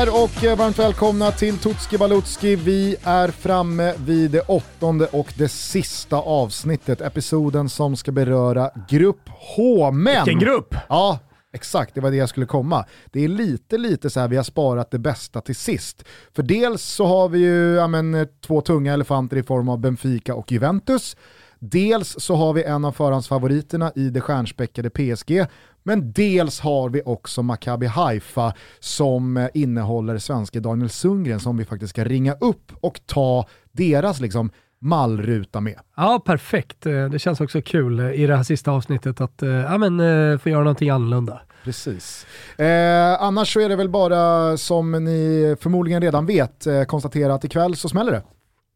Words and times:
Där 0.00 0.08
och 0.08 0.58
varmt 0.58 0.78
välkomna 0.78 1.30
till 1.30 1.58
Tutski 1.58 1.98
Balutski. 1.98 2.56
Vi 2.56 2.96
är 3.02 3.28
framme 3.28 3.94
vid 3.98 4.30
det 4.30 4.40
åttonde 4.40 5.06
och 5.06 5.32
det 5.36 5.48
sista 5.48 6.16
avsnittet, 6.16 7.00
episoden 7.00 7.68
som 7.68 7.96
ska 7.96 8.12
beröra 8.12 8.70
Grupp 8.88 9.28
H. 9.56 9.90
Men, 9.90 10.24
Vilken 10.24 10.40
grupp! 10.40 10.74
Ja, 10.88 11.18
exakt, 11.52 11.94
det 11.94 12.00
var 12.00 12.10
det 12.10 12.16
jag 12.16 12.28
skulle 12.28 12.46
komma. 12.46 12.84
Det 13.12 13.24
är 13.24 13.28
lite, 13.28 13.78
lite 13.78 14.10
så 14.10 14.20
här 14.20 14.28
vi 14.28 14.36
har 14.36 14.42
sparat 14.42 14.90
det 14.90 14.98
bästa 14.98 15.40
till 15.40 15.56
sist. 15.56 16.04
För 16.36 16.42
dels 16.42 16.82
så 16.82 17.06
har 17.06 17.28
vi 17.28 17.38
ju 17.38 17.74
ja, 17.74 17.86
men, 17.86 18.28
två 18.46 18.60
tunga 18.60 18.94
elefanter 18.94 19.36
i 19.36 19.42
form 19.42 19.68
av 19.68 19.78
Benfica 19.78 20.34
och 20.34 20.52
Juventus. 20.52 21.16
Dels 21.62 22.20
så 22.20 22.34
har 22.34 22.52
vi 22.52 22.62
en 22.62 22.84
av 22.84 22.92
förhandsfavoriterna 22.92 23.92
i 23.94 24.10
det 24.10 24.20
stjärnspäckade 24.20 24.90
PSG, 24.90 25.46
men 25.82 26.12
dels 26.12 26.60
har 26.60 26.88
vi 26.88 27.02
också 27.04 27.42
Maccabi 27.42 27.86
Haifa 27.86 28.54
som 28.78 29.36
eh, 29.36 29.48
innehåller 29.54 30.18
svenske 30.18 30.60
Daniel 30.60 30.90
Sundgren 30.90 31.40
som 31.40 31.56
vi 31.56 31.64
faktiskt 31.64 31.90
ska 31.90 32.04
ringa 32.04 32.34
upp 32.40 32.72
och 32.80 33.00
ta 33.06 33.46
deras 33.72 34.20
liksom 34.20 34.50
mallruta 34.80 35.60
med. 35.60 35.78
Ja, 35.96 36.22
perfekt. 36.24 36.86
Eh, 36.86 37.04
det 37.04 37.18
känns 37.18 37.40
också 37.40 37.62
kul 37.62 38.00
eh, 38.00 38.12
i 38.12 38.26
det 38.26 38.36
här 38.36 38.42
sista 38.42 38.70
avsnittet 38.70 39.20
att 39.20 39.42
ja, 39.42 39.78
men, 39.78 40.38
få 40.38 40.48
göra 40.48 40.62
någonting 40.62 40.90
annorlunda. 40.90 41.40
Precis. 41.64 42.26
Eh, 42.56 43.22
annars 43.22 43.52
så 43.52 43.60
är 43.60 43.68
det 43.68 43.76
väl 43.76 43.88
bara 43.88 44.56
som 44.56 45.04
ni 45.04 45.56
förmodligen 45.60 46.02
redan 46.02 46.26
vet 46.26 46.66
konstatera 46.86 47.34
att 47.34 47.44
ikväll 47.44 47.76
så 47.76 47.88
smäller 47.88 48.12
det. 48.12 48.22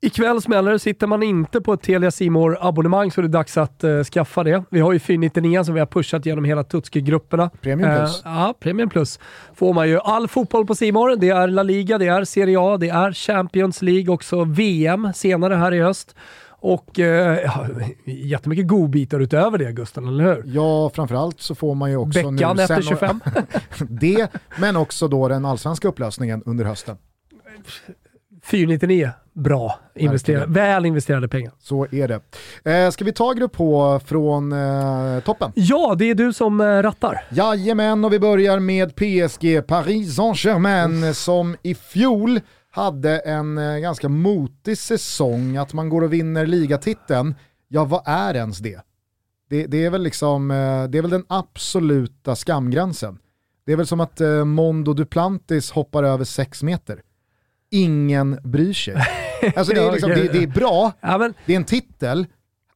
Ikväll 0.04 0.42
smäller 0.42 0.72
det. 0.72 0.78
Sitter 0.78 1.06
man 1.06 1.22
inte 1.22 1.60
på 1.60 1.72
ett 1.72 1.82
Telia 1.82 2.10
Simor 2.10 2.58
abonnemang 2.60 3.10
så 3.10 3.20
är 3.20 3.22
det 3.22 3.28
dags 3.28 3.56
att 3.56 3.84
uh, 3.84 4.04
skaffa 4.04 4.44
det. 4.44 4.64
Vi 4.70 4.80
har 4.80 4.92
ju 4.92 4.98
499 4.98 5.64
som 5.64 5.74
vi 5.74 5.80
har 5.80 5.86
pushat 5.86 6.26
genom 6.26 6.44
hela 6.44 6.64
Tutski-grupperna. 6.64 7.50
Premium 7.60 7.96
plus. 7.96 8.26
Uh, 8.26 8.32
ja, 8.32 8.54
Premium 8.60 8.90
plus. 8.90 9.18
Får 9.54 9.74
man 9.74 9.88
ju 9.88 9.98
all 9.98 10.28
fotboll 10.28 10.66
på 10.66 10.74
Simor. 10.74 11.16
Det 11.16 11.28
är 11.28 11.48
La 11.48 11.62
Liga, 11.62 11.98
det 11.98 12.06
är 12.06 12.24
Serie 12.24 12.60
A, 12.60 12.76
det 12.76 12.88
är 12.88 13.12
Champions 13.12 13.82
League, 13.82 14.14
också 14.14 14.44
VM 14.44 15.12
senare 15.14 15.54
här 15.54 15.74
i 15.74 15.80
höst. 15.80 16.14
Och 16.48 16.98
eh, 16.98 17.38
ja, 17.44 17.66
jättemycket 18.04 18.68
godbitar 18.68 19.20
utöver 19.20 19.58
det 19.58 19.72
Gusten, 19.72 20.08
eller 20.08 20.24
hur? 20.24 20.42
Ja, 20.46 20.90
framförallt 20.94 21.40
så 21.40 21.54
får 21.54 21.74
man 21.74 21.90
ju 21.90 21.96
också 21.96 22.30
Beckan 22.30 22.56
nu 22.56 22.62
efter 22.62 22.82
25. 22.82 23.20
det, 23.78 24.28
men 24.60 24.76
också 24.76 25.08
då 25.08 25.28
den 25.28 25.44
allsvenska 25.44 25.88
upplösningen 25.88 26.42
under 26.46 26.64
hösten. 26.64 26.96
499, 28.44 29.10
bra. 29.32 29.80
Invester 29.94 30.46
väl 30.46 30.86
investerade 30.86 31.28
pengar. 31.28 31.52
Så 31.58 31.86
är 31.90 32.08
det. 32.08 32.20
Eh, 32.72 32.90
ska 32.90 33.04
vi 33.04 33.12
ta 33.12 33.32
grupp 33.32 33.56
H 33.56 34.00
från 34.00 34.52
eh, 34.52 35.20
toppen? 35.20 35.52
Ja, 35.54 35.94
det 35.98 36.10
är 36.10 36.14
du 36.14 36.32
som 36.32 36.60
eh, 36.60 36.64
rattar. 36.64 37.24
Jajamän, 37.30 38.04
och 38.04 38.12
vi 38.12 38.18
börjar 38.18 38.58
med 38.58 38.94
PSG, 38.96 39.66
Paris 39.66 40.14
Saint-Germain, 40.16 41.14
som 41.14 41.56
i 41.62 41.74
fjol 41.74 42.40
hade 42.70 43.18
en 43.18 43.58
eh, 43.58 43.78
ganska 43.78 44.08
motig 44.08 44.78
säsong. 44.78 45.56
Att 45.56 45.72
man 45.72 45.88
går 45.88 46.02
och 46.02 46.12
vinner 46.12 46.46
ligatiteln, 46.46 47.34
ja 47.68 47.84
vad 47.84 48.02
är 48.06 48.34
ens 48.34 48.58
det? 48.58 48.80
Det, 49.50 49.66
det 49.66 49.84
är, 49.84 49.90
väl 49.90 50.02
liksom, 50.02 50.50
eh, 50.50 50.84
det 50.84 50.98
är 50.98 51.02
väl 51.02 51.10
den 51.10 51.24
absoluta 51.28 52.36
skamgränsen. 52.36 53.18
Det 53.66 53.72
är 53.72 53.76
väl 53.76 53.86
som 53.86 54.00
att 54.00 54.20
eh, 54.20 54.44
Mondo 54.44 54.92
Duplantis 54.92 55.70
hoppar 55.70 56.02
över 56.02 56.24
sex 56.24 56.62
meter 56.62 57.00
ingen 57.74 58.38
bryr 58.42 58.72
sig. 58.72 58.94
Alltså 59.56 59.74
det 59.74 59.80
är, 59.80 59.92
liksom, 59.92 60.10
det, 60.10 60.32
det 60.32 60.42
är 60.42 60.46
bra, 60.46 60.92
ja, 61.00 61.18
men... 61.18 61.34
det 61.46 61.52
är 61.52 61.56
en 61.56 61.64
titel, 61.64 62.26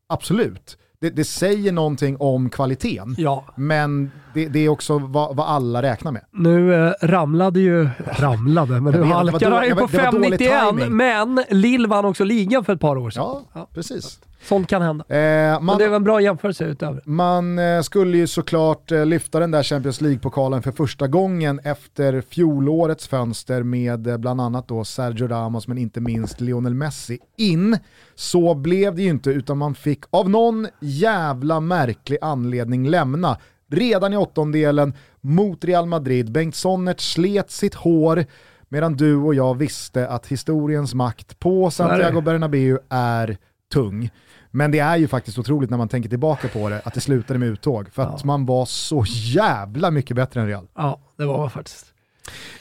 absolut. 0.09 0.79
Det, 1.01 1.11
det, 1.11 1.25
säger 1.25 1.73
någonting 1.73 2.17
om 2.17 2.51
kvaliteten, 2.51 3.15
ja. 3.19 3.45
men 3.57 4.11
det, 4.35 4.49
det, 4.49 4.59
är 4.59 4.69
också 4.69 4.99
vad, 4.99 5.37
vad, 5.37 5.47
alla 5.47 5.83
räknar 5.83 6.13
med. 6.13 6.25
Nu 6.33 6.75
eh, 6.75 6.93
ramlade 7.03 7.61
ju, 7.61 7.89
ramlade, 7.99 8.81
men 8.81 8.93
nu 9.01 9.03
halkade 9.03 9.55
han 9.55 9.67
ju 9.67 9.75
på 9.75 9.87
5,91, 9.87 10.89
men 10.89 11.45
Lill 11.51 11.87
vann 11.87 12.05
också 12.05 12.25
ligan 12.25 12.65
för 12.65 12.75
ett 12.75 12.81
par 12.81 12.97
år 12.97 13.11
sedan. 13.11 13.23
Ja, 13.23 13.43
ja. 13.53 13.69
precis. 13.75 14.21
Sånt 14.43 14.69
kan 14.69 14.83
hända. 14.83 15.05
Eh, 15.09 15.53
man, 15.53 15.65
Men 15.65 15.79
det 15.79 15.85
är 15.85 15.97
en 15.97 16.05
bra 16.05 16.21
jämförelse 16.21 16.65
utöver. 16.65 17.03
Man 17.05 17.59
eh, 17.59 17.81
skulle 17.81 18.19
ju 18.19 18.27
såklart 18.27 18.93
eh, 18.93 19.07
lyfta 19.07 19.41
den 19.41 19.51
där 19.51 19.63
Champions 19.63 20.01
League-pokalen 20.01 20.63
för 20.63 20.73
första 20.73 21.07
gången 21.07 21.61
efter 21.65 22.21
fjolårets 22.21 23.09
fönster 23.09 23.63
med 23.63 24.07
eh, 24.07 24.17
bland 24.17 24.41
annat 24.41 24.69
då 24.69 24.85
Sergio 24.85 25.29
Ramos 25.29 25.69
men 25.69 25.79
inte 25.79 26.01
minst 26.01 26.41
Lionel 26.41 26.75
Messi 26.75 27.19
in. 27.37 27.79
Så 28.15 28.55
blev 28.55 28.95
det 28.95 29.03
ju 29.03 29.09
inte 29.09 29.31
utan 29.31 29.59
man 29.59 29.75
fick 29.75 30.05
av 30.11 30.31
någon 30.31 30.67
jävla 30.81 31.61
märklig 31.61 32.19
anledning 32.23 32.89
lämna 32.89 33.37
redan 33.71 34.13
i 34.13 34.17
åttondelen 34.17 34.95
mot 35.21 35.65
Real 35.65 35.87
Madrid. 35.87 36.33
Bengt 36.33 36.55
Sonnert 36.55 37.01
slet 37.01 37.51
sitt 37.51 37.75
hår 37.75 38.25
medan 38.69 38.97
du 38.97 39.17
och 39.17 39.35
jag 39.35 39.59
visste 39.59 40.09
att 40.09 40.27
historiens 40.27 40.95
makt 40.95 41.39
på 41.39 41.71
Santiago 41.71 42.21
Bernabéu 42.21 42.79
är 42.89 43.37
tung. 43.73 44.11
Men 44.59 44.71
det 44.71 44.79
är 44.79 44.97
ju 44.97 45.09
faktiskt 45.09 45.39
otroligt 45.39 45.71
när 45.71 45.79
man 45.79 45.89
tänker 45.89 46.09
tillbaka 46.09 46.49
på 46.49 46.69
det, 46.69 46.81
att 46.85 46.95
det 46.95 47.01
slutade 47.01 47.39
med 47.39 47.49
uttåg. 47.49 47.89
För 47.93 48.03
att 48.03 48.21
ja. 48.21 48.27
man 48.27 48.47
var 48.47 48.67
så 48.67 49.05
jävla 49.09 49.91
mycket 49.91 50.17
bättre 50.17 50.41
än 50.41 50.47
Real. 50.47 50.69
Ja, 50.75 51.01
det 51.17 51.25
var 51.25 51.39
man 51.39 51.51
faktiskt. 51.51 51.87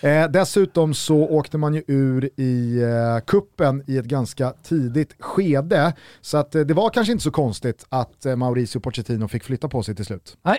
Eh, 0.02 0.28
dessutom 0.28 0.94
så 0.94 1.18
åkte 1.18 1.58
man 1.58 1.74
ju 1.74 1.84
ur 1.88 2.30
i 2.36 2.82
eh, 2.82 3.26
kuppen 3.26 3.84
i 3.88 3.98
ett 3.98 4.06
ganska 4.06 4.54
tidigt 4.64 5.16
skede. 5.20 5.94
Så 6.22 6.38
att, 6.38 6.56
eh, 6.56 6.62
det 6.62 6.74
var 6.74 6.90
kanske 6.90 7.12
inte 7.12 7.24
så 7.24 7.32
konstigt 7.32 7.86
att 7.90 8.26
eh, 8.26 8.36
Mauricio 8.36 8.80
Pochettino 8.80 9.28
fick 9.28 9.44
flytta 9.44 9.70
på 9.70 9.84
sig 9.84 9.96
till 9.96 10.06
slut. 10.06 10.38
Nej, 10.42 10.58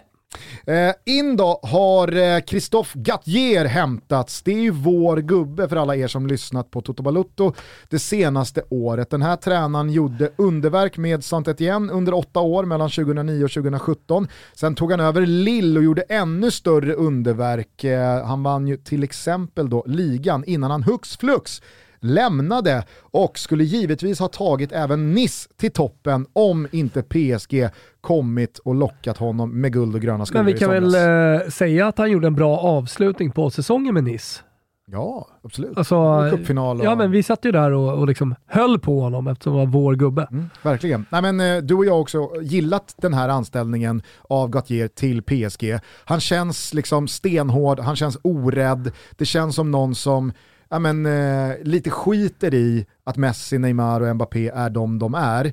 Eh, 0.67 0.95
in 1.05 1.37
då 1.37 1.61
har 1.63 2.17
eh, 2.17 2.41
Christophe 2.41 2.99
Gattier 2.99 3.65
hämtats. 3.65 4.43
Det 4.43 4.53
är 4.53 4.61
ju 4.61 4.71
vår 4.71 5.17
gubbe 5.17 5.69
för 5.69 5.77
alla 5.77 5.97
er 5.97 6.09
som 6.09 6.27
lyssnat 6.27 6.71
på 6.71 6.81
Toto 6.81 7.03
Balutto 7.03 7.55
det 7.89 7.99
senaste 7.99 8.63
året. 8.71 9.11
Den 9.11 9.23
här 9.23 9.37
tränaren 9.37 9.91
gjorde 9.91 10.31
underverk 10.39 10.97
med 10.97 11.25
Saint-Étienne 11.25 11.93
under 11.93 12.15
åtta 12.15 12.41
år 12.41 12.65
mellan 12.65 12.91
2009 12.91 13.45
och 13.45 13.51
2017. 13.51 14.29
Sen 14.55 14.75
tog 14.75 14.91
han 14.91 15.01
över 15.01 15.27
Lille 15.27 15.79
och 15.79 15.85
gjorde 15.85 16.03
ännu 16.03 16.51
större 16.51 16.93
underverk. 16.93 17.85
Eh, 17.85 18.27
han 18.27 18.43
vann 18.43 18.69
ju 18.69 18.77
till 18.77 19.03
exempel 19.03 19.71
då 19.71 19.85
ligan 19.87 20.45
innan 20.45 20.71
han 20.71 20.83
hux 20.83 21.17
flux 21.17 21.63
lämnade 22.01 22.85
och 23.01 23.39
skulle 23.39 23.65
givetvis 23.65 24.21
ha 24.21 24.29
tagit 24.29 24.73
även 24.73 25.13
Nice 25.13 25.49
till 25.57 25.73
toppen 25.73 26.27
om 26.33 26.69
inte 26.73 27.03
PSG 27.03 27.69
kommit 28.01 28.59
och 28.59 28.75
lockat 28.75 29.19
honom 29.19 29.61
med 29.61 29.73
guld 29.73 29.95
och 29.95 30.01
gröna 30.01 30.27
skogar 30.27 30.45
Men 30.45 30.53
vi 30.53 30.59
kan 30.59 30.71
väl 30.71 30.95
eh, 30.95 31.49
säga 31.49 31.87
att 31.87 31.99
han 31.99 32.11
gjorde 32.11 32.27
en 32.27 32.35
bra 32.35 32.59
avslutning 32.59 33.31
på 33.31 33.51
säsongen 33.51 33.95
med 33.95 34.05
Nice. 34.05 34.41
Ja, 34.91 35.29
absolut. 35.45 35.79
Alltså, 35.79 36.29
Cupfinal 36.31 36.81
och... 36.81 36.87
Ja, 36.87 36.95
men 36.95 37.11
vi 37.11 37.23
satt 37.23 37.45
ju 37.45 37.53
där 37.53 37.71
och, 37.71 37.99
och 37.99 38.07
liksom 38.07 38.35
höll 38.47 38.79
på 38.79 39.01
honom 39.01 39.27
eftersom 39.27 39.53
han 39.53 39.71
var 39.71 39.81
vår 39.81 39.95
gubbe. 39.95 40.29
Mm, 40.31 40.51
verkligen. 40.63 41.07
Nej, 41.11 41.23
men, 41.23 41.41
eh, 41.41 41.63
du 41.63 41.75
och 41.75 41.85
jag 41.85 41.93
har 41.93 42.01
också 42.01 42.31
gillat 42.43 42.95
den 42.97 43.15
här 43.15 43.29
anställningen 43.29 44.03
av 44.29 44.51
Gautier 44.51 44.89
till 44.89 45.23
PSG. 45.23 45.79
Han 46.05 46.21
känns 46.21 46.75
liksom 46.75 47.09
stenhård, 47.09 47.81
han 47.81 47.97
känns 47.97 48.19
orädd, 48.23 48.93
det 49.17 49.25
känns 49.25 49.55
som 49.55 49.71
någon 49.71 49.95
som 49.95 50.33
ja, 50.69 50.79
men, 50.79 51.07
eh, 51.07 51.57
lite 51.63 51.91
skiter 51.91 52.55
i 52.55 52.87
att 53.05 53.17
Messi, 53.17 53.59
Neymar 53.59 54.01
och 54.01 54.15
Mbappé 54.15 54.49
är 54.49 54.71
de 54.71 54.99
de 54.99 55.15
är. 55.15 55.53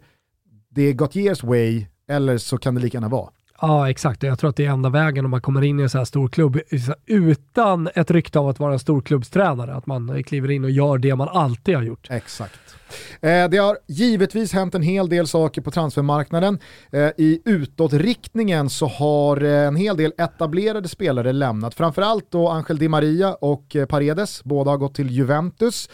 Det 0.70 0.82
är 0.82 0.94
Gautiers 0.94 1.44
way, 1.44 1.86
eller 2.08 2.38
så 2.38 2.58
kan 2.58 2.76
det 2.76 2.82
lika 2.82 2.96
gärna 2.96 3.10
vara. 3.10 3.30
Ja, 3.62 3.90
exakt. 3.90 4.24
Jag 4.24 4.40
tror 4.40 4.50
att 4.50 4.56
det 4.56 4.66
är 4.66 4.70
enda 4.70 4.90
vägen 4.90 5.26
om 5.26 5.32
man 5.32 5.42
kommer 5.42 5.62
in 5.62 5.80
i 5.80 5.84
en 5.84 5.90
så 5.90 5.98
här 5.98 6.06
stor 6.06 6.28
klubb 6.28 6.60
utan 7.06 7.90
ett 7.96 8.12
rykte 8.12 8.40
av 8.40 8.48
att 8.48 8.60
vara 8.60 8.74
en 8.74 8.80
storklubbstränare. 8.80 9.74
Att 9.76 9.86
man 9.86 10.10
eh, 10.10 10.24
kliver 10.24 10.52
in 10.52 10.64
och 10.64 10.72
gör 10.72 10.98
det 10.98 11.16
man 11.16 11.30
alltid 11.30 11.76
har 11.76 11.84
gjort. 11.84 12.08
Exakt. 12.10 12.60
Eh, 13.22 13.50
det 13.50 13.58
har 13.58 13.78
givetvis 13.88 14.54
hänt 14.54 14.76
en 14.76 14.82
hel 14.82 15.10
del 15.10 15.28
saker 15.28 15.62
på 15.62 15.72
transfermarknaden. 15.72 16.60
Eh, 16.92 17.10
I 17.18 17.42
utåtriktningen 17.46 18.70
så 18.70 18.88
har 18.88 19.44
eh, 19.44 19.68
en 19.68 19.76
hel 19.76 19.98
del 19.98 20.14
etablerade 20.18 20.88
spelare 20.88 21.34
lämnat. 21.34 21.76
Framförallt 21.76 22.32
då 22.32 22.50
Angel 22.50 22.78
Di 22.78 22.88
Maria 22.88 23.34
och 23.34 23.76
eh, 23.76 23.86
Paredes, 23.86 24.44
båda 24.44 24.72
har 24.72 24.78
gått 24.78 24.96
till 24.96 25.10
Juventus. 25.10 25.90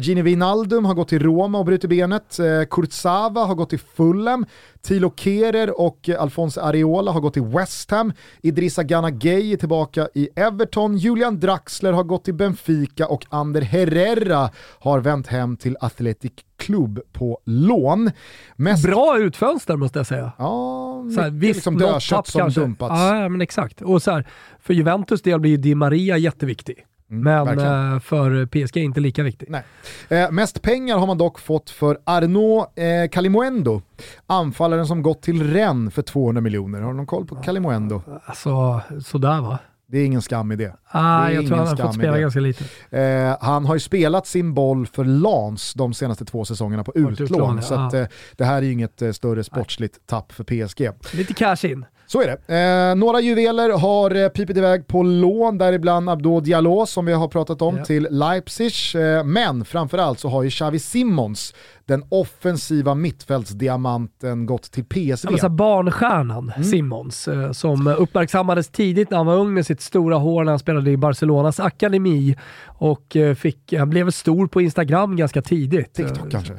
Gini 0.00 0.22
Wijnaldum 0.22 0.84
har 0.84 0.94
gått 0.94 1.08
till 1.08 1.22
Roma 1.22 1.58
och 1.58 1.64
brutit 1.64 1.90
benet. 1.90 2.38
Kurzawa 2.70 3.44
har 3.44 3.54
gått 3.54 3.70
till 3.70 3.78
Fulham. 3.78 4.46
Tilo 4.82 5.12
Kerer 5.16 5.80
och 5.80 6.08
Alphonse 6.18 6.62
Areola 6.62 7.12
har 7.12 7.20
gått 7.20 7.34
till 7.34 7.42
West 7.44 7.90
Ham. 7.90 8.12
Idrissa 8.42 8.82
Gana 8.82 9.10
Gay 9.10 9.52
är 9.52 9.56
tillbaka 9.56 10.08
i 10.14 10.28
Everton. 10.36 10.96
Julian 10.96 11.40
Draxler 11.40 11.92
har 11.92 12.04
gått 12.04 12.24
till 12.24 12.34
Benfica 12.34 13.06
och 13.06 13.26
Ander 13.28 13.60
Herrera 13.62 14.50
har 14.78 15.00
vänt 15.00 15.26
hem 15.26 15.56
till 15.56 15.76
Athletic 15.80 16.32
Club 16.56 17.00
på 17.12 17.40
lån. 17.44 18.10
Mest... 18.56 18.86
Bra 18.86 19.18
utfönster 19.18 19.76
måste 19.76 19.98
jag 19.98 20.06
säga. 20.06 20.32
Ja, 20.38 21.04
så 21.14 21.20
här, 21.20 21.30
visst, 21.30 21.54
liksom 21.56 21.78
dödkött 21.78 22.26
som 22.26 22.40
kanske. 22.40 22.60
dumpats. 22.60 23.00
Ja, 23.00 23.28
men 23.28 23.40
exakt. 23.40 23.82
Och 23.82 24.02
så 24.02 24.10
här, 24.10 24.26
för 24.60 24.74
Juventus 24.74 25.22
del 25.22 25.40
blir 25.40 25.58
Di 25.58 25.74
Maria 25.74 26.18
jätteviktig. 26.18 26.86
Mm, 27.10 27.22
men 27.22 27.46
verkligen. 27.46 28.00
för 28.00 28.46
PSG 28.46 28.76
inte 28.76 29.00
lika 29.00 29.22
viktig. 29.22 29.48
Nej. 29.50 29.62
Eh, 30.08 30.30
mest 30.30 30.62
pengar 30.62 30.98
har 30.98 31.06
man 31.06 31.18
dock 31.18 31.38
fått 31.38 31.70
för 31.70 31.98
Arnaud 32.04 32.66
eh, 32.74 33.80
anfallaren 34.26 34.86
som 34.86 35.02
gått 35.02 35.22
till 35.22 35.52
Rennes 35.52 35.94
för 35.94 36.02
200 36.02 36.40
miljoner. 36.40 36.80
Har 36.80 36.90
du 36.90 36.96
någon 36.96 37.06
koll 37.06 37.26
på 37.26 37.36
Calimuendo? 37.36 38.02
Alltså, 38.26 38.80
sådär 39.04 39.40
va? 39.40 39.58
Det 39.90 39.98
är 39.98 40.04
ingen 40.04 40.22
skam 40.22 40.52
i 40.52 40.56
det. 40.56 40.76
Ah, 40.84 41.26
det 41.26 41.32
jag 41.32 41.46
tror 41.46 41.56
han 41.56 41.66
har 41.66 41.76
fått 41.76 41.94
spela 41.94 42.18
ganska 42.18 42.40
lite. 42.40 42.64
Eh, 42.90 43.36
han 43.40 43.64
har 43.64 43.74
ju 43.74 43.80
spelat 43.80 44.26
sin 44.26 44.54
boll 44.54 44.86
för 44.86 45.04
Lans 45.04 45.74
de 45.74 45.94
senaste 45.94 46.24
två 46.24 46.44
säsongerna 46.44 46.84
på 46.84 46.92
utlån, 46.94 47.12
utlån 47.12 47.56
ja. 47.56 47.62
så 47.62 47.74
att, 47.74 47.94
eh, 47.94 48.06
det 48.36 48.44
här 48.44 48.56
är 48.56 48.62
ju 48.62 48.72
inget 48.72 49.02
eh, 49.02 49.12
större 49.12 49.44
sportsligt 49.44 50.06
tapp 50.06 50.32
för 50.32 50.44
PSG. 50.44 50.90
Lite 51.12 51.34
cash 51.34 51.66
in. 51.66 51.84
Så 52.10 52.22
är 52.22 52.26
det. 52.26 52.90
Eh, 52.90 52.96
några 52.96 53.20
juveler 53.20 53.70
har 53.70 54.14
eh, 54.14 54.28
pipit 54.28 54.56
iväg 54.56 54.86
på 54.86 55.02
lån, 55.02 55.58
däribland 55.58 56.10
Abdo 56.10 56.40
Diallo 56.40 56.86
som 56.86 57.06
vi 57.06 57.12
har 57.12 57.28
pratat 57.28 57.62
om, 57.62 57.76
ja. 57.76 57.84
till 57.84 58.08
Leipzig. 58.10 58.72
Eh, 58.94 59.24
men 59.24 59.64
framförallt 59.64 60.18
så 60.18 60.28
har 60.28 60.42
ju 60.42 60.50
Xavi 60.50 60.78
Simmons, 60.78 61.54
den 61.84 62.04
offensiva 62.08 62.94
mittfältsdiamanten, 62.94 64.46
gått 64.46 64.70
till 64.70 64.84
PSV. 64.84 65.28
Ja, 65.42 65.48
barnstjärnan 65.48 66.52
mm. 66.56 66.64
Simmons, 66.64 67.28
eh, 67.28 67.52
som 67.52 67.86
uppmärksammades 67.86 68.68
tidigt 68.68 69.10
när 69.10 69.16
han 69.16 69.26
var 69.26 69.36
ung 69.36 69.54
med 69.54 69.66
sitt 69.66 69.80
stora 69.80 70.16
hår 70.16 70.44
när 70.44 70.52
han 70.52 70.58
spelade 70.58 70.90
i 70.90 70.96
Barcelonas 70.96 71.60
akademi 71.60 72.36
och 72.66 73.16
eh, 73.16 73.34
fick, 73.34 73.72
han 73.72 73.90
blev 73.90 74.10
stor 74.10 74.46
på 74.46 74.60
Instagram 74.60 75.16
ganska 75.16 75.42
tidigt. 75.42 75.94
TikTok 75.94 76.30
kanske? 76.30 76.54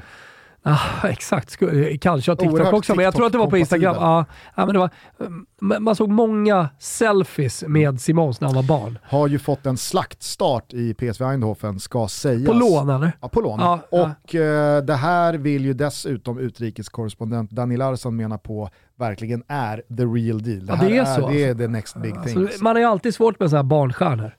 Ah, 0.64 1.08
exakt, 1.08 1.58
kanske 2.02 2.32
har 2.32 2.36
TikTok 2.36 2.54
Oerhört 2.54 2.74
också, 2.74 2.96
men 2.96 3.06
jag 3.06 3.16
tror 3.16 3.26
att 3.26 3.32
det 3.32 3.38
var 3.38 3.48
på 3.48 3.58
Instagram. 3.58 3.96
Ah, 4.00 4.26
ah, 4.54 4.66
men 4.66 4.74
det 4.74 4.80
var, 4.80 4.90
man 5.80 5.96
såg 5.96 6.10
många 6.10 6.70
selfies 6.80 7.64
med 7.68 8.02
Simons 8.02 8.42
när 8.42 8.48
han 8.48 8.56
var 8.56 8.64
barn. 8.64 9.00
Har 9.04 9.28
ju 9.28 9.40
fått 9.40 9.66
en 9.66 9.78
slaktstart 9.78 10.74
i 10.74 10.94
PSV 10.94 11.26
Eindhoven, 11.26 11.80
ska 11.80 12.08
sägas. 12.08 12.46
På 12.46 12.54
lån 12.54 12.90
eller? 12.90 13.12
Ja, 13.22 13.30
på 13.30 13.42
lån. 13.42 13.60
Ah, 13.60 13.80
och 13.90 14.36
eh, 14.36 14.84
det 14.84 14.96
här 14.96 15.34
vill 15.34 15.66
ju 15.66 15.74
dessutom 15.74 16.40
utrikeskorrespondent 16.40 17.52
Daniel 17.52 17.80
Larsson 17.80 18.16
mena 18.16 18.38
på 18.38 18.70
verkligen 19.00 19.44
är 19.48 19.84
the 19.98 20.04
real 20.04 20.44
deal. 20.44 20.66
Det, 20.66 20.74
ja, 20.74 20.76
det 20.82 20.98
är, 20.98 21.02
är, 21.02 21.06
så. 21.06 21.30
Det 21.30 21.44
är 21.44 21.50
alltså. 21.50 21.64
the 21.64 21.68
next 21.68 21.96
big 21.96 22.24
thing. 22.24 22.38
Alltså, 22.38 22.64
man 22.64 22.78
är 22.78 22.86
alltid 22.86 23.16
svårt 23.16 23.40
med 23.40 23.50
sådana 23.50 23.64
här 23.64 23.70
barnstjärnor. 23.70 24.36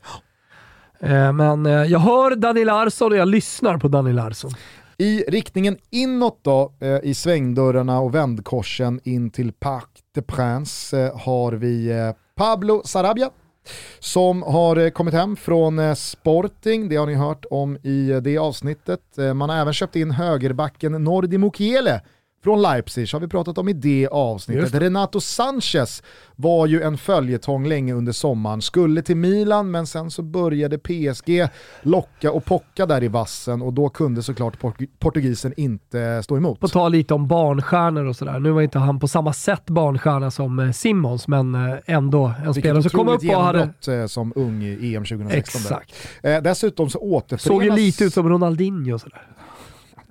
Eh, 1.01 1.33
men 1.33 1.67
eh, 1.67 1.73
jag 1.73 1.99
hör 1.99 2.37
Daniel 2.37 2.67
Larsson 2.67 3.13
och 3.13 3.19
jag 3.19 3.29
lyssnar 3.29 3.79
på 3.79 3.89
Daniel 3.89 4.17
Larsson. 4.17 4.51
I 4.99 5.25
riktningen 5.29 5.79
inåt 5.91 6.39
då, 6.43 6.73
eh, 6.81 6.99
i 7.03 7.15
svängdörrarna 7.15 8.01
och 8.01 8.15
vändkorsen 8.15 9.01
in 9.05 9.31
till 9.31 9.53
Parc 9.53 9.85
des 10.15 10.25
Princes 10.27 10.93
eh, 10.93 11.19
har 11.19 11.53
vi 11.53 11.91
eh, 11.91 12.11
Pablo 12.35 12.83
Sarabia 12.85 13.31
som 13.99 14.43
har 14.43 14.77
eh, 14.77 14.91
kommit 14.91 15.15
hem 15.15 15.37
från 15.37 15.79
eh, 15.79 15.95
Sporting, 15.95 16.89
det 16.89 16.97
har 16.97 17.07
ni 17.07 17.15
hört 17.15 17.45
om 17.51 17.79
i 17.83 18.11
eh, 18.11 18.17
det 18.17 18.39
avsnittet. 18.39 19.19
Eh, 19.19 19.35
man 19.35 19.51
har 19.51 19.57
även 19.57 19.73
köpt 19.73 19.97
in 19.97 20.11
högerbacken 20.11 21.05
Nordi 21.05 21.39
Mukiele 21.39 22.01
från 22.43 22.63
Leipzig 22.63 23.09
har 23.13 23.21
vi 23.21 23.29
pratat 23.29 23.59
om 23.59 23.69
i 23.69 23.73
det 23.73 24.09
avsnittet. 24.09 24.75
Renato 24.75 25.21
Sanchez 25.21 26.03
var 26.37 26.67
ju 26.67 26.83
en 26.83 26.99
följetong 26.99 27.67
länge 27.67 27.95
under 27.95 28.13
sommaren, 28.13 28.63
skulle 28.63 29.03
till 29.03 29.17
Milan 29.17 29.71
men 29.71 29.87
sen 29.87 30.11
så 30.11 30.23
började 30.23 30.79
PSG 30.79 31.49
locka 31.83 32.33
och 32.33 32.45
pocka 32.45 32.87
där 32.87 33.03
i 33.03 33.09
vassen 33.09 33.63
och 33.63 33.73
då 33.73 33.89
kunde 33.89 34.23
såklart 34.23 34.59
portugisen 34.99 35.55
inte 35.57 36.23
stå 36.23 36.37
emot. 36.37 36.61
På 36.61 36.69
tal 36.69 36.93
lite 36.93 37.15
om 37.15 37.29
barnstjärnor 37.29 38.05
och 38.05 38.17
sådär, 38.17 38.39
nu 38.39 38.51
var 38.51 38.63
inte 38.63 38.79
han 38.79 39.01
på 39.01 39.09
samma 39.09 39.33
sätt 39.33 39.67
barnstjärna 39.67 40.31
som 40.31 40.59
eh, 40.59 40.71
Simons 40.73 41.29
men 41.29 41.55
eh, 41.55 41.79
ändå 41.87 42.27
en 42.27 42.35
Vilket 42.45 42.63
spelare 42.63 42.83
som 42.83 42.91
kom 42.91 43.09
upp 43.09 43.23
och 43.25 43.43
hade... 43.43 44.01
Eh, 44.01 44.07
som 44.07 44.33
ung 44.37 44.63
i 44.63 44.95
EM 44.95 45.05
2016. 45.05 45.61
Exakt. 45.61 45.95
dessutom 46.45 46.91
så 46.91 46.99
återförenas... 46.99 47.43
Såg 47.43 47.65
ju 47.65 47.71
lite 47.71 48.05
ut 48.05 48.15
som 48.15 48.29
Ronaldinho 48.29 48.99
sådär. 48.99 49.29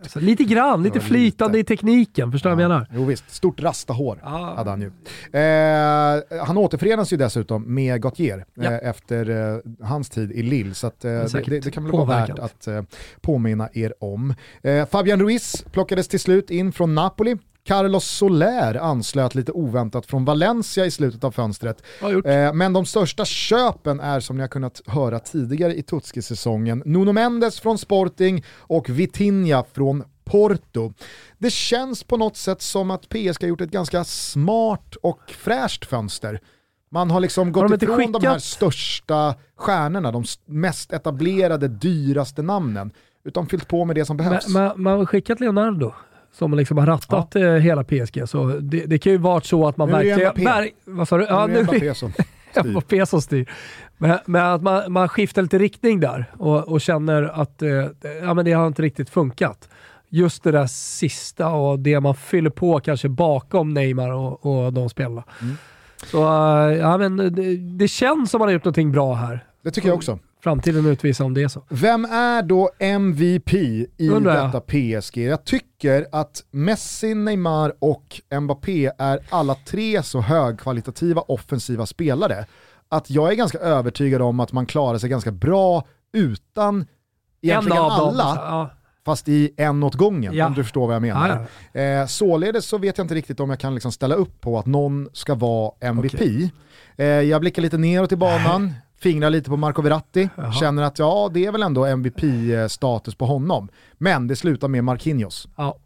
Alltså, 0.02 0.20
lite 0.20 0.44
grann, 0.44 0.84
lite 0.84 1.00
flytande 1.00 1.58
lite. 1.58 1.74
i 1.74 1.78
tekniken, 1.78 2.32
förstår 2.32 2.50
du 2.50 2.52
ja. 2.52 2.56
vad 2.56 2.64
jag 2.64 2.70
menar? 2.70 2.88
Jo 2.94 3.06
visst, 3.06 3.32
stort 3.32 3.62
rastahår 3.62 4.20
ah. 4.24 4.56
hade 4.56 4.70
han 4.70 4.82
ju. 4.82 4.88
Eh, 5.40 6.44
han 6.46 6.58
återförenas 6.58 7.14
ju 7.14 7.18
dessutom 7.18 7.74
med 7.74 8.02
Gautier 8.02 8.46
ja. 8.54 8.64
eh, 8.64 8.90
efter 8.90 9.30
eh, 9.30 9.86
hans 9.88 10.10
tid 10.10 10.32
i 10.32 10.44
Lille, 10.44 10.74
så 10.74 10.88
att, 10.88 11.06
eh, 11.06 11.12
det, 11.12 11.44
det, 11.48 11.60
det, 11.60 11.72
kan 11.72 11.84
väl 11.84 11.92
vara 11.92 12.06
värt 12.06 12.40
att 12.40 12.68
eh, 12.68 12.82
påminna 13.22 13.70
er 13.74 13.94
om. 14.00 14.34
Eh, 14.62 14.86
Fabian 14.86 15.20
Ruiz 15.20 15.66
plockades 15.72 16.08
till 16.08 16.20
slut 16.20 16.52
in 16.52 16.72
från 16.72 16.96
Napoli. 16.96 17.38
Carlos 17.64 18.06
Soler 18.06 18.76
anslöt 18.76 19.36
lite 19.36 19.52
oväntat 19.52 20.06
från 20.06 20.26
Valencia 20.26 20.86
i 20.86 20.92
slutet 20.92 21.24
av 21.24 21.32
fönstret. 21.32 21.84
Eh, 22.26 22.54
men 22.54 22.74
de 22.74 22.86
största 22.86 23.26
köpen 23.26 24.00
är 24.00 24.20
som 24.20 24.36
ni 24.36 24.42
har 24.42 24.48
kunnat 24.48 24.82
höra 24.86 25.20
tidigare 25.20 25.76
i 25.76 25.84
Tutski-säsongen 25.84 26.84
Nuno 26.86 27.12
Mendes 27.12 27.60
från 27.60 27.78
Sporting 27.78 28.44
och 28.58 28.90
Vitinha 28.90 29.64
från 29.74 30.04
Porto. 30.24 30.94
Det 31.38 31.50
känns 31.50 32.04
på 32.04 32.18
något 32.18 32.38
sätt 32.38 32.62
som 32.62 32.92
att 32.92 33.10
PSG 33.10 33.42
har 33.42 33.48
gjort 33.48 33.62
ett 33.62 33.72
ganska 33.72 34.04
smart 34.04 34.96
och 35.02 35.22
fräscht 35.28 35.86
fönster. 35.86 36.40
Man 36.92 37.12
har 37.12 37.20
liksom 37.20 37.52
gått 37.52 37.62
har 37.62 37.78
de 37.78 37.86
ifrån 37.86 37.98
skickat... 37.98 38.22
de 38.22 38.28
här 38.28 38.40
största 38.40 39.36
stjärnorna, 39.56 40.12
de 40.12 40.24
mest 40.46 40.94
etablerade, 40.94 41.68
dyraste 41.68 42.42
namnen, 42.42 42.92
utan 43.24 43.48
fyllt 43.48 43.68
på 43.68 43.86
med 43.86 43.96
det 43.96 44.06
som 44.06 44.18
behövs. 44.18 44.48
Man 44.76 44.86
har 44.86 45.06
skickat 45.06 45.40
Leonardo 45.40 45.94
som 46.32 46.54
liksom 46.54 46.78
har 46.78 46.86
rattat 46.86 47.28
ja. 47.34 47.42
Eh, 47.42 47.54
hela 47.54 47.84
PSG. 47.84 48.30
Så 48.30 48.46
det, 48.46 48.86
det, 48.86 48.98
kan 48.98 49.12
ju 49.12 49.18
vara 49.18 49.42
så 49.42 49.68
att 49.68 49.78
man 49.78 49.90
verkligen... 49.90 50.46
Ver, 50.46 50.70
vad 50.86 51.08
sa 51.08 51.18
du? 51.18 51.26
Ja, 51.30 51.48
nu 51.48 51.54
är 51.54 51.58
det 51.58 51.64
Mbappé 51.64 51.96
som 51.96 52.12
styr. 52.52 52.64
Mbappé 52.64 53.06
som 53.06 53.22
styr. 53.22 53.50
Men, 53.98 54.20
men, 54.26 54.46
att 54.46 54.62
man, 54.62 54.92
man 54.92 55.10
skiftar 55.10 55.42
lite 55.42 55.60
riktning 55.60 56.00
där 56.00 56.26
och, 56.38 56.68
och 56.68 56.82
känner 56.82 57.24
att 57.24 57.62
eh, 57.62 57.70
ja, 58.22 58.34
men 58.34 58.46
det 58.46 58.52
har 58.52 58.68
inte 58.68 58.82
riktigt 58.82 59.10
funkat. 59.10 59.70
Just 60.10 60.44
det 60.44 60.52
där 60.52 60.68
sista 60.68 61.50
och 61.50 61.80
det 61.80 62.00
man 62.00 62.16
fyller 62.16 62.50
på 62.50 62.80
kanske 62.80 63.10
bakom 63.10 63.74
Neymar 63.74 64.12
och, 64.12 64.46
och 64.46 64.74
de 64.74 64.90
spelarna. 64.90 65.24
Mm. 65.42 65.56
Så 66.06 66.18
uh, 66.18 66.78
ja, 66.78 66.98
men 66.98 67.18
det, 67.18 67.56
det, 67.58 67.88
känns 67.88 68.32
som 68.32 68.40
man 68.40 68.48
har 68.48 68.54
gjort 68.54 68.64
någonting 68.64 68.92
bra 68.92 69.14
här. 69.14 69.46
Det 69.64 69.72
tycker 69.72 69.88
jag 69.88 69.96
också. 69.96 70.20
Framtiden 70.44 70.86
utvisar 70.86 71.26
om 71.26 71.34
det 71.34 71.44
är 71.44 71.48
så. 71.48 71.64
Vem 71.70 72.06
är 72.06 72.44
då 72.44 72.70
MVP 72.80 73.54
i 73.54 74.10
Undrar 74.10 74.46
detta 74.46 74.60
PSG? 74.60 75.18
Jag 75.18 75.46
tycker 75.46 76.08
att 76.12 76.44
Messi, 76.52 77.16
Neymar 77.16 77.74
och 77.80 78.22
Mbappé 78.42 78.92
är 78.98 79.20
alla 79.30 79.56
tre 79.56 80.04
så 80.04 80.22
högkvalitativa 80.22 81.22
offensiva 81.22 81.86
spelare 81.86 82.46
att 82.90 83.10
jag 83.10 83.32
är 83.32 83.36
ganska 83.36 83.58
övertygad 83.58 84.22
om 84.22 84.40
att 84.40 84.52
man 84.52 84.66
klarar 84.66 84.98
sig 84.98 85.10
ganska 85.10 85.32
bra 85.32 85.88
utan 86.14 86.86
egentligen 87.42 87.82
alla. 87.82 88.36
Ja. 88.36 88.70
Fast 89.06 89.30
i 89.30 89.54
en 89.58 89.84
åt 89.84 89.96
gången, 89.96 90.34
ja. 90.34 90.46
om 90.46 90.54
du 90.54 90.64
förstår 90.64 90.88
vad 90.88 90.96
jag 90.96 91.02
menar. 91.02 91.48
Ja, 91.74 91.82
eh, 91.82 92.06
således 92.06 92.66
så 92.66 92.78
vet 92.78 92.98
jag 92.98 93.06
inte 93.06 93.16
riktigt 93.16 93.40
om 93.40 93.50
jag 93.50 93.60
kan 93.60 93.74
liksom 93.74 93.92
ställa 93.92 94.16
upp 94.16 94.42
på 94.42 94.60
att 94.60 94.66
någon 94.66 95.10
ska 95.14 95.36
vara 95.36 95.72
MVP. 95.80 96.14
Okay. 96.14 96.50
Eh, 96.96 97.06
jag 97.06 97.42
blickar 97.42 97.62
lite 97.62 97.78
neråt 97.78 98.12
i 98.12 98.16
banan, 98.16 98.74
fingrar 99.02 99.30
lite 99.30 99.50
på 99.50 99.58
Marco 99.58 99.82
Verratti, 99.82 100.30
Jaha. 100.36 100.52
känner 100.54 100.84
att 100.84 101.00
ja, 101.00 101.30
det 101.34 101.46
är 101.46 101.52
väl 101.52 101.64
ändå 101.64 101.86
MVP-status 101.86 103.16
på 103.16 103.26
honom. 103.26 103.70
Men 103.98 104.28
det 104.28 104.36
slutar 104.36 104.68
med 104.68 104.84
Marquinhos. 104.84 105.48
Ja. 105.56 105.78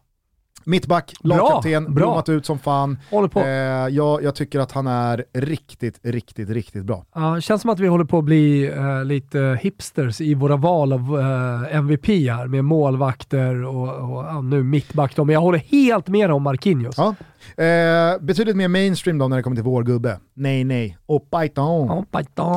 Mittback, 0.65 1.13
lagkapten, 1.19 1.93
blommat 1.93 2.29
ut 2.29 2.45
som 2.45 2.59
fan. 2.59 2.97
Håller 3.11 3.27
på. 3.27 3.39
Eh, 3.39 3.47
jag, 3.95 4.23
jag, 4.23 4.35
tycker 4.35 4.59
att 4.59 4.71
han 4.71 4.87
är 4.87 5.25
riktigt, 5.33 5.99
riktigt, 6.03 6.49
riktigt 6.49 6.85
bra. 6.85 7.05
Ja, 7.15 7.41
känns 7.41 7.61
som 7.61 7.71
att 7.71 7.79
vi 7.79 7.87
håller 7.87 8.05
på 8.05 8.17
att 8.17 8.23
bli 8.23 8.67
eh, 8.67 9.05
lite 9.05 9.59
hipsters 9.61 10.21
i 10.21 10.33
våra 10.33 10.55
val 10.55 10.93
av 10.93 11.19
eh, 11.19 11.75
MVP 11.75 12.07
här 12.07 12.47
med 12.47 12.65
målvakter 12.65 13.63
och, 13.63 13.87
och 13.87 14.23
ja, 14.23 14.41
nu 14.41 14.63
mittback. 14.63 15.17
Men 15.17 15.29
jag 15.29 15.41
håller 15.41 15.59
helt 15.59 16.07
med 16.07 16.31
om 16.31 16.43
Marquinhos. 16.43 16.95
Ja. 16.97 17.15
Eh, 17.63 18.19
betydligt 18.21 18.55
mer 18.55 18.67
mainstream 18.67 19.17
då 19.17 19.27
när 19.27 19.37
det 19.37 19.43
kommer 19.43 19.55
till 19.55 19.63
vår 19.63 19.83
gubbe. 19.83 20.19
Nej, 20.33 20.63
nej. 20.63 20.97
Och 21.05 21.31
Python. 21.31 21.91
Oh. 21.91 22.03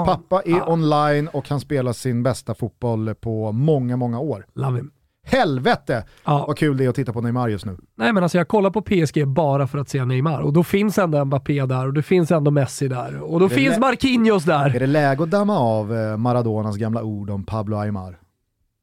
Pappa 0.05 0.43
är 0.45 0.61
ah. 0.61 0.73
online 0.73 1.29
och 1.29 1.49
han 1.49 1.61
spelar 1.61 1.93
sin 1.93 2.23
bästa 2.23 2.55
fotboll 2.55 3.15
på 3.15 3.53
många, 3.53 3.97
många 3.97 4.21
år. 4.21 4.47
Love 4.55 4.77
him. 4.77 4.91
Helvete 5.29 6.05
ja. 6.25 6.45
vad 6.47 6.59
kul 6.59 6.77
det 6.77 6.85
är 6.85 6.89
att 6.89 6.95
titta 6.95 7.13
på 7.13 7.21
Neymar 7.21 7.49
just 7.49 7.67
nu. 7.67 7.77
Nej 7.97 8.13
men 8.13 8.23
alltså 8.23 8.39
jag 8.39 8.49
kollar 8.49 8.71
på 8.71 8.83
PSG 8.83 9.29
bara 9.29 9.67
för 9.67 9.79
att 9.79 9.89
se 9.89 10.05
Neymar 10.05 10.41
och 10.41 10.53
då 10.53 10.65
finns 10.65 10.99
ändå 10.99 11.25
Mbappé 11.25 11.67
där 11.67 11.87
och 11.87 11.93
det 11.93 12.03
finns 12.03 12.31
ändå 12.31 12.51
Messi 12.51 12.89
där 12.89 13.21
och 13.23 13.41
då 13.41 13.49
finns 13.49 13.79
Marquinhos 13.79 14.45
där. 14.45 14.77
Är 14.77 14.81
det 14.81 14.87
läge 14.87 15.23
att 15.23 15.31
damma 15.31 15.59
av 15.59 15.97
eh, 15.97 16.17
Maradonas 16.17 16.77
gamla 16.77 17.03
ord 17.03 17.31
om 17.31 17.45
Pablo 17.45 17.77
Aymar? 17.77 18.19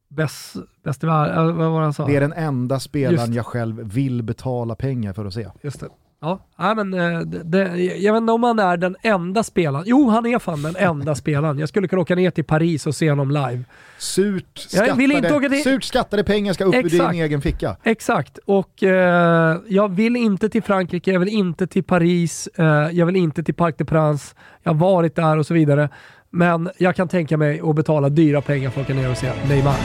Bäst, 0.09 0.55
bäst 0.83 1.03
i 1.03 1.07
världen, 1.07 1.57
vad 1.57 1.71
var 1.71 1.79
det 1.79 1.85
han 1.85 1.93
sa? 1.93 2.05
Det 2.05 2.15
är 2.15 2.21
den 2.21 2.33
enda 2.33 2.79
spelaren 2.79 3.33
jag 3.33 3.45
själv 3.45 3.93
vill 3.93 4.23
betala 4.23 4.75
pengar 4.75 5.13
för 5.13 5.25
att 5.25 5.33
se. 5.33 5.47
Just 5.61 5.79
det. 5.79 5.87
Ja, 6.57 6.73
men 6.75 6.93
eh, 6.93 7.19
det, 7.19 7.43
det, 7.43 7.77
jag 7.77 8.13
vet 8.13 8.21
inte 8.21 8.33
om 8.33 8.43
han 8.43 8.59
är 8.59 8.77
den 8.77 8.95
enda 9.01 9.43
spelaren. 9.43 9.83
Jo, 9.87 10.09
han 10.09 10.25
är 10.25 10.39
fan 10.39 10.61
den 10.61 10.75
enda 10.75 11.15
spelaren. 11.25 11.59
Jag 11.59 11.69
skulle 11.69 11.87
kunna 11.87 12.01
åka 12.01 12.15
ner 12.15 12.31
till 12.31 12.43
Paris 12.43 12.87
och 12.87 12.95
se 12.95 13.09
honom 13.09 13.31
live. 13.31 13.63
Surt 13.97 14.57
skattade, 14.57 15.49
till... 15.49 15.63
Surt 15.63 15.83
skattade 15.83 16.23
pengar 16.23 16.53
ska 16.53 16.65
upp 16.65 16.75
Exakt. 16.75 16.93
ur 16.93 17.11
din 17.11 17.21
egen 17.21 17.41
ficka. 17.41 17.77
Exakt, 17.83 18.37
och 18.45 18.83
eh, 18.83 19.57
jag 19.67 19.95
vill 19.95 20.15
inte 20.15 20.49
till 20.49 20.63
Frankrike, 20.63 21.11
jag 21.11 21.19
vill 21.19 21.29
inte 21.29 21.67
till 21.67 21.83
Paris, 21.83 22.47
eh, 22.55 22.65
jag 22.91 23.05
vill 23.05 23.15
inte 23.15 23.43
till 23.43 23.55
Parc 23.55 23.75
des 23.77 23.87
Princes. 23.87 24.35
Jag 24.63 24.73
har 24.73 24.79
varit 24.79 25.15
där 25.15 25.37
och 25.37 25.45
så 25.45 25.53
vidare. 25.53 25.89
Men 26.29 26.69
jag 26.77 26.95
kan 26.95 27.07
tänka 27.07 27.37
mig 27.37 27.61
att 27.63 27.75
betala 27.75 28.09
dyra 28.09 28.41
pengar 28.41 28.69
för 28.69 28.81
att 28.81 28.89
åka 28.89 28.93
ner 28.93 29.11
och 29.11 29.17
se 29.17 29.31
Neymar. 29.49 29.75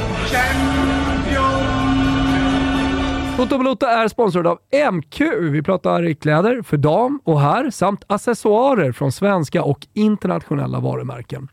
Toto 3.41 3.59
Balotto 3.59 3.87
är 3.87 4.09
sponsrad 4.09 4.47
av 4.47 4.59
MQ. 4.93 5.21
Vi 5.41 5.63
pratar 5.63 6.15
kläder 6.15 6.63
för 6.63 6.77
dam 6.77 7.21
och 7.25 7.41
herr 7.41 7.71
samt 7.71 8.05
accessoarer 8.07 8.93
från 8.93 9.13
svenska 9.13 9.63
och 9.63 9.87
internationella 9.93 10.81
varumärken. 10.81 11.49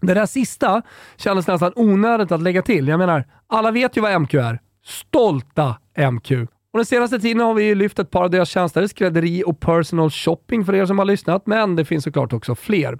Det 0.00 0.14
där 0.14 0.26
sista 0.26 0.82
kändes 1.16 1.46
nästan 1.46 1.72
onödigt 1.76 2.32
att 2.32 2.42
lägga 2.42 2.62
till. 2.62 2.88
Jag 2.88 2.98
menar, 2.98 3.24
alla 3.46 3.70
vet 3.70 3.96
ju 3.96 4.00
vad 4.00 4.20
MQ 4.20 4.34
är. 4.34 4.60
Stolta 4.84 5.76
MQ. 6.12 6.30
Och 6.72 6.78
den 6.78 6.86
senaste 6.86 7.20
tiden 7.20 7.40
har 7.40 7.54
vi 7.54 7.74
lyft 7.74 7.98
ett 7.98 8.10
par 8.10 8.24
av 8.24 8.30
deras 8.30 8.48
tjänster, 8.48 8.86
skrädderi 8.86 9.42
och 9.46 9.60
personal 9.60 10.10
shopping 10.10 10.64
för 10.64 10.74
er 10.74 10.86
som 10.86 10.98
har 10.98 11.06
lyssnat, 11.06 11.46
men 11.46 11.76
det 11.76 11.84
finns 11.84 12.04
såklart 12.04 12.32
också 12.32 12.54
fler. 12.54 12.98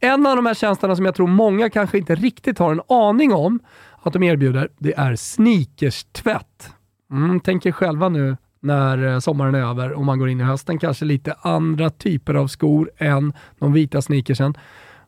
En 0.00 0.26
av 0.26 0.36
de 0.36 0.46
här 0.46 0.54
tjänsterna 0.54 0.96
som 0.96 1.04
jag 1.04 1.14
tror 1.14 1.26
många 1.26 1.70
kanske 1.70 1.98
inte 1.98 2.14
riktigt 2.14 2.58
har 2.58 2.72
en 2.72 2.80
aning 2.88 3.34
om 3.34 3.60
att 4.02 4.12
de 4.12 4.22
erbjuder, 4.22 4.68
det 4.78 4.94
är 4.94 5.16
sneakerstvätt. 5.16 6.75
Mm, 7.10 7.40
tänk 7.40 7.66
er 7.66 7.72
själva 7.72 8.08
nu 8.08 8.36
när 8.60 9.06
eh, 9.06 9.18
sommaren 9.18 9.54
är 9.54 9.62
över 9.70 9.92
och 9.92 10.04
man 10.04 10.18
går 10.18 10.28
in 10.28 10.40
i 10.40 10.44
hösten, 10.44 10.78
kanske 10.78 11.04
lite 11.04 11.34
andra 11.40 11.90
typer 11.90 12.34
av 12.34 12.46
skor 12.46 12.90
än 12.98 13.32
de 13.58 13.72
vita 13.72 14.02
sneakersen. 14.02 14.54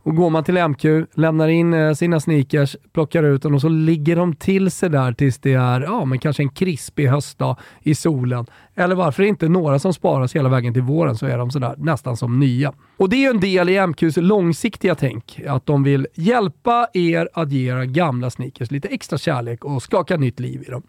Och 0.09 0.17
går 0.17 0.31
man 0.31 0.45
till 0.45 0.69
MQ, 0.69 0.85
lämnar 1.15 1.49
in 1.49 1.75
eh, 1.75 1.93
sina 1.93 2.21
sneakers, 2.21 2.77
plockar 2.93 3.23
ut 3.23 3.43
dem 3.43 3.55
och 3.55 3.61
så 3.61 3.69
ligger 3.69 4.17
de 4.17 4.35
till 4.35 4.71
sig 4.71 4.91
där 4.91 5.13
tills 5.13 5.39
det 5.39 5.53
är 5.53 5.81
ja, 5.81 6.05
men 6.05 6.19
kanske 6.19 6.43
en 6.43 6.49
krispig 6.49 7.07
höstdag 7.07 7.57
i 7.83 7.95
solen. 7.95 8.47
Eller 8.75 8.95
varför 8.95 9.23
inte 9.23 9.49
några 9.49 9.79
som 9.79 9.95
sparas 9.95 10.37
hela 10.37 10.49
vägen 10.49 10.73
till 10.73 10.83
våren 10.83 11.17
så 11.17 11.27
är 11.27 11.39
de 11.39 11.51
sådär 11.51 11.75
nästan 11.79 12.17
som 12.17 12.41
nya. 12.41 12.73
Och 12.97 13.09
det 13.09 13.17
är 13.17 13.21
ju 13.21 13.31
en 13.31 13.41
del 13.41 13.69
i 13.69 13.87
MQs 13.87 14.17
långsiktiga 14.17 14.95
tänk, 14.95 15.41
att 15.49 15.67
de 15.67 15.83
vill 15.83 16.07
hjälpa 16.15 16.89
er 16.93 17.29
att 17.33 17.53
ge 17.53 17.71
era 17.71 17.87
gamla 17.87 18.31
sneakers 18.31 18.71
lite 18.71 18.89
extra 18.89 19.19
kärlek 19.19 19.65
och 19.65 19.83
skaka 19.83 20.17
nytt 20.17 20.41
liv 20.41 20.65
i 20.67 20.71
dem. 20.71 20.83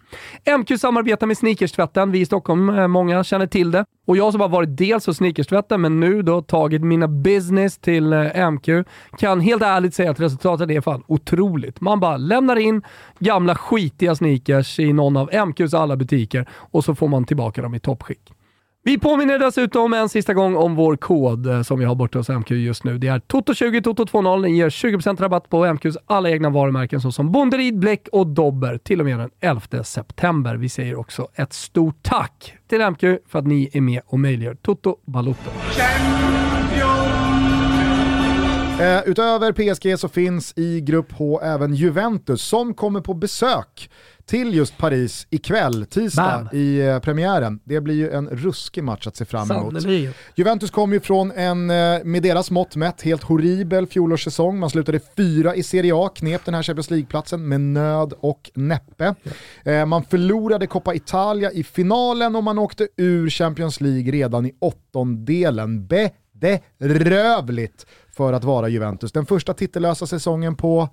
MQ 0.60 0.80
samarbetar 0.80 1.28
med 1.28 1.38
Sneakerstvätten, 1.38 2.12
vi 2.12 2.20
i 2.20 2.26
Stockholm, 2.26 2.70
eh, 2.70 2.88
många 2.88 3.24
känner 3.24 3.48
till 3.48 3.72
det. 3.72 3.86
Och 4.08 4.18
jag 4.18 4.32
som 4.32 4.42
har 4.42 4.50
varit 4.50 4.78
dels 4.78 5.08
hos 5.08 5.18
Sneakerstvätten, 5.18 5.82
men 5.82 6.00
nu 6.00 6.22
då 6.22 6.42
tagit 6.42 6.82
mina 6.82 7.08
business 7.08 7.78
till 7.78 8.14
eh, 8.14 8.52
MQ, 8.52 8.68
kan 9.18 9.40
helt 9.40 9.64
ärligt 9.64 9.94
säga 9.94 10.12
att 10.12 10.20
resultatet 10.20 10.70
är 10.70 10.82
fan 10.82 11.04
otroligt. 11.08 11.82
Man 11.82 12.00
bara 12.00 12.18
lämnar 12.18 12.56
in 12.56 12.82
gamla 13.20 13.56
skitiga 13.56 14.16
sneakers 14.16 14.80
i 14.80 14.94
någon 14.94 15.18
av 15.18 15.30
MQs 15.48 15.74
alla 15.74 15.96
butiker 15.96 16.50
och 16.52 16.84
så 16.84 16.96
får 16.96 17.08
man 17.08 17.26
tillbaka 17.26 17.62
dem 17.62 17.76
i 17.76 17.80
toppskick. 17.80 18.34
Vi 18.84 19.00
påminner 19.00 19.40
dessutom 19.40 19.94
en 19.94 20.10
sista 20.10 20.34
gång 20.34 20.56
om 20.56 20.76
vår 20.76 20.96
kod 20.96 21.48
eh, 21.48 21.62
som 21.62 21.80
vi 21.80 21.86
har 21.86 21.96
borta 21.96 22.20
hos 22.20 22.30
MQ 22.30 22.52
just 22.52 22.84
nu. 22.84 22.98
Det 22.98 23.08
är 23.08 23.20
TOTO20 23.20 23.82
TOTO20. 23.82 24.42
Den 24.42 24.56
ger 24.56 24.70
20% 24.70 25.22
rabatt 25.22 25.50
på 25.50 25.66
MQs 25.66 25.98
alla 26.06 26.30
egna 26.30 26.50
varumärken 26.50 27.02
såsom 27.02 27.32
Bonderid, 27.32 27.80
Bläck 27.80 28.08
och 28.12 28.28
Dobber 28.28 28.78
till 28.78 29.00
och 29.00 29.06
med 29.06 29.20
den 29.20 29.30
11 29.40 29.84
september. 29.84 30.56
Vi 30.56 30.70
säger 30.70 31.00
också 31.00 31.28
ett 31.34 31.54
stort 31.54 31.98
tack 32.02 32.54
till 32.70 32.90
MQ 32.90 33.02
för 33.28 33.40
att 33.40 33.48
ni 33.48 33.70
är 33.74 33.82
med 33.82 34.02
och 34.06 34.20
möjliggör 34.20 34.56
Toto 34.56 34.98
Balotto. 35.06 35.50
Eh, 38.80 39.02
utöver 39.06 39.52
PSG 39.52 40.00
så 40.00 40.08
finns 40.08 40.54
i 40.56 40.82
Grupp 40.82 41.12
H 41.12 41.42
även 41.44 41.74
Juventus 41.76 42.42
som 42.42 42.74
kommer 42.74 43.02
på 43.02 43.14
besök 43.14 43.90
till 44.26 44.54
just 44.54 44.78
Paris 44.78 45.28
ikväll, 45.30 45.86
tisdag, 45.86 46.48
Bam. 46.52 46.60
i 46.60 46.80
eh, 46.80 47.00
premiären. 47.00 47.60
Det 47.64 47.82
blir 47.82 47.96
ju 47.96 48.12
en 48.12 48.30
ruskig 48.30 48.84
match 48.84 49.08
att 49.08 49.16
se 49.16 49.26
fram 49.26 49.52
emot. 49.52 49.82
Sannerligen. 49.82 50.14
Juventus 50.36 50.72
kom 50.72 50.94
ju 50.94 51.00
från 51.00 51.32
en, 51.32 51.70
eh, 51.70 52.04
med 52.04 52.24
deras 52.24 52.52
mått 52.52 52.76
mätt, 52.76 53.02
helt 53.02 53.24
horribel 53.24 53.88
fjolårssäsong. 53.88 54.60
Man 54.60 54.70
slutade 54.70 55.00
fyra 55.18 55.56
i 55.56 55.64
Serie 55.64 55.94
A, 55.96 56.10
knep 56.16 56.46
den 56.46 56.54
här 56.54 56.64
Champions 56.64 56.90
League-platsen 56.90 57.48
med 57.48 57.62
nöd 57.62 58.14
och 58.20 58.52
näppe. 58.54 59.16
Eh, 59.64 59.86
man 59.86 60.04
förlorade 60.04 60.68
Coppa 60.68 60.94
Italia 60.94 61.52
i 61.52 61.64
finalen 61.64 62.36
och 62.36 62.44
man 62.44 62.60
åkte 62.60 62.88
ur 62.98 63.30
Champions 63.30 63.82
League 63.82 64.12
redan 64.12 64.46
i 64.46 64.52
åttondelen. 64.60 65.88
Bedrövligt 66.80 67.86
för 68.20 68.34
att 68.34 68.44
vara 68.44 68.68
Juventus. 68.68 69.12
Den 69.12 69.26
första 69.26 69.54
titellösa 69.54 70.08
säsongen 70.08 70.56
på 70.56 70.90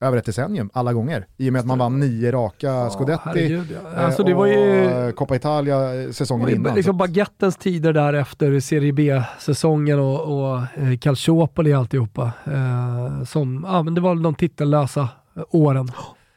över 0.00 0.16
ett 0.18 0.24
decennium, 0.24 0.70
alla 0.72 0.92
gånger. 0.92 1.26
I 1.36 1.48
och 1.48 1.52
med 1.52 1.60
att 1.60 1.66
man 1.66 1.78
vann 1.78 2.00
nio 2.00 2.32
raka 2.32 2.90
Scudetti 2.90 3.22
herregud, 3.24 3.76
ja. 3.84 4.00
Alltså, 4.04 4.22
det 4.22 4.34
var 4.34 4.40
och 4.42 4.48
ju- 4.48 4.84
eh, 4.84 5.10
Coppa 5.10 5.36
Italia 5.36 5.94
eh, 6.02 6.10
säsongen 6.10 6.48
innan. 6.48 6.74
liksom 6.74 6.96
baguettens 6.96 7.56
tider 7.56 7.92
där 7.92 8.12
efter 8.12 8.60
Serie 8.60 8.92
B-säsongen 8.92 9.98
och, 9.98 10.20
och 10.20 10.58
eh, 10.58 10.98
Calciopoli 11.00 11.74
och 11.74 11.78
alltihopa. 11.78 12.32
Eh, 12.46 13.24
som, 13.24 13.64
ja, 13.68 13.82
men 13.82 13.94
det 13.94 14.00
var 14.00 14.14
de 14.14 14.34
titellösa 14.34 15.08
åren. 15.50 15.88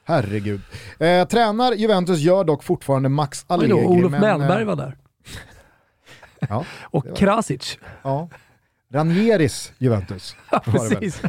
Herregud. 0.03 0.61
Eh, 0.99 1.27
tränar 1.27 1.71
Juventus 1.73 2.19
gör 2.19 2.43
dock 2.43 2.63
fortfarande 2.63 3.09
Max 3.09 3.45
Allegri. 3.47 3.73
Olof 3.73 4.11
men, 4.11 4.21
Mellberg 4.21 4.63
var 4.65 4.75
där. 4.75 4.97
Ja, 6.49 6.65
Och 6.83 7.17
Krasic. 7.17 7.77
ja. 8.03 8.29
Ranieris 8.93 9.73
Juventus. 9.77 10.35
var 10.49 10.89
väl. 10.89 10.99
Precis. 10.99 11.21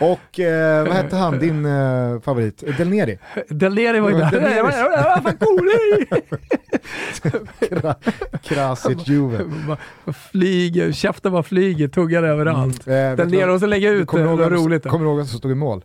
Och 0.00 0.40
eh, 0.40 0.84
vad 0.86 0.94
hette 0.94 1.16
han, 1.16 1.38
din 1.38 1.64
eh, 1.66 2.20
favorit? 2.20 2.76
Del 2.78 2.88
Neri? 2.88 3.18
Del 3.48 3.74
Neri 3.74 4.00
var 4.00 4.10
ju 4.10 4.16
där. 4.16 4.62
Var- 4.62 5.22
var 7.82 7.94
Krasic 8.42 9.08
Juve. 9.08 9.44
Flyger, 10.30 10.92
käften 10.92 11.32
bara 11.32 11.42
flyger, 11.42 11.88
tuggar 11.88 12.22
överallt. 12.22 12.86
Eh, 12.88 12.92
vet 12.92 13.16
Del 13.16 13.30
Neri 13.30 13.50
och 13.50 13.60
så 13.60 13.66
lägga 13.66 13.90
ut 13.90 14.06
kommer 14.06 14.24
det, 14.24 14.36
vem- 14.36 14.50
roligt. 14.50 14.82
Kommer 14.86 15.04
du 15.04 15.10
ihåg 15.10 15.18
vem 15.18 15.26
som 15.26 15.38
stod 15.38 15.50
i 15.50 15.54
mål? 15.54 15.84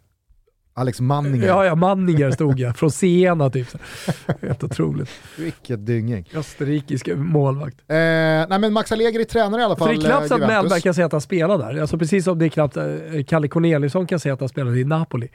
Alex 0.78 1.02
Manninger. 1.02 1.48
Ja, 1.48 1.66
ja, 1.66 1.76
Manninger 1.76 2.32
stod 2.32 2.60
jag. 2.60 2.78
Från 2.78 2.92
Siena 2.92 3.50
typ. 3.50 3.68
Helt 4.42 4.64
otroligt. 4.64 5.10
Vilket 5.38 5.86
dynging. 5.86 6.30
Österrikisk 6.36 7.08
målvakt. 7.16 7.80
Eh, 7.88 7.96
nej 7.96 8.60
men 8.60 8.74
Max 8.74 8.92
Allegri 8.92 9.26
tränar 9.26 9.60
i 9.60 9.64
alla 9.64 9.76
Så 9.76 9.86
fall 9.86 10.00
det 10.00 10.06
är 10.06 10.10
knappt 10.10 10.28
så 10.28 10.38
eh, 10.38 10.44
att. 10.44 10.48
Mellberg 10.48 10.82
kan 10.82 10.94
säga 10.94 11.06
att 11.06 11.12
han 11.12 11.22
spelar 11.22 11.58
där. 11.58 11.82
Alltså 11.82 11.98
precis 11.98 12.26
som 12.26 12.40
det 12.40 12.46
är 12.46 12.50
knappt 12.50 12.78
eh, 12.78 12.84
Kalle 13.28 13.48
Corneliusson 13.48 14.08
kan 14.08 14.20
säga 14.20 14.34
att 14.34 14.40
han 14.40 14.50
spelade 14.50 14.80
i 14.80 14.84
Napoli. 14.84 15.30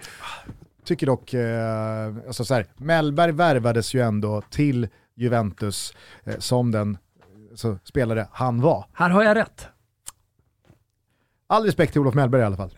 Tycker 0.85 1.07
dock, 1.07 1.35
eh, 1.35 2.27
alltså 2.27 2.45
så 2.45 2.55
här, 2.55 2.67
Mellberg 2.77 3.33
värvades 3.33 3.95
ju 3.95 4.01
ändå 4.01 4.43
till 4.51 4.89
Juventus 5.17 5.95
eh, 6.25 6.39
som 6.39 6.71
den 6.71 6.99
så, 7.55 7.79
spelare 7.85 8.27
han 8.33 8.61
var. 8.61 8.85
Här 8.93 9.11
har 9.11 9.23
jag 9.23 9.37
rätt. 9.37 9.67
All 11.47 11.65
respekt 11.65 11.93
till 11.93 12.01
Olof 12.01 12.15
Mellberg 12.15 12.43
i 12.43 12.45
alla 12.45 12.57
fall. 12.57 12.71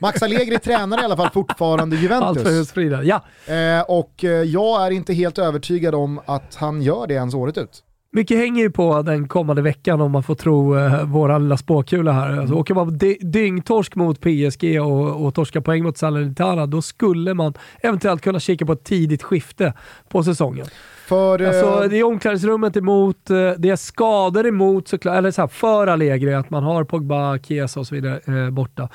Max 0.00 0.22
Allegri 0.22 0.58
tränar 0.58 1.02
i 1.02 1.04
alla 1.04 1.16
fall 1.16 1.30
fortfarande 1.30 1.96
Allt 1.96 2.00
för 2.00 2.02
Juventus. 2.02 2.46
husfrida. 2.60 3.02
Ja, 3.02 3.22
Eh, 3.54 3.80
och 3.80 4.24
eh, 4.24 4.30
jag 4.30 4.86
är 4.86 4.90
inte 4.90 5.12
helt 5.12 5.38
övertygad 5.38 5.94
om 5.94 6.20
att 6.26 6.54
han 6.54 6.82
gör 6.82 7.06
det 7.06 7.14
ens 7.14 7.34
året 7.34 7.58
ut. 7.58 7.82
Mycket 8.12 8.38
hänger 8.38 8.62
ju 8.62 8.70
på 8.70 9.02
den 9.02 9.28
kommande 9.28 9.62
veckan 9.62 10.00
om 10.00 10.12
man 10.12 10.22
får 10.22 10.34
tro 10.34 10.78
eh, 10.78 11.04
våra 11.04 11.38
lilla 11.38 11.56
spåkula 11.56 12.12
här. 12.12 12.38
Alltså, 12.38 12.54
åker 12.54 12.74
man 12.74 12.98
dy- 12.98 13.18
dyngtorsk 13.20 13.94
mot 13.94 14.20
PSG 14.20 14.80
och, 14.80 15.26
och 15.26 15.34
torska 15.34 15.60
poäng 15.60 15.82
mot 15.82 15.98
Salernitana, 15.98 16.66
då 16.66 16.82
skulle 16.82 17.34
man 17.34 17.54
eventuellt 17.82 18.22
kunna 18.22 18.40
kika 18.40 18.66
på 18.66 18.72
ett 18.72 18.84
tidigt 18.84 19.22
skifte 19.22 19.74
på 20.08 20.22
säsongen. 20.22 20.66
För, 21.06 21.40
eh, 21.42 21.48
Alltså, 21.48 21.88
det 21.88 21.98
är 21.98 22.04
omklädningsrummet 22.04 22.76
emot, 22.76 23.30
eh, 23.30 23.36
det 23.58 23.70
är 23.70 23.76
skador 23.76 24.46
emot 24.46 24.88
såklart, 24.88 25.16
eller 25.16 25.30
så 25.30 25.40
här, 25.42 25.48
för 25.48 25.86
Allegri, 25.86 26.34
att 26.34 26.50
man 26.50 26.62
har 26.62 26.84
Pogba, 26.84 27.38
Chiesa 27.38 27.80
och 27.80 27.86
så 27.86 27.94
vidare 27.94 28.44
eh, 28.44 28.50
borta. 28.50 28.88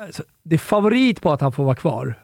Alltså, 0.00 0.22
det 0.42 0.54
är 0.54 0.58
favorit 0.58 1.20
på 1.22 1.32
att 1.32 1.40
han 1.40 1.52
får 1.52 1.64
vara 1.64 1.74
kvar, 1.74 2.14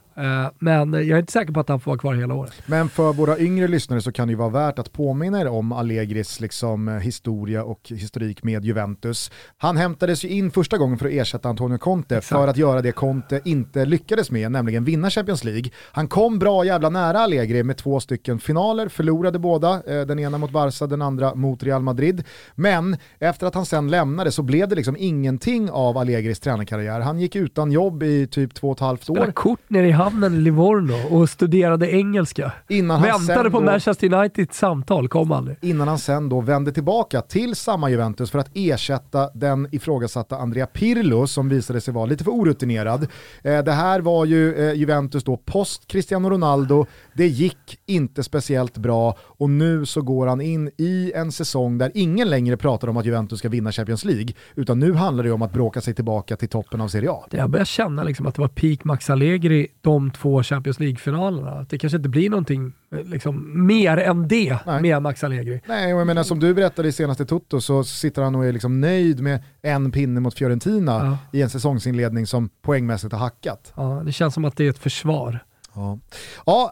men 0.59 0.93
jag 0.93 1.09
är 1.09 1.19
inte 1.19 1.33
säker 1.33 1.53
på 1.53 1.61
att 1.61 1.69
han 1.69 1.81
får 1.81 1.91
vara 1.91 1.99
kvar 1.99 2.15
hela 2.15 2.35
året. 2.35 2.53
Men 2.67 2.89
för 2.89 3.13
våra 3.13 3.39
yngre 3.39 3.69
lyssnare 3.69 4.01
så 4.01 4.13
kan 4.13 4.29
det 4.29 4.33
ju 4.33 4.37
vara 4.39 4.49
värt 4.49 4.79
att 4.79 4.93
påminna 4.93 5.41
er 5.41 5.49
om 5.49 5.73
Allegris 5.73 6.41
liksom, 6.41 6.89
eh, 6.89 6.95
historia 6.95 7.65
och 7.65 7.81
historik 7.89 8.43
med 8.43 8.65
Juventus. 8.65 9.31
Han 9.57 9.77
hämtades 9.77 10.25
ju 10.25 10.29
in 10.29 10.51
första 10.51 10.79
gången 10.79 10.99
för 10.99 11.07
att 11.07 11.13
ersätta 11.13 11.49
Antonio 11.49 11.79
Conte 11.79 12.17
Exakt. 12.17 12.29
för 12.41 12.49
att 12.49 12.57
göra 12.57 12.83
det 12.83 12.93
Conte 12.93 13.41
inte 13.45 13.85
lyckades 13.85 14.31
med, 14.31 14.53
nämligen 14.53 14.85
vinna 14.85 15.11
Champions 15.11 15.45
League. 15.45 15.71
Han 15.93 16.09
kom 16.09 16.39
bra 16.39 16.65
jävla 16.65 16.89
nära 16.91 17.19
Allegri 17.21 17.63
med 17.63 17.77
två 17.77 18.01
stycken 18.01 18.39
finaler, 18.39 18.89
förlorade 18.89 19.39
båda, 19.39 19.83
eh, 19.87 20.01
den 20.07 20.19
ena 20.19 20.39
mot 20.39 20.51
Barca, 20.51 20.87
den 20.87 21.03
andra 21.03 21.35
mot 21.35 21.63
Real 21.63 21.83
Madrid. 21.83 22.25
Men 22.55 22.97
efter 23.19 23.47
att 23.47 23.55
han 23.55 23.67
sen 23.67 23.91
lämnade 23.91 24.33
så 24.33 24.43
blev 24.43 24.69
det 24.69 24.75
liksom 24.75 24.97
ingenting 24.99 25.71
av 25.71 25.99
Allegris 25.99 26.41
tränarkarriär. 26.41 27.01
Han 27.01 27.19
gick 27.19 27.37
utan 27.37 27.73
jobb 27.73 28.03
i 28.03 28.27
typ 28.27 28.55
två 28.55 28.69
och 28.71 28.77
ett 28.77 28.81
halvt 28.81 29.03
Spelade 29.03 29.27
år. 29.27 29.33
kort 29.33 29.61
nere 29.69 29.89
i 29.89 29.93
hamnen 30.07 30.35
i 30.35 30.39
Livorno 30.41 30.95
och 31.17 31.31
studerade 31.31 31.91
engelska. 31.91 32.53
Innan 32.69 33.01
han 33.01 33.27
Väntade 33.27 33.51
på 33.51 33.59
då- 33.61 33.65
Manchester 33.67 34.13
Uniteds 34.15 34.59
samtal, 34.59 35.09
kom 35.09 35.33
aldrig. 35.33 35.57
innan 35.63 35.89
han 35.89 35.99
sen 35.99 36.29
då 36.29 36.41
vände 36.41 36.73
tillbaka 36.73 37.21
till 37.21 37.55
samma 37.57 37.91
Juventus 37.91 38.31
för 38.31 38.39
att 38.39 38.51
ersätta 38.55 39.31
den 39.35 39.69
ifrågasatta 39.73 40.37
Andrea 40.37 40.67
Pirlo 40.67 41.27
som 41.27 41.49
visade 41.49 41.81
sig 41.81 41.95
vara 41.95 42.07
lite 42.07 42.25
för 42.25 42.31
orutinerad. 42.31 43.07
Eh, 43.43 43.59
det 43.65 43.73
här 43.73 44.01
var 44.01 44.25
ju 44.25 44.55
eh, 44.55 44.73
Juventus 44.75 45.25
då 45.25 45.37
post 45.37 45.87
Cristiano 45.87 46.31
Ronaldo, 46.31 46.87
det 47.15 47.27
gick 47.27 47.79
inte 47.87 48.23
speciellt 48.23 48.77
bra 48.79 49.17
och 49.21 49.51
nu 49.51 49.87
så 49.87 50.03
går 50.03 50.27
han 50.27 50.41
in 50.41 50.71
i 50.79 51.13
en 51.15 51.33
säsong 51.33 51.79
där 51.79 51.91
ingen 51.95 52.31
längre 52.31 52.57
pratar 52.57 52.89
om 52.89 52.97
att 52.97 53.07
Juventus 53.07 53.39
ska 53.39 53.49
vinna 53.49 53.73
Champions 53.73 54.05
League, 54.05 54.29
utan 54.55 54.79
nu 54.79 54.93
handlar 54.95 55.25
det 55.25 55.31
om 55.33 55.43
att 55.43 55.53
bråka 55.53 55.81
sig 55.81 55.95
tillbaka 55.95 56.37
till 56.37 56.49
toppen 56.49 56.81
av 56.81 56.89
Serie 56.89 57.11
A. 57.11 57.25
Jag 57.31 57.51
börjar 57.51 57.65
känna 57.65 58.03
liksom 58.03 58.27
att 58.27 58.35
det 58.35 58.41
var 58.41 58.49
peak 58.49 58.85
Max 58.85 59.11
Allegri 59.11 59.67
de 59.81 59.96
de 59.97 60.11
två 60.11 60.43
Champions 60.43 60.81
League-finalerna. 60.81 61.67
Det 61.69 61.79
kanske 61.79 61.97
inte 61.97 62.09
blir 62.09 62.31
någonting 62.31 62.73
eh, 62.93 63.05
liksom, 63.05 63.67
mer 63.67 63.97
än 63.97 64.29
det 64.29 64.59
Nej. 64.67 64.83
med 64.83 65.03
Max 65.03 65.25
Allegri. 65.25 65.61
Nej, 65.67 65.95
och 65.95 66.01
jag 66.01 66.07
menar 66.07 66.23
som 66.23 66.41
du 66.41 66.55
berättade 66.55 66.89
i 66.89 66.93
senaste 66.93 67.25
Toto 67.25 67.61
så 67.61 67.85
sitter 67.85 68.23
han 68.23 68.35
och 68.35 68.47
är 68.47 68.53
liksom 68.53 68.81
nöjd 68.81 69.21
med 69.21 69.43
en 69.63 69.91
pinne 69.93 70.21
mot 70.21 70.39
Fiorentina 70.39 70.93
ja. 70.93 71.39
i 71.39 71.43
en 71.43 71.51
säsongsinledning 71.51 72.27
som 72.27 72.49
poängmässigt 72.63 73.13
har 73.13 73.21
hackat. 73.21 73.73
Ja, 73.77 74.03
det 74.05 74.13
känns 74.13 74.35
som 74.35 74.45
att 74.45 74.57
det 74.57 74.65
är 74.65 74.71
ett 74.71 74.79
försvar. 74.79 75.45
Ja, 75.77 75.99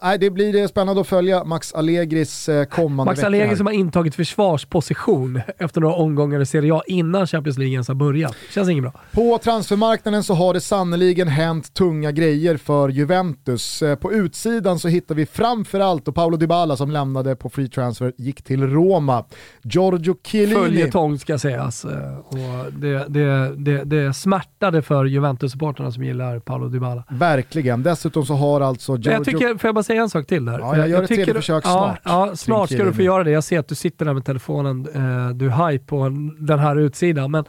ja 0.01 0.17
det 0.17 0.29
blir 0.29 0.67
spännande 0.67 1.01
att 1.01 1.07
följa 1.07 1.43
Max 1.43 1.73
Allegris 1.73 2.49
eh, 2.49 2.65
kommande 2.65 3.11
Max 3.11 3.23
Allegri 3.23 3.57
som 3.57 3.65
har 3.65 3.73
intagit 3.73 4.15
försvarsposition 4.15 5.41
efter 5.57 5.81
några 5.81 5.95
omgångar 5.95 6.39
i 6.39 6.45
Serie 6.45 6.73
A 6.75 6.81
innan 6.87 7.27
Champions 7.27 7.57
League 7.57 7.73
ens 7.73 7.87
har 7.87 7.95
börjat. 7.95 8.35
Känns 8.53 8.69
inget 8.69 8.83
bra. 8.83 8.93
På 9.11 9.37
transfermarknaden 9.37 10.23
så 10.23 10.33
har 10.33 10.53
det 10.53 10.61
sannoliken 10.61 11.27
hänt 11.27 11.73
tunga 11.73 12.11
grejer 12.11 12.57
för 12.57 12.89
Juventus. 12.89 13.81
Eh, 13.81 13.95
på 13.95 14.13
utsidan 14.13 14.79
så 14.79 14.87
hittar 14.87 15.15
vi 15.15 15.25
framförallt 15.25 16.07
och 16.07 16.15
Paolo 16.15 16.37
Dybala 16.37 16.77
som 16.77 16.91
lämnade 16.91 17.35
på 17.35 17.49
free 17.49 17.69
transfer 17.69 18.13
gick 18.17 18.43
till 18.43 18.67
Roma. 18.67 19.25
Giorgio 19.63 20.15
Chiellini. 20.23 20.55
Följetong 20.55 21.19
ska 21.19 21.37
sägas. 21.37 21.85
Eh, 21.85 22.17
och 22.17 22.73
det, 22.73 23.05
det, 23.07 23.55
det, 23.57 23.83
det 23.83 24.13
smärtade 24.13 24.81
för 24.81 25.05
Juventus-supporterna 25.05 25.91
som 25.91 26.03
gillar 26.03 26.39
Paolo 26.39 26.67
Dybala. 26.67 27.03
Verkligen. 27.09 27.83
Dessutom 27.83 28.25
så 28.25 28.33
har 28.33 28.61
alltså 28.61 28.94
Giorgio... 28.97 29.11
Jag 29.11 29.25
tycker, 29.25 29.57
får 29.57 29.67
jag 29.67 29.75
bara 29.75 29.83
säga 29.83 30.01
en 30.01 30.09
sak 30.09 30.27
till 30.27 30.45
där? 30.45 30.59
Ja, 30.59 30.77
jag 30.77 30.89
gör 30.89 30.95
jag 30.95 31.03
ett 31.03 31.07
tredje 31.07 31.33
försök 31.33 31.63
snart. 31.63 31.99
Ja, 32.03 32.27
ja 32.27 32.35
snart 32.35 32.69
ska 32.69 32.83
du 32.83 32.93
få 32.93 33.01
göra 33.01 33.23
det. 33.23 33.31
Jag 33.31 33.43
ser 33.43 33.59
att 33.59 33.67
du 33.67 33.75
sitter 33.75 34.05
där 34.05 34.13
med 34.13 34.25
telefonen, 34.25 34.87
eh, 34.93 35.29
du 35.29 35.45
är 35.45 35.69
hype 35.69 35.85
på 35.85 36.09
den 36.39 36.59
här 36.59 36.75
utsidan. 36.75 37.31
Men, 37.31 37.45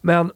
men 0.00 0.30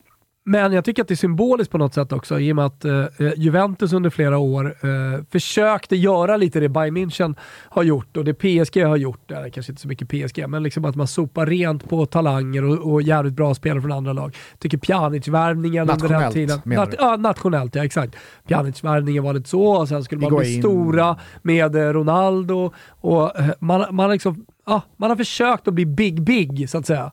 men 0.47 0.73
jag 0.73 0.85
tycker 0.85 1.03
att 1.03 1.09
det 1.09 1.15
är 1.15 1.17
symboliskt 1.17 1.73
på 1.73 1.79
något 1.79 1.95
sätt 1.95 2.13
också 2.13 2.41
i 2.41 2.53
och 2.53 2.57
med 2.57 2.67
att 2.67 2.85
eh, 2.85 3.05
Juventus 3.37 3.93
under 3.93 4.11
flera 4.11 4.39
år 4.39 4.67
eh, 4.67 5.25
försökte 5.31 5.97
göra 5.97 6.37
lite 6.37 6.61
det 6.61 6.69
Bayern 6.69 6.97
München 6.97 7.35
har 7.69 7.83
gjort 7.83 8.17
och 8.17 8.25
det 8.25 8.35
PSG 8.35 8.85
har 8.85 8.97
gjort. 8.97 9.29
Det 9.29 9.51
kanske 9.51 9.73
inte 9.73 9.83
så 9.83 9.89
mycket 9.89 10.09
PSG, 10.09 10.49
men 10.49 10.63
liksom 10.63 10.85
att 10.85 10.97
man 10.97 11.07
sopar 11.07 11.47
rent 11.47 11.89
på 11.89 12.07
talanger 12.07 12.65
och, 12.65 12.93
och 12.93 13.03
jävligt 13.03 13.35
bra 13.35 13.55
spelare 13.55 13.81
från 13.81 13.93
andra 13.93 14.13
lag. 14.13 14.37
Tycker 14.59 14.79
Pjanic-värvningen 14.79 15.91
under 15.91 16.09
den 16.09 16.33
tiden... 16.33 16.61
Nat 16.65 16.95
ja, 16.99 17.17
nationellt, 17.17 17.75
ja 17.75 17.85
exakt. 17.85 18.17
Pjanic-värvningen 18.49 19.23
var 19.23 19.35
lite 19.35 19.49
så, 19.49 19.67
och 19.67 19.89
sen 19.89 20.05
skulle 20.05 20.21
man 20.21 20.37
bli 20.37 20.59
stora 20.59 21.17
med 21.43 21.77
eh, 21.77 21.93
Ronaldo 21.93 22.73
och 22.89 23.41
eh, 23.41 23.51
man, 23.59 23.95
man, 23.95 24.11
liksom, 24.11 24.47
ja, 24.67 24.83
man 24.97 25.11
har 25.11 25.17
försökt 25.17 25.69
att 25.69 25.75
bli 25.75 25.87
big, 25.87 26.23
big 26.23 26.71
så 26.71 26.79
att 26.79 26.87
säga. 26.87 27.13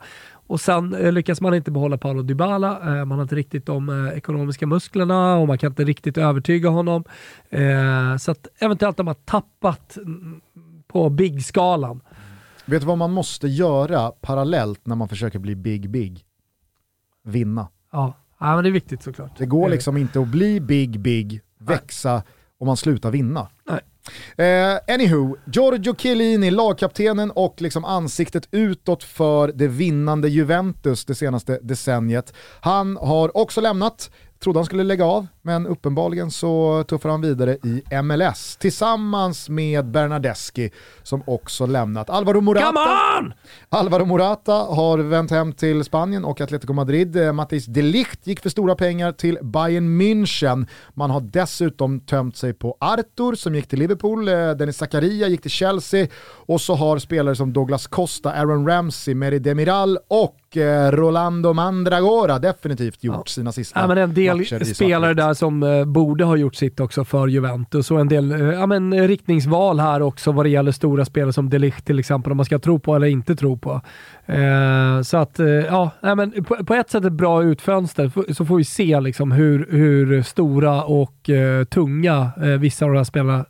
Och 0.51 0.62
sen 0.62 0.96
eh, 0.96 1.12
lyckas 1.12 1.41
man 1.41 1.53
inte 1.53 1.72
behålla 1.72 1.98
Paolo 1.98 2.22
Dybala. 2.22 2.72
Eh, 2.72 3.05
man 3.05 3.12
har 3.17 3.22
inte 3.22 3.36
riktigt 3.36 3.65
de 3.65 3.89
eh, 3.89 4.17
ekonomiska 4.17 4.67
musklerna 4.67 5.36
och 5.38 5.48
man 5.48 5.58
kan 5.58 5.72
inte 5.72 5.84
riktigt 5.84 6.17
övertyga 6.17 6.70
honom. 6.70 7.03
Eh, 7.50 8.17
så 8.17 8.31
att 8.31 8.48
eventuellt 8.60 8.98
har 8.98 9.05
man 9.05 9.15
tappat 9.15 9.98
mm, 9.98 10.41
på 10.88 11.10
big-skalan. 11.10 12.01
Vet 12.65 12.81
du 12.81 12.88
vad 12.88 12.98
man 12.98 13.12
måste 13.12 13.48
göra 13.48 14.12
parallellt 14.12 14.86
när 14.86 14.96
man 14.96 15.10
försöker 15.10 15.39
bli 15.39 15.55
big, 15.55 15.89
big? 15.89 16.25
Vinna. 17.24 17.67
Ja, 17.91 18.13
ja 18.39 18.55
men 18.55 18.63
det 18.63 18.70
är 18.70 18.72
viktigt 18.72 19.03
såklart. 19.03 19.38
Det 19.38 19.46
går 19.46 19.70
liksom 19.70 19.98
inte 19.98 20.22
att 20.22 20.27
bli 20.27 20.60
big, 20.60 21.00
big, 21.00 21.41
växa 21.58 22.24
om 22.58 22.67
man 22.67 22.77
slutar 22.77 23.12
vinna. 23.12 23.48
Nej. 23.70 23.79
Eh, 24.38 24.93
anywho, 24.93 25.38
Giorgio 25.46 25.96
Chiellini, 25.96 26.51
lagkaptenen 26.51 27.31
och 27.31 27.61
liksom 27.61 27.85
ansiktet 27.85 28.48
utåt 28.51 29.03
för 29.03 29.48
det 29.48 29.68
vinnande 29.68 30.29
Juventus 30.29 31.05
det 31.05 31.16
senaste 31.16 31.59
decenniet. 31.61 32.33
Han 32.61 32.98
har 32.98 33.37
också 33.37 33.61
lämnat 33.61 34.09
Trodde 34.44 34.59
han 34.59 34.66
skulle 34.66 34.83
lägga 34.83 35.05
av, 35.05 35.27
men 35.41 35.67
uppenbarligen 35.67 36.31
så 36.31 36.83
tuffar 36.87 37.09
han 37.09 37.21
vidare 37.21 37.57
i 37.63 37.83
MLS 38.03 38.57
tillsammans 38.57 39.49
med 39.49 39.85
Bernadeschi 39.85 40.71
som 41.03 41.23
också 41.27 41.65
lämnat. 41.65 42.09
Alvaro 42.09 42.41
Morata, 42.41 43.33
Alvaro 43.69 44.05
Morata 44.05 44.53
har 44.53 44.97
vänt 44.97 45.31
hem 45.31 45.53
till 45.53 45.83
Spanien 45.83 46.25
och 46.25 46.41
Atletico 46.41 46.73
Madrid. 46.73 47.15
Eh, 47.15 47.33
Mattis 47.33 47.67
Ligt 47.67 48.27
gick 48.27 48.39
för 48.39 48.49
stora 48.49 48.75
pengar 48.75 49.11
till 49.11 49.37
Bayern 49.41 50.01
München. 50.01 50.67
Man 50.93 51.09
har 51.09 51.21
dessutom 51.21 51.99
tömt 51.99 52.37
sig 52.37 52.53
på 52.53 52.77
Artur 52.79 53.35
som 53.35 53.55
gick 53.55 53.67
till 53.67 53.79
Liverpool, 53.79 54.27
eh, 54.27 54.33
Dennis 54.33 54.77
Zakaria 54.77 55.27
gick 55.27 55.41
till 55.41 55.51
Chelsea 55.51 56.07
och 56.23 56.61
så 56.61 56.75
har 56.75 56.97
spelare 56.97 57.35
som 57.35 57.53
Douglas 57.53 57.87
Costa, 57.87 58.33
Aaron 58.33 58.67
Ramsey, 58.67 59.15
Meri 59.15 59.39
Demiral 59.39 59.97
och 60.07 60.37
Eh, 60.55 60.91
Rolando 60.91 61.53
Mandragora 61.53 62.39
definitivt 62.39 63.03
gjort 63.03 63.15
ja. 63.15 63.23
sina 63.25 63.51
sista 63.51 63.79
ja, 63.79 63.87
men 63.87 63.97
En 63.97 64.13
del 64.13 64.45
spelare 64.75 65.13
där 65.13 65.30
som 65.33 65.63
eh, 65.63 65.85
borde 65.85 66.24
ha 66.24 66.35
gjort 66.35 66.55
sitt 66.55 66.79
också 66.79 67.05
för 67.05 67.27
Juventus 67.27 67.91
och 67.91 68.00
en 68.00 68.07
del 68.07 68.31
eh, 68.31 68.39
ja, 68.39 68.65
men, 68.65 68.94
eh, 68.94 69.07
riktningsval 69.07 69.79
här 69.79 70.01
också 70.01 70.31
vad 70.31 70.46
det 70.46 70.50
gäller 70.50 70.72
stora 70.72 71.05
spelare 71.05 71.33
som 71.33 71.50
Delicht 71.50 71.85
till 71.85 72.00
exempel, 72.00 72.31
om 72.31 72.37
man 72.37 72.46
ska 72.46 72.59
tro 72.59 72.79
på 72.79 72.96
eller 72.96 73.07
inte 73.07 73.35
tro 73.35 73.57
på. 73.57 73.81
Eh, 74.25 75.01
så 75.03 75.17
att, 75.17 75.39
ja, 75.70 75.91
men 76.01 76.44
på, 76.44 76.65
på, 76.65 76.74
ett 76.74 76.89
sätt 76.89 77.05
ett 77.05 77.13
bra 77.13 77.44
utfönster, 77.44 78.33
så 78.33 78.46
får 78.46 78.57
vi 78.57 78.63
se 78.63 79.00
liksom 79.00 79.31
hur, 79.31 79.67
hur 79.72 80.22
stora 80.24 80.83
och 80.83 81.29
tunga 81.70 82.31
vissa 82.59 82.85
av 82.85 82.91
de 82.91 82.98
här 82.98 83.03
spelarna 83.03 83.46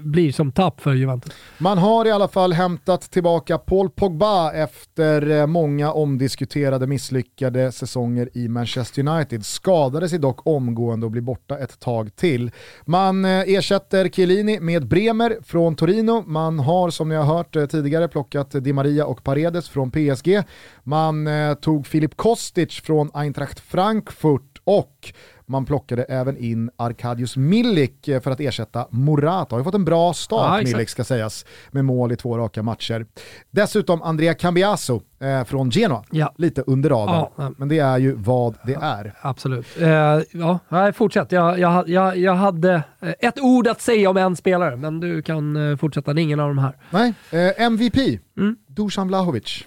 blir 0.00 0.32
som 0.32 0.52
tapp 0.52 0.80
för 0.80 0.94
Juventus. 0.94 1.32
Man 1.58 1.78
har 1.78 2.06
i 2.06 2.10
alla 2.10 2.28
fall 2.28 2.52
hämtat 2.52 3.10
tillbaka 3.10 3.58
Paul 3.58 3.90
Pogba 3.90 4.52
efter 4.52 5.46
många 5.46 5.92
omdiskuterade 5.92 6.76
omdiskuterade 6.76 6.86
misslyckade 6.86 7.72
säsonger 7.72 8.28
i 8.34 8.48
Manchester 8.48 9.08
United. 9.08 9.44
Skadade 9.44 10.08
sig 10.08 10.18
dock 10.18 10.46
omgående 10.46 11.05
och 11.06 11.12
blir 11.12 11.22
borta 11.22 11.58
ett 11.58 11.80
tag 11.80 12.16
till. 12.16 12.50
Man 12.84 13.24
eh, 13.24 13.30
ersätter 13.30 14.08
Chiellini 14.08 14.60
med 14.60 14.86
Bremer 14.86 15.38
från 15.44 15.76
Torino. 15.76 16.24
Man 16.26 16.58
har 16.58 16.90
som 16.90 17.08
ni 17.08 17.14
har 17.14 17.24
hört 17.24 17.56
eh, 17.56 17.66
tidigare 17.66 18.08
plockat 18.08 18.50
Di 18.50 18.72
Maria 18.72 19.06
och 19.06 19.24
Paredes 19.24 19.68
från 19.68 19.90
PSG. 19.90 20.42
Man 20.82 21.26
eh, 21.26 21.54
tog 21.54 21.86
Filip 21.86 22.16
Kostic 22.16 22.80
från 22.80 23.10
Eintracht 23.14 23.60
Frankfurt 23.60 24.60
och 24.64 25.12
man 25.46 25.64
plockade 25.64 26.02
även 26.02 26.36
in 26.36 26.70
Arkadius 26.76 27.36
Milik 27.36 28.08
eh, 28.08 28.20
för 28.20 28.30
att 28.30 28.40
ersätta 28.40 28.86
Morata. 28.90 29.54
Har 29.54 29.60
ju 29.60 29.64
fått 29.64 29.74
en 29.74 29.84
bra 29.84 30.12
start, 30.12 30.60
ja, 30.60 30.64
Milik 30.64 30.88
ska 30.88 31.04
sägas, 31.04 31.46
med 31.70 31.84
mål 31.84 32.12
i 32.12 32.16
två 32.16 32.38
raka 32.38 32.62
matcher. 32.62 33.06
Dessutom 33.50 34.02
Andrea 34.02 34.34
Cambiaso 34.34 35.00
eh, 35.20 35.44
från 35.44 35.70
Genoa, 35.70 36.04
ja. 36.10 36.34
lite 36.38 36.62
under 36.62 36.90
radarn. 36.90 37.26
Ja, 37.36 37.52
men 37.56 37.68
det 37.68 37.78
är 37.78 37.98
ju 37.98 38.12
vad 38.12 38.54
det 38.64 38.74
är. 38.74 39.14
Absolut. 39.20 39.66
Eh, 39.80 39.88
ja, 40.32 40.58
fortsätt. 40.94 41.32
Jag, 41.32 41.58
jag, 41.58 41.88
jag, 41.88 42.16
jag 42.16 42.34
hade 42.34 42.82
eh, 43.00 43.12
ett 43.20 43.40
ord 43.40 43.66
att 43.66 43.80
säga 43.80 44.10
om 44.10 44.16
en 44.16 44.36
spelare, 44.36 44.76
men 44.76 45.00
du 45.00 45.22
kan 45.22 45.70
eh, 45.70 45.76
fortsätta. 45.76 46.12
Det 46.14 46.20
är 46.20 46.22
ingen 46.22 46.40
av 46.40 46.48
de 46.48 46.58
här. 46.58 46.76
Nej, 46.90 47.14
eh, 47.30 47.62
MVP, 47.62 47.96
mm. 48.36 48.56
Dusan 48.66 49.08
Vlahovic. 49.08 49.66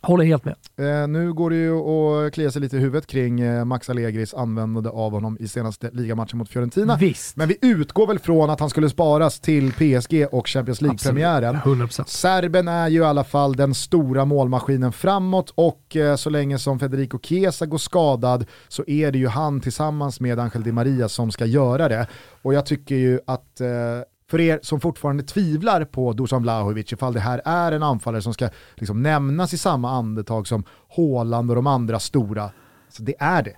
Håller 0.00 0.24
helt 0.24 0.44
med. 0.44 0.54
Eh, 0.76 1.08
nu 1.08 1.32
går 1.32 1.50
det 1.50 1.56
ju 1.56 1.78
att 1.78 2.32
klia 2.34 2.50
sig 2.50 2.62
lite 2.62 2.76
i 2.76 2.80
huvudet 2.80 3.06
kring 3.06 3.40
eh, 3.40 3.64
Max 3.64 3.90
Allegris 3.90 4.34
användande 4.34 4.90
av 4.90 5.12
honom 5.12 5.36
i 5.40 5.48
senaste 5.48 5.90
ligamatchen 5.92 6.38
mot 6.38 6.48
Fiorentina. 6.48 6.96
Visst. 6.96 7.36
Men 7.36 7.48
vi 7.48 7.58
utgår 7.60 8.06
väl 8.06 8.18
från 8.18 8.50
att 8.50 8.60
han 8.60 8.70
skulle 8.70 8.90
sparas 8.90 9.40
till 9.40 9.72
PSG 9.72 10.26
och 10.32 10.48
Champions 10.48 10.80
League-premiären. 10.80 11.88
Serben 12.06 12.68
är 12.68 12.88
ju 12.88 13.00
i 13.00 13.04
alla 13.04 13.24
fall 13.24 13.56
den 13.56 13.74
stora 13.74 14.24
målmaskinen 14.24 14.92
framåt 14.92 15.52
och 15.54 15.96
eh, 15.96 16.16
så 16.16 16.30
länge 16.30 16.58
som 16.58 16.78
Federico 16.78 17.18
Chiesa 17.22 17.66
går 17.66 17.78
skadad 17.78 18.46
så 18.68 18.84
är 18.86 19.12
det 19.12 19.18
ju 19.18 19.28
han 19.28 19.60
tillsammans 19.60 20.20
med 20.20 20.38
Angel 20.38 20.62
Di 20.62 20.72
Maria 20.72 21.08
som 21.08 21.30
ska 21.30 21.46
göra 21.46 21.88
det. 21.88 22.06
Och 22.42 22.54
jag 22.54 22.66
tycker 22.66 22.94
ju 22.94 23.20
att 23.26 23.60
eh, 23.60 23.68
för 24.30 24.40
er 24.40 24.60
som 24.62 24.80
fortfarande 24.80 25.22
tvivlar 25.22 25.84
på 25.84 26.12
Dusan 26.12 26.42
Vlahovic, 26.42 26.92
ifall 26.92 27.12
det 27.12 27.20
här 27.20 27.40
är 27.44 27.72
en 27.72 27.82
anfallare 27.82 28.22
som 28.22 28.34
ska 28.34 28.48
liksom 28.74 29.02
nämnas 29.02 29.54
i 29.54 29.58
samma 29.58 29.90
andetag 29.90 30.46
som 30.46 30.64
Håland 30.88 31.50
och 31.50 31.56
de 31.56 31.66
andra 31.66 31.98
stora, 31.98 32.50
så 32.88 33.02
det 33.02 33.14
är 33.18 33.42
det. 33.42 33.56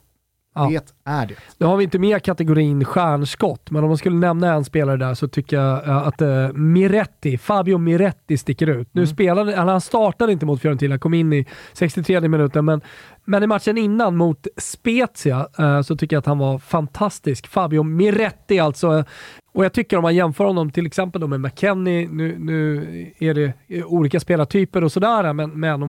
Ja. 0.54 0.68
Det 0.70 1.10
är 1.10 1.26
det. 1.26 1.34
Nu 1.58 1.66
har 1.66 1.76
vi 1.76 1.84
inte 1.84 1.98
med 1.98 2.22
kategorin 2.22 2.84
stjärnskott, 2.84 3.70
men 3.70 3.82
om 3.82 3.90
man 3.90 3.98
skulle 3.98 4.16
nämna 4.16 4.54
en 4.54 4.64
spelare 4.64 4.96
där 4.96 5.14
så 5.14 5.28
tycker 5.28 5.56
jag 5.56 5.88
eh, 5.88 5.96
att 5.96 6.22
uh, 6.22 6.52
Miretti, 6.52 7.38
Fabio 7.38 7.78
Miretti 7.78 8.38
sticker 8.38 8.66
ut. 8.66 8.88
Nu 8.92 9.00
mm. 9.00 9.06
spelade, 9.06 9.56
han 9.56 9.80
startade 9.80 10.32
inte 10.32 10.46
mot 10.46 10.60
Fiorentina, 10.60 10.98
kom 10.98 11.14
in 11.14 11.32
i 11.32 11.46
63 11.72 12.28
minuten, 12.28 12.64
men, 12.64 12.80
men 13.24 13.42
i 13.42 13.46
matchen 13.46 13.78
innan 13.78 14.16
mot 14.16 14.46
Spezia 14.56 15.48
uh, 15.60 15.82
så 15.82 15.96
tycker 15.96 16.16
jag 16.16 16.20
att 16.20 16.26
han 16.26 16.38
var 16.38 16.58
fantastisk. 16.58 17.46
Fabio 17.46 17.82
Miretti 17.82 18.58
alltså. 18.58 19.04
Och 19.52 19.64
jag 19.64 19.72
tycker 19.72 19.96
om 19.96 20.02
man 20.02 20.14
jämför 20.14 20.44
honom 20.44 20.70
till 20.70 20.86
exempel 20.86 21.28
med 21.28 21.40
McKennie, 21.40 22.08
nu, 22.08 22.36
nu 22.38 23.12
är 23.18 23.34
det 23.34 23.52
olika 23.84 24.20
spelartyper 24.20 24.84
och 24.84 24.92
sådär, 24.92 25.32
men, 25.32 25.60
men 25.60 25.88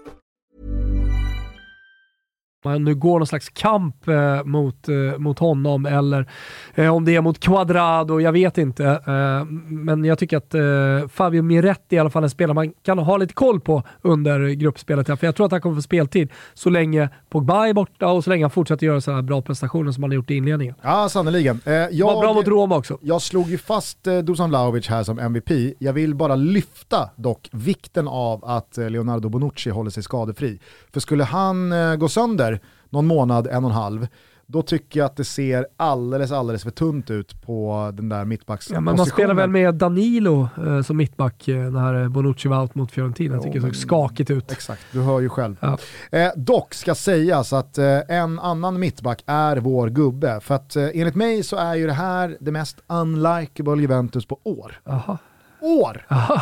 man 2.63 2.83
nu 2.83 2.95
går 2.95 3.19
någon 3.19 3.27
slags 3.27 3.49
kamp 3.49 4.07
eh, 4.07 4.43
mot, 4.43 4.89
eh, 4.89 5.17
mot 5.17 5.39
honom 5.39 5.85
eller 5.85 6.29
eh, 6.75 6.95
om 6.95 7.05
det 7.05 7.15
är 7.15 7.21
mot 7.21 7.39
Quadrado, 7.39 8.19
jag 8.19 8.31
vet 8.31 8.57
inte. 8.57 8.85
Eh, 8.85 9.45
men 9.69 10.05
jag 10.05 10.19
tycker 10.19 10.37
att 10.37 10.53
eh, 10.53 11.07
Fabio 11.09 11.41
Miretti 11.41 11.95
i 11.95 11.99
alla 11.99 12.09
fall 12.09 12.23
är 12.23 12.25
en 12.25 12.29
spelare 12.29 12.53
man 12.55 12.73
kan 12.83 12.99
ha 12.99 13.17
lite 13.17 13.33
koll 13.33 13.59
på 13.59 13.83
under 14.01 14.49
gruppspelet. 14.49 15.07
Här, 15.07 15.15
för 15.15 15.27
jag 15.27 15.35
tror 15.35 15.45
att 15.45 15.51
han 15.51 15.61
kommer 15.61 15.75
få 15.75 15.81
speltid 15.81 16.29
så 16.53 16.69
länge 16.69 17.09
Pogba 17.29 17.67
är 17.67 17.73
borta 17.73 18.07
och 18.07 18.23
så 18.23 18.29
länge 18.29 18.43
han 18.43 18.51
fortsätter 18.51 18.85
göra 18.85 19.01
sådana 19.01 19.21
bra 19.21 19.41
prestationer 19.41 19.91
som 19.91 20.03
han 20.03 20.11
har 20.11 20.15
gjort 20.15 20.31
i 20.31 20.35
inledningen. 20.35 20.75
Ja, 20.81 21.09
sannerligen. 21.09 21.59
Eh, 21.65 21.73
jag, 21.73 22.07
Var 22.07 22.21
bra 22.21 22.33
mot 22.33 22.47
Roma 22.47 22.77
också. 22.77 22.97
Jag 23.01 23.21
slog 23.21 23.49
ju 23.49 23.57
fast 23.57 24.07
eh, 24.07 24.17
Dusan 24.17 24.49
Vlahovic 24.49 24.87
här 24.87 25.03
som 25.03 25.19
MVP. 25.19 25.51
Jag 25.79 25.93
vill 25.93 26.15
bara 26.15 26.35
lyfta 26.35 27.09
dock 27.15 27.49
vikten 27.51 28.07
av 28.07 28.45
att 28.45 28.77
Leonardo 28.77 29.29
Bonucci 29.29 29.69
håller 29.69 29.91
sig 29.91 30.03
skadefri. 30.03 30.59
För 30.93 30.99
skulle 30.99 31.23
han 31.23 31.73
gå 31.99 32.09
sönder 32.09 32.50
någon 32.91 33.07
månad, 33.07 33.47
en 33.47 33.63
och 33.63 33.69
en 33.69 33.75
halv, 33.75 34.07
då 34.51 34.61
tycker 34.61 34.99
jag 34.99 35.05
att 35.05 35.15
det 35.15 35.23
ser 35.23 35.67
alldeles, 35.77 36.31
alldeles 36.31 36.63
för 36.63 36.71
tunt 36.71 37.09
ut 37.11 37.41
på 37.41 37.89
den 37.93 38.09
där 38.09 38.25
mittbackspositionen. 38.25 38.87
Ja, 38.87 38.97
man 38.97 39.05
spelar 39.05 39.33
väl 39.33 39.49
med 39.49 39.75
Danilo 39.75 40.49
eh, 40.67 40.81
som 40.81 40.97
mittback 40.97 41.47
eh, 41.47 41.71
när 41.71 42.09
Bonucci 42.09 42.47
var 42.47 42.61
out 42.61 42.75
mot 42.75 42.91
Fiorentina. 42.91 43.35
Jag 43.35 43.43
tycker 43.43 43.59
det 43.59 43.65
såg 43.65 43.75
skakigt 43.75 44.31
ut. 44.31 44.51
Exakt, 44.51 44.81
du 44.91 45.01
hör 45.01 45.19
ju 45.19 45.29
själv. 45.29 45.55
Ja. 45.59 45.77
Eh, 46.11 46.31
dock 46.35 46.73
ska 46.73 46.95
sägas 46.95 47.53
att 47.53 47.77
eh, 47.77 47.99
en 48.07 48.39
annan 48.39 48.79
mittback 48.79 49.23
är 49.25 49.57
vår 49.57 49.89
gubbe. 49.89 50.39
För 50.39 50.55
att 50.55 50.75
eh, 50.75 50.87
enligt 50.93 51.15
mig 51.15 51.43
så 51.43 51.55
är 51.55 51.75
ju 51.75 51.87
det 51.87 51.93
här 51.93 52.37
det 52.39 52.51
mest 52.51 52.77
unlikable 52.87 53.81
Juventus 53.81 54.25
på 54.25 54.39
år. 54.43 54.79
Aha. 54.85 55.17
År! 55.61 56.05
Aha. 56.09 56.41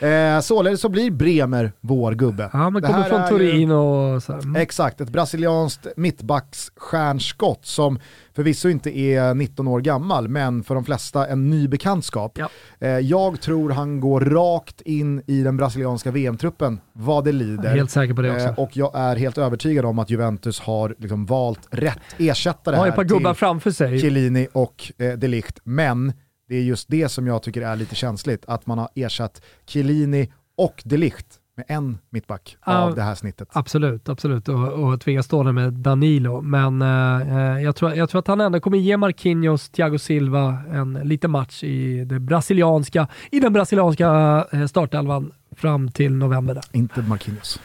Eh, 0.00 0.40
således 0.40 0.80
så 0.80 0.88
blir 0.88 1.10
Bremer 1.10 1.72
vår 1.80 2.12
gubbe. 2.12 2.50
Ja, 2.52 2.70
men 2.70 2.82
kommer 2.82 3.02
från 3.02 3.20
är 3.20 3.28
Turin 3.28 3.70
och 3.70 4.22
så 4.22 4.32
här. 4.32 4.42
Mm. 4.42 4.56
Exakt, 4.56 5.00
ett 5.00 5.08
brasilianskt 5.10 5.86
mittbacksstjärnskott 5.96 7.66
som 7.66 7.98
förvisso 8.34 8.68
inte 8.68 8.98
är 8.98 9.34
19 9.34 9.68
år 9.68 9.80
gammal, 9.80 10.28
men 10.28 10.64
för 10.64 10.74
de 10.74 10.84
flesta 10.84 11.26
en 11.26 11.50
ny 11.50 11.68
bekantskap. 11.68 12.38
Ja. 12.38 12.48
Eh, 12.78 12.88
jag 12.88 13.40
tror 13.40 13.70
han 13.70 14.00
går 14.00 14.20
rakt 14.20 14.80
in 14.80 15.22
i 15.26 15.42
den 15.42 15.56
brasilianska 15.56 16.10
VM-truppen 16.10 16.80
vad 16.92 17.24
det 17.24 17.32
lider. 17.32 17.64
Jag 17.64 17.72
är 17.72 17.76
helt 17.76 17.90
säker 17.90 18.14
på 18.14 18.22
det 18.22 18.30
också. 18.30 18.48
Eh, 18.48 18.58
och 18.58 18.76
jag 18.76 18.90
är 18.94 19.16
helt 19.16 19.38
övertygad 19.38 19.84
om 19.84 19.98
att 19.98 20.10
Juventus 20.10 20.60
har 20.60 20.94
liksom 20.98 21.26
valt 21.26 21.68
rätt 21.70 21.98
ersättare 22.18 22.76
Har 22.76 22.82
här 22.82 22.90
ett 22.90 22.96
par 22.96 23.04
gubbar 23.04 23.34
framför 23.34 23.70
sig. 23.70 23.98
Chiellini 23.98 24.48
och 24.52 24.92
eh, 24.98 25.12
de 25.12 25.28
Ligt. 25.28 25.60
Men 25.64 26.12
det 26.48 26.56
är 26.56 26.62
just 26.62 26.88
det 26.88 27.08
som 27.08 27.26
jag 27.26 27.42
tycker 27.42 27.62
är 27.62 27.76
lite 27.76 27.94
känsligt, 27.94 28.44
att 28.46 28.66
man 28.66 28.78
har 28.78 28.88
ersatt 28.94 29.42
Chiellini 29.66 30.32
och 30.56 30.82
de 30.84 30.96
Ligt 30.96 31.38
med 31.56 31.66
en 31.68 31.98
mittback 32.10 32.56
av 32.60 32.94
det 32.94 33.02
här 33.02 33.14
snittet. 33.14 33.48
Absolut, 33.52 34.08
absolut. 34.08 34.48
Och, 34.48 34.68
och 34.68 35.00
tvingas 35.00 35.26
stå 35.26 35.42
där 35.42 35.52
med 35.52 35.72
Danilo. 35.72 36.40
Men 36.40 36.82
eh, 36.82 37.62
jag, 37.62 37.76
tror, 37.76 37.94
jag 37.94 38.10
tror 38.10 38.18
att 38.18 38.26
han 38.26 38.40
ändå 38.40 38.60
kommer 38.60 38.78
ge 38.78 38.96
Marquinhos, 38.96 39.68
Thiago 39.68 39.98
Silva 39.98 40.58
en 40.72 40.92
liten 40.94 41.30
match 41.30 41.64
i, 41.64 42.04
det 42.04 42.20
brasilianska, 42.20 43.08
i 43.30 43.40
den 43.40 43.52
brasilianska 43.52 44.46
eh, 44.52 44.66
startelvan 44.66 45.32
fram 45.56 45.90
till 45.90 46.14
november. 46.14 46.54
Där. 46.54 46.64
Inte 46.72 47.02
Marquinhos. 47.02 47.60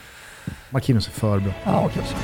Marquinhos 0.70 1.08
är 1.08 1.12
för 1.12 1.40
bra. 1.40 1.54
Ja, 1.64 1.90
kanske. 1.94 2.16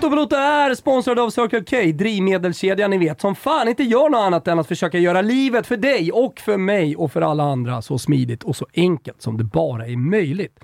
Toto 0.00 0.34
är 0.36 0.74
sponsrad 0.74 1.18
av 1.18 1.30
Circle 1.30 1.64
K, 1.64 1.92
drivmedelskedjan 1.98 2.90
ni 2.90 2.98
vet, 2.98 3.20
som 3.20 3.34
fan 3.34 3.68
inte 3.68 3.82
gör 3.82 4.08
något 4.08 4.18
annat 4.18 4.48
än 4.48 4.58
att 4.58 4.68
försöka 4.68 4.98
göra 4.98 5.22
livet 5.22 5.66
för 5.66 5.76
dig 5.76 6.12
och 6.12 6.40
för 6.40 6.56
mig 6.56 6.96
och 6.96 7.12
för 7.12 7.22
alla 7.22 7.42
andra 7.42 7.82
så 7.82 7.98
smidigt 7.98 8.42
och 8.42 8.56
så 8.56 8.66
enkelt 8.74 9.22
som 9.22 9.38
det 9.38 9.44
bara 9.44 9.86
är 9.86 9.96
möjligt. 9.96 10.60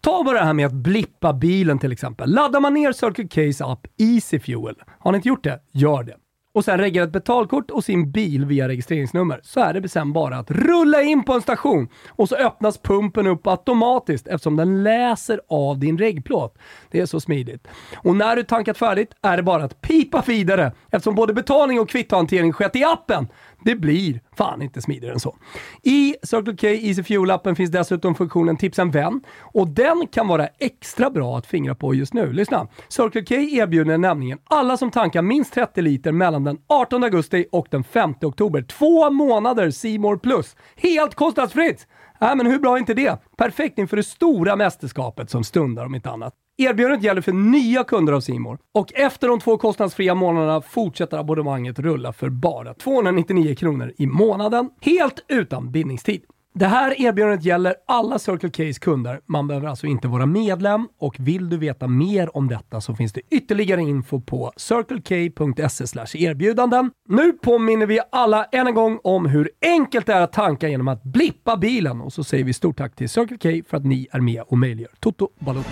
Ta 0.00 0.22
bara 0.24 0.38
det 0.38 0.44
här 0.44 0.52
med 0.52 0.66
att 0.66 0.72
blippa 0.72 1.32
bilen 1.32 1.78
till 1.78 1.92
exempel. 1.92 2.30
Laddar 2.30 2.60
man 2.60 2.74
ner 2.74 2.92
Circle 2.92 3.24
K's 3.24 3.72
app 3.72 3.86
Easy 3.98 4.40
Fuel, 4.40 4.74
har 4.98 5.12
ni 5.12 5.16
inte 5.16 5.28
gjort 5.28 5.44
det? 5.44 5.60
Gör 5.72 6.02
det 6.02 6.14
och 6.56 6.64
sen 6.64 6.78
reggar 6.78 7.04
ett 7.04 7.12
betalkort 7.12 7.70
och 7.70 7.84
sin 7.84 8.10
bil 8.10 8.44
via 8.44 8.68
registreringsnummer 8.68 9.40
så 9.42 9.60
är 9.60 9.74
det 9.74 9.88
sen 9.88 10.12
bara 10.12 10.38
att 10.38 10.50
rulla 10.50 11.02
in 11.02 11.24
på 11.24 11.32
en 11.32 11.42
station 11.42 11.88
och 12.08 12.28
så 12.28 12.36
öppnas 12.36 12.78
pumpen 12.78 13.26
upp 13.26 13.46
automatiskt 13.46 14.26
eftersom 14.26 14.56
den 14.56 14.82
läser 14.82 15.40
av 15.48 15.78
din 15.78 15.98
reggplåt. 15.98 16.58
Det 16.90 17.00
är 17.00 17.06
så 17.06 17.20
smidigt. 17.20 17.68
Och 17.96 18.16
när 18.16 18.36
du 18.36 18.42
tankat 18.42 18.78
färdigt 18.78 19.14
är 19.22 19.36
det 19.36 19.42
bara 19.42 19.64
att 19.64 19.80
pipa 19.80 20.24
vidare 20.26 20.72
eftersom 20.90 21.14
både 21.14 21.34
betalning 21.34 21.80
och 21.80 21.88
kvittohantering 21.88 22.52
skett 22.52 22.76
i 22.76 22.84
appen. 22.84 23.28
Det 23.64 23.74
blir 23.74 24.20
fan 24.36 24.62
inte 24.62 24.82
smidigare 24.82 25.14
än 25.14 25.20
så. 25.20 25.36
I 25.82 26.14
Circle 26.22 26.56
K 26.56 26.66
Easy 26.66 27.02
Fuel-appen 27.02 27.54
finns 27.54 27.70
dessutom 27.70 28.14
funktionen 28.14 28.56
Tips 28.56 28.78
en 28.78 28.90
vän 28.90 29.20
och 29.40 29.68
den 29.68 30.06
kan 30.12 30.28
vara 30.28 30.46
extra 30.46 31.10
bra 31.10 31.38
att 31.38 31.46
fingra 31.46 31.74
på 31.74 31.94
just 31.94 32.14
nu. 32.14 32.32
Lyssna! 32.32 32.68
Circle 32.88 33.24
K 33.24 33.34
erbjuder 33.34 33.98
nämligen 33.98 34.38
alla 34.44 34.76
som 34.76 34.90
tankar 34.90 35.22
minst 35.22 35.54
30 35.54 35.82
liter 35.82 36.12
mellan 36.12 36.44
den 36.44 36.58
18 36.66 37.04
augusti 37.04 37.46
och 37.52 37.66
den 37.70 37.84
5 37.84 38.14
oktober 38.22 38.62
två 38.62 39.10
månader 39.10 39.70
Simor 39.70 40.16
Plus. 40.16 40.56
Helt 40.76 41.14
kostnadsfritt! 41.14 41.86
Äh, 42.20 42.34
men 42.34 42.46
hur 42.46 42.58
bra 42.58 42.74
är 42.74 42.78
inte 42.78 42.94
det? 42.94 43.18
Perfekt 43.36 43.78
inför 43.78 43.96
det 43.96 44.02
stora 44.02 44.56
mästerskapet 44.56 45.30
som 45.30 45.44
stundar 45.44 45.86
om 45.86 45.94
inte 45.94 46.10
annat. 46.10 46.34
Erbjudandet 46.58 47.02
gäller 47.02 47.20
för 47.20 47.32
nya 47.32 47.84
kunder 47.84 48.12
av 48.12 48.20
Simor 48.20 48.58
och 48.74 48.92
efter 48.94 49.28
de 49.28 49.40
två 49.40 49.58
kostnadsfria 49.58 50.14
månaderna 50.14 50.62
fortsätter 50.62 51.18
abonnemanget 51.18 51.78
rulla 51.78 52.12
för 52.12 52.28
bara 52.28 52.74
299 52.74 53.54
kronor 53.54 53.92
i 53.96 54.06
månaden, 54.06 54.70
helt 54.80 55.24
utan 55.28 55.70
bindningstid. 55.72 56.22
Det 56.58 56.66
här 56.66 57.00
erbjudandet 57.00 57.44
gäller 57.44 57.74
alla 57.86 58.18
Circle 58.18 58.48
K's 58.48 58.80
kunder. 58.80 59.20
Man 59.26 59.48
behöver 59.48 59.68
alltså 59.68 59.86
inte 59.86 60.08
vara 60.08 60.26
medlem 60.26 60.88
och 60.98 61.16
vill 61.18 61.48
du 61.48 61.56
veta 61.56 61.88
mer 61.88 62.36
om 62.36 62.48
detta 62.48 62.80
så 62.80 62.94
finns 62.94 63.12
det 63.12 63.20
ytterligare 63.30 63.80
info 63.80 64.20
på 64.20 64.52
circlek.se 64.56 66.24
erbjudanden. 66.24 66.90
Nu 67.08 67.32
påminner 67.32 67.86
vi 67.86 68.00
alla 68.12 68.44
än 68.44 68.66
en 68.66 68.74
gång 68.74 68.98
om 69.04 69.26
hur 69.26 69.50
enkelt 69.62 70.06
det 70.06 70.12
är 70.12 70.20
att 70.20 70.32
tanka 70.32 70.68
genom 70.68 70.88
att 70.88 71.02
blippa 71.02 71.56
bilen 71.56 72.00
och 72.00 72.12
så 72.12 72.24
säger 72.24 72.44
vi 72.44 72.52
stort 72.52 72.76
tack 72.76 72.96
till 72.96 73.08
Circle 73.08 73.38
K 73.42 73.68
för 73.68 73.76
att 73.76 73.84
ni 73.84 74.08
är 74.10 74.20
med 74.20 74.42
och 74.42 74.58
möjliggör 74.58 74.92
Toto 75.00 75.28
Balotto. 75.38 75.70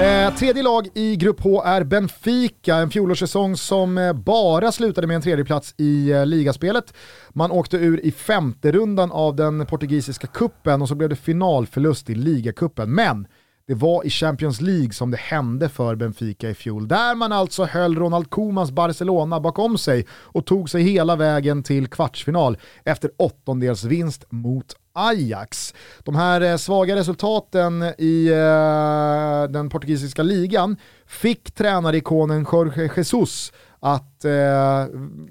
Eh, 0.00 0.34
tredje 0.34 0.62
lag 0.62 0.88
i 0.94 1.16
Grupp 1.16 1.40
H 1.40 1.62
är 1.62 1.84
Benfica, 1.84 2.76
en 2.76 2.90
fjolårssäsong 2.90 3.56
som 3.56 3.98
eh, 3.98 4.12
bara 4.12 4.72
slutade 4.72 5.06
med 5.06 5.16
en 5.16 5.22
tredjeplats 5.22 5.74
i 5.78 6.10
eh, 6.10 6.26
ligaspelet. 6.26 6.94
Man 7.30 7.50
åkte 7.50 7.76
ur 7.76 8.06
i 8.06 8.12
femte 8.12 8.72
rundan 8.72 9.12
av 9.12 9.36
den 9.36 9.66
portugisiska 9.66 10.26
kuppen 10.26 10.82
och 10.82 10.88
så 10.88 10.94
blev 10.94 11.08
det 11.08 11.16
finalförlust 11.16 12.10
i 12.10 12.14
ligacupen. 12.14 12.94
Men 12.94 13.26
det 13.66 13.74
var 13.74 14.06
i 14.06 14.10
Champions 14.10 14.60
League 14.60 14.92
som 14.92 15.10
det 15.10 15.16
hände 15.16 15.68
för 15.68 15.94
Benfica 15.94 16.50
i 16.50 16.54
fjol, 16.54 16.88
där 16.88 17.14
man 17.14 17.32
alltså 17.32 17.64
höll 17.64 17.96
Ronald 17.96 18.30
Comas 18.30 18.70
Barcelona 18.70 19.40
bakom 19.40 19.78
sig 19.78 20.06
och 20.10 20.46
tog 20.46 20.70
sig 20.70 20.82
hela 20.82 21.16
vägen 21.16 21.62
till 21.62 21.86
kvartsfinal 21.88 22.58
efter 22.84 23.10
åttondelsvinst 23.16 24.24
mot 24.28 24.76
Ajax. 24.96 25.74
De 26.04 26.16
här 26.16 26.40
eh, 26.40 26.56
svaga 26.56 26.96
resultaten 26.96 27.82
i 27.98 28.28
eh, 28.28 29.52
den 29.52 29.68
portugisiska 29.70 30.22
ligan 30.22 30.76
fick 31.06 31.50
tränarikonen 31.50 32.46
Jorge 32.52 32.90
Jesus 32.96 33.52
att 33.80 34.24
eh, 34.24 34.86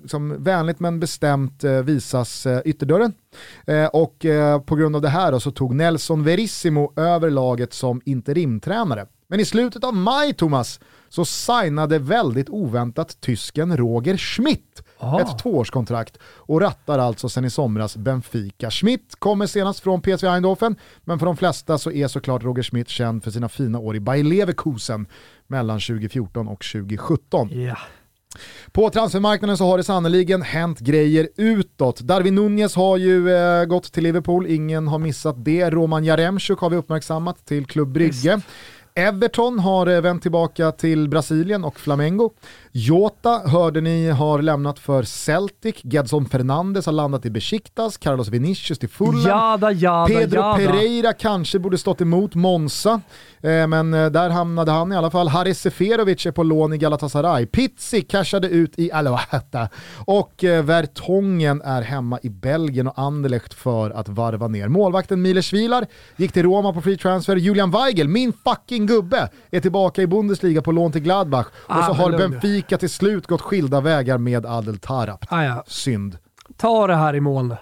som 0.08 0.44
vänligt 0.44 0.80
men 0.80 1.00
bestämt 1.00 1.64
eh, 1.64 1.72
visas 1.72 2.46
eh, 2.46 2.62
ytterdörren. 2.66 3.14
Eh, 3.68 3.86
och 3.86 4.26
eh, 4.26 4.62
på 4.62 4.76
grund 4.76 4.96
av 4.96 5.02
det 5.02 5.10
här 5.10 5.32
då, 5.32 5.40
så 5.40 5.52
tog 5.52 5.76
Nelson 5.76 6.24
Verissimo 6.24 6.94
över 6.96 7.30
laget 7.30 7.74
som 7.74 8.02
interimtränare. 8.06 9.06
Men 9.28 9.40
i 9.40 9.46
slutet 9.46 9.84
av 9.84 9.94
maj, 9.94 10.34
Thomas, 10.34 10.80
så 11.16 11.26
signade 11.26 12.00
väldigt 12.00 12.50
oväntat 12.50 13.22
tysken 13.22 13.78
Roger 13.78 14.18
Schmidt 14.18 14.82
Ah. 15.00 15.20
ett 15.22 15.40
tvåårskontrakt 15.40 16.18
och 16.26 16.62
rattar 16.62 17.00
alltså 17.00 17.30
sen 17.30 17.46
i 17.46 17.50
somras 17.50 17.98
Benfica. 17.98 18.72
Schmidt 18.72 19.16
kommer 19.20 19.48
senast 19.48 19.80
från 19.80 20.02
PSV 20.02 20.28
Eindhoven, 20.28 20.76
men 21.04 21.20
för 21.20 21.26
de 21.26 21.38
flesta 21.38 21.78
så 21.78 21.92
är 21.92 22.08
såklart 22.08 22.44
Roger 22.44 22.64
Schmidt 22.64 22.90
känd 22.90 23.24
för 23.24 23.32
sina 23.32 23.50
fina 23.50 23.80
år 23.80 23.96
i 23.96 24.00
Bayer 24.00 24.24
Leverkusen 24.24 25.08
mellan 25.48 25.80
2014 25.80 26.48
och 26.48 26.64
2017. 26.72 27.50
Ja. 27.52 27.78
På 28.72 28.90
transfermarknaden 28.90 29.58
så 29.58 29.66
har 29.66 29.78
det 29.78 29.84
sannoliken 29.84 30.42
hänt 30.42 30.80
grejer 30.80 31.30
utåt. 31.38 32.00
Darwin 32.00 32.36
Nunez 32.36 32.76
har 32.76 32.98
ju 32.98 33.30
eh, 33.36 33.66
gått 33.66 33.92
till 33.94 34.04
Liverpool, 34.04 34.48
ingen 34.48 34.88
har 34.88 35.00
missat 35.00 35.46
det. 35.46 35.70
Roman 35.70 36.04
Jaremchuk 36.06 36.60
har 36.60 36.70
vi 36.70 36.76
uppmärksammat 36.76 37.46
till 37.46 37.66
Klubb 37.66 37.92
Brygge. 37.92 38.42
Everton 38.98 39.60
har 39.60 39.88
eh, 39.88 40.02
vänt 40.02 40.22
tillbaka 40.22 40.72
till 40.72 41.10
Brasilien 41.10 41.64
och 41.64 41.80
Flamengo. 41.80 42.32
Jota 42.78 43.42
hörde 43.46 43.82
ni 43.82 44.10
har 44.10 44.42
lämnat 44.42 44.80
för 44.80 45.04
Celtic, 45.04 45.76
Gedson 45.84 46.26
Fernandes 46.26 46.86
har 46.86 46.94
landat 46.94 47.26
i 47.26 47.30
Besiktas, 47.30 47.98
Carlos 47.98 48.28
Vinicius 48.28 48.80
till 48.80 48.90
Fulham. 48.90 49.28
Jada, 49.28 49.72
jada, 49.72 50.08
Pedro 50.08 50.40
jada. 50.40 50.58
Pereira 50.58 51.14
kanske 51.14 51.60
borde 51.60 51.78
stått 51.78 52.02
emot 52.02 52.36
Monza, 52.36 53.02
eh, 53.42 53.68
men 53.68 53.94
eh, 53.94 54.06
där 54.06 54.30
hamnade 54.30 54.72
han 54.72 54.92
i 54.94 54.96
alla 54.96 55.12
fall. 55.12 55.28
Haris 55.28 55.60
Seferovic 55.60 56.26
är 56.26 56.32
på 56.32 56.44
lån 56.44 56.74
i 56.74 56.78
Galatasaray. 56.78 57.46
Pizzi 57.46 58.02
cashade 58.02 58.48
ut 58.48 58.80
i 58.80 58.92
Alouette 58.92 59.70
och 60.06 60.44
eh, 60.44 60.64
Vertongen 60.64 61.62
är 61.62 61.82
hemma 61.82 62.20
i 62.24 62.30
Belgien 62.30 62.88
och 62.88 63.00
Anderlecht 63.00 63.54
för 63.54 63.90
att 63.92 64.10
varva 64.10 64.48
ner. 64.48 64.68
Målvakten 64.68 65.22
Miles 65.22 65.54
Vilar 65.54 65.86
gick 66.16 66.32
till 66.32 66.44
Roma 66.44 66.74
på 66.74 66.82
free 66.82 66.98
transfer. 66.98 67.36
Julian 67.36 67.72
Weigel, 67.72 68.08
min 68.08 68.34
fucking 68.34 68.86
gubbe, 68.86 69.30
är 69.52 69.60
tillbaka 69.60 70.02
i 70.02 70.08
Bundesliga 70.08 70.62
på 70.62 70.72
lån 70.72 70.92
till 70.92 71.02
Gladbach. 71.02 71.46
Och 71.48 71.76
Ah, 71.76 71.88
så 71.88 71.94
har 71.94 72.10
lugn. 72.12 72.22
Benfica 72.66 72.78
till 72.78 72.90
slut 72.90 73.28
gått 73.28 73.42
skilda 73.42 73.82
vägar 73.82 74.18
med 74.18 74.46
Adel 74.46 74.78
Tarap. 74.78 75.26
Ah, 75.30 75.44
ja. 75.44 75.64
Synd. 75.68 76.18
Ta 76.58 76.88
det 76.88 76.96
här 76.96 77.16
i 77.16 77.20
mål 77.20 77.48
nu. 77.48 77.58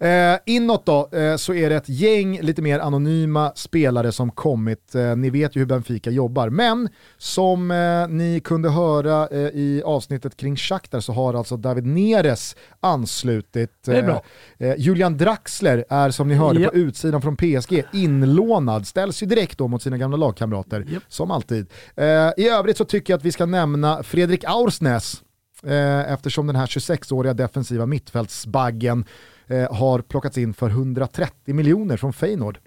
Eh, 0.00 0.38
inåt 0.46 0.86
då, 0.86 1.08
eh, 1.12 1.36
så 1.36 1.54
är 1.54 1.70
det 1.70 1.76
ett 1.76 1.88
gäng 1.88 2.40
lite 2.40 2.62
mer 2.62 2.78
anonyma 2.78 3.52
spelare 3.54 4.12
som 4.12 4.30
kommit. 4.30 4.94
Eh, 4.94 5.16
ni 5.16 5.30
vet 5.30 5.56
ju 5.56 5.60
hur 5.60 5.66
Benfica 5.66 6.10
jobbar, 6.10 6.48
men 6.50 6.88
som 7.18 7.70
eh, 7.70 8.08
ni 8.08 8.40
kunde 8.44 8.70
höra 8.70 9.28
eh, 9.28 9.38
i 9.38 9.82
avsnittet 9.84 10.36
kring 10.36 10.56
Shakhtar 10.56 11.00
så 11.00 11.12
har 11.12 11.34
alltså 11.34 11.56
David 11.56 11.86
Neres 11.86 12.56
anslutit. 12.80 13.82
Bra. 13.84 14.22
Eh, 14.58 14.74
Julian 14.78 15.16
Draxler 15.16 15.84
är 15.88 16.10
som 16.10 16.28
ni 16.28 16.34
hörde 16.34 16.60
Ja. 16.60 16.68
på 16.68 16.74
utsidan 16.76 17.22
från 17.22 17.36
PSG 17.36 17.84
inlånad, 17.92 18.86
ställs 18.86 19.22
ju 19.22 19.26
direkt 19.26 19.58
då 19.58 19.68
mot 19.68 19.82
sina 19.82 19.96
gamla 19.98 20.16
lagkamrater, 20.16 20.84
Japp. 20.88 21.02
som 21.08 21.30
alltid. 21.30 21.66
Eh, 21.96 22.04
I 22.36 22.48
övrigt 22.48 22.76
så 22.76 22.84
tycker 22.84 23.12
jag 23.12 23.18
att 23.18 23.24
vi 23.24 23.32
ska 23.32 23.46
nämna 23.46 24.02
Fredrik 24.02 24.44
Aursnäs, 24.44 25.22
eh, 25.66 26.12
eftersom 26.12 26.46
den 26.46 26.56
här 26.56 26.66
26-åriga 26.66 27.34
defensiva 27.34 27.86
mittfältsbaggen 27.86 29.04
eh, 29.48 29.74
har 29.76 30.00
plockats 30.00 30.38
in 30.38 30.54
för 30.54 30.70
130 30.70 31.54
miljoner 31.54 31.96
från 31.96 32.12
Feyenoord. 32.12 32.58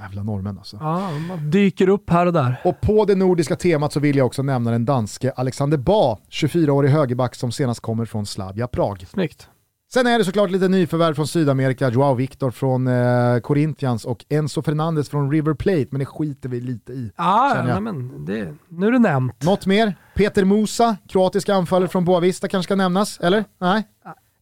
Jävla 0.00 0.22
norrmän 0.22 0.58
alltså. 0.58 0.76
Ja, 0.80 1.10
man 1.28 1.50
dyker 1.50 1.88
upp 1.88 2.10
här 2.10 2.26
och 2.26 2.32
där. 2.32 2.60
Och 2.64 2.80
på 2.80 3.04
det 3.04 3.14
nordiska 3.14 3.56
temat 3.56 3.92
så 3.92 4.00
vill 4.00 4.16
jag 4.16 4.26
också 4.26 4.42
nämna 4.42 4.70
den 4.70 4.84
danske 4.84 5.30
Alexander 5.30 5.78
Ba, 5.78 6.18
24-årig 6.30 6.90
högerback 6.90 7.34
som 7.34 7.52
senast 7.52 7.80
kommer 7.80 8.04
från 8.04 8.26
Slavia 8.26 8.68
Prag. 8.68 9.06
Snyggt. 9.08 9.48
Sen 9.92 10.06
är 10.06 10.18
det 10.18 10.24
såklart 10.24 10.50
lite 10.50 10.68
nyförvärv 10.68 11.14
från 11.14 11.26
Sydamerika, 11.26 11.88
Joao 11.88 12.14
Victor 12.14 12.50
från 12.50 12.86
eh, 12.86 13.38
Corinthians 13.40 14.04
och 14.04 14.24
Enzo 14.28 14.62
Fernandes 14.62 15.08
från 15.08 15.30
River 15.32 15.54
Plate, 15.54 15.86
men 15.90 15.98
det 15.98 16.06
skiter 16.06 16.48
vi 16.48 16.60
lite 16.60 16.92
i. 16.92 17.12
Ja, 17.16 17.56
jag. 17.56 17.66
nej, 17.66 17.80
men 17.80 18.24
det, 18.24 18.54
nu 18.68 18.86
är 18.86 18.92
det 18.92 18.98
nämnt. 18.98 19.42
Något 19.42 19.66
mer? 19.66 19.94
Peter 20.14 20.44
Musa, 20.44 20.96
kroatiska 21.08 21.54
anfallare 21.54 21.88
från 21.88 22.04
Boavista 22.04 22.48
kanske 22.48 22.68
ska 22.68 22.76
nämnas, 22.76 23.20
eller? 23.20 23.44
Nej? 23.60 23.84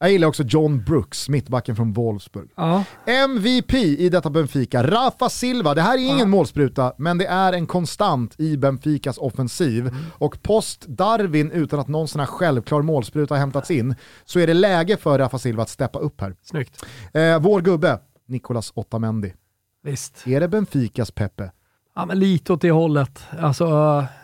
Jag 0.00 0.10
gillar 0.10 0.28
också 0.28 0.42
John 0.42 0.84
Brooks, 0.84 1.28
mittbacken 1.28 1.76
från 1.76 1.92
Wolfsburg. 1.92 2.50
Ja. 2.56 2.84
MVP 3.06 3.74
i 3.74 4.08
detta 4.08 4.30
Benfica, 4.30 4.82
Rafa 4.82 5.28
Silva. 5.28 5.74
Det 5.74 5.82
här 5.82 5.98
är 5.98 6.02
ingen 6.02 6.30
målspruta, 6.30 6.92
men 6.98 7.18
det 7.18 7.26
är 7.26 7.52
en 7.52 7.66
konstant 7.66 8.40
i 8.40 8.56
Benficas 8.56 9.18
offensiv. 9.18 9.88
Mm. 9.88 10.00
Och 10.18 10.42
post 10.42 10.86
Darwin, 10.86 11.50
utan 11.50 11.80
att 11.80 11.88
någon 11.88 12.08
sån 12.08 12.20
här 12.20 12.26
självklar 12.26 12.82
målspruta 12.82 13.34
har 13.34 13.40
hämtats 13.40 13.70
in, 13.70 13.94
så 14.24 14.40
är 14.40 14.46
det 14.46 14.54
läge 14.54 14.96
för 14.96 15.18
Rafa 15.18 15.38
Silva 15.38 15.62
att 15.62 15.68
steppa 15.68 15.98
upp 15.98 16.20
här. 16.20 16.34
Snyggt. 16.42 16.84
Eh, 17.12 17.38
vår 17.38 17.60
gubbe, 17.60 17.98
Nicolas 18.26 18.72
Otamendi. 18.74 19.34
Visst. 19.82 20.26
Är 20.26 20.40
det 20.40 20.48
Benficas 20.48 21.10
Pepe? 21.10 21.50
Ja, 21.98 22.06
men 22.06 22.18
lite 22.18 22.52
åt 22.52 22.60
det 22.60 22.70
hållet. 22.70 23.26
Alltså, 23.40 23.64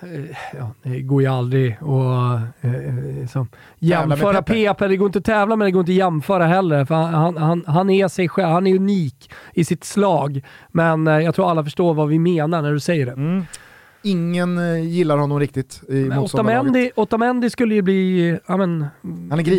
eh, 0.01 0.37
ja, 0.59 0.71
det 0.83 1.01
går 1.01 1.23
ju 1.23 1.29
aldrig 1.29 1.73
att 1.73 2.65
eh, 2.65 2.95
liksom, 3.21 3.49
jämföra 3.79 4.43
Pepe. 4.43 4.89
Det 4.89 4.97
går 4.97 5.07
inte 5.07 5.19
att 5.19 5.25
tävla 5.25 5.57
men 5.57 5.65
det 5.65 5.73
går 5.73 5.81
inte 5.81 5.93
att 5.93 5.97
jämföra 5.97 6.47
heller. 6.47 6.85
För 6.85 6.95
han, 6.95 7.37
han, 7.37 7.65
han, 7.67 7.91
är 7.91 8.09
sig 8.09 8.29
själv, 8.29 8.49
han 8.49 8.67
är 8.67 8.77
unik 8.77 9.31
i 9.55 9.65
sitt 9.65 9.85
slag. 9.85 10.45
Men 10.69 11.07
eh, 11.07 11.19
jag 11.19 11.35
tror 11.35 11.51
alla 11.51 11.65
förstår 11.65 11.95
vad 11.95 12.09
vi 12.09 12.19
menar 12.19 12.63
när 12.63 12.73
du 12.73 12.81
säger 12.81 13.07
det. 13.07 13.45
Ingen 14.03 14.59
eh, 14.59 14.89
gillar 14.89 15.19
honom 15.19 15.41
riktigt 15.41 15.81
i 15.89 15.93
motståndarlaget. 15.93 16.61
Otamendi, 16.61 16.91
Otamendi 16.97 17.51
skulle 17.51 17.75
ju 17.75 17.83
bli 17.83 18.39
ja, 18.47 18.57
men, 18.57 18.87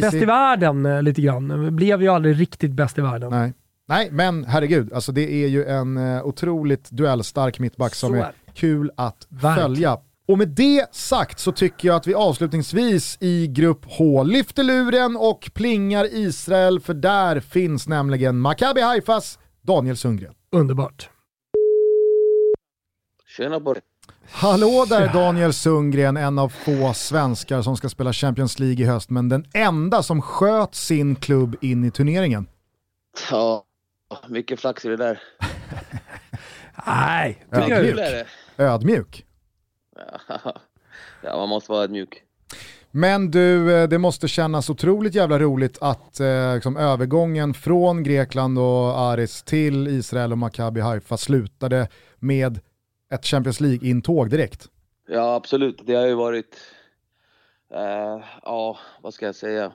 bäst 0.02 0.14
i 0.14 0.26
världen 0.26 1.06
lite 1.06 1.22
grann. 1.22 1.76
Blev 1.76 2.02
ju 2.02 2.08
aldrig 2.08 2.40
riktigt 2.40 2.72
bäst 2.72 2.98
i 2.98 3.02
världen. 3.02 3.32
Nej. 3.32 3.54
Nej, 3.88 4.10
men 4.12 4.46
herregud, 4.46 4.94
alltså 4.94 5.12
det 5.12 5.32
är 5.44 5.48
ju 5.48 5.66
en 5.66 5.98
eh, 5.98 6.26
otroligt 6.26 6.92
duellstark 6.92 7.60
mittback 7.60 7.96
som 7.96 8.14
är 8.14 8.18
är 8.18 8.34
kul 8.54 8.92
att 8.98 9.28
Verkligen. 9.30 9.56
följa. 9.56 9.98
Och 10.28 10.38
med 10.38 10.48
det 10.48 10.96
sagt 10.96 11.40
så 11.40 11.52
tycker 11.52 11.88
jag 11.88 11.96
att 11.96 12.08
vi 12.08 12.14
avslutningsvis 12.14 13.18
i 13.20 13.48
grupp 13.48 13.86
H 13.86 14.24
lyfter 14.24 14.64
luren 14.64 15.16
och 15.18 15.52
plingar 15.54 16.08
Israel, 16.12 16.80
för 16.80 16.94
där 16.94 17.40
finns 17.40 17.88
nämligen 17.88 18.40
Maccabi 18.40 18.82
Haifas 18.82 19.40
Daniel 19.62 19.98
Sundgren. 19.98 20.34
Underbart. 20.52 21.10
Tjena 23.38 23.60
på 23.60 23.74
dig. 23.74 23.82
Hallå 24.32 24.86
där 24.90 25.14
Daniel 25.14 25.54
Sundgren, 25.54 26.18
en 26.18 26.40
av 26.40 26.50
få 26.50 26.94
svenskar 26.94 27.62
som 27.62 27.78
ska 27.78 27.90
spela 27.90 28.14
Champions 28.14 28.60
League 28.60 28.86
i 28.86 28.88
höst, 28.88 29.10
men 29.10 29.30
den 29.30 29.46
enda 29.54 30.04
som 30.04 30.22
sköt 30.22 30.76
sin 30.76 31.16
klubb 31.16 31.56
in 31.62 31.84
i 31.84 31.92
turneringen. 31.92 32.48
Ja, 33.32 33.64
mycket 34.28 34.60
flax 34.60 34.86
i 34.86 34.90
det 34.90 34.98
där. 34.98 35.22
Nej, 36.88 37.46
är 37.52 37.94
det. 37.94 38.28
Ödmjuk. 38.58 39.26
Ja, 41.24 41.38
man 41.38 41.50
måste 41.50 41.72
vara 41.72 41.84
ödmjuk. 41.84 42.24
Men 42.92 43.32
du, 43.32 43.76
eh, 43.76 43.88
det 43.90 43.98
måste 43.98 44.28
kännas 44.28 44.70
otroligt 44.70 45.16
jävla 45.16 45.40
roligt 45.40 45.78
att 45.82 46.20
eh, 46.20 46.54
liksom, 46.56 46.78
övergången 46.78 47.54
från 47.54 48.04
Grekland 48.04 48.60
och 48.60 49.00
Aris 49.00 49.44
till 49.44 49.88
Israel 49.88 50.32
och 50.32 50.38
Maccabi 50.38 50.82
Haifa 50.82 51.18
slutade 51.18 51.88
med 52.20 52.60
ett 53.12 53.26
Champions 53.26 53.60
League-intåg 53.60 54.30
direkt. 54.30 54.68
Ja, 55.08 55.36
absolut. 55.36 55.82
Det 55.86 55.96
har 55.96 56.06
ju 56.06 56.16
varit, 56.16 56.58
eh, 57.74 58.26
ja, 58.42 58.78
vad 59.02 59.14
ska 59.14 59.26
jag 59.26 59.36
säga? 59.36 59.72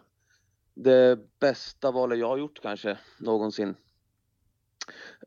Det 0.74 1.18
bästa 1.40 1.90
valet 1.90 2.18
jag 2.18 2.28
har 2.28 2.38
gjort 2.38 2.62
kanske 2.62 2.98
någonsin. 3.18 3.74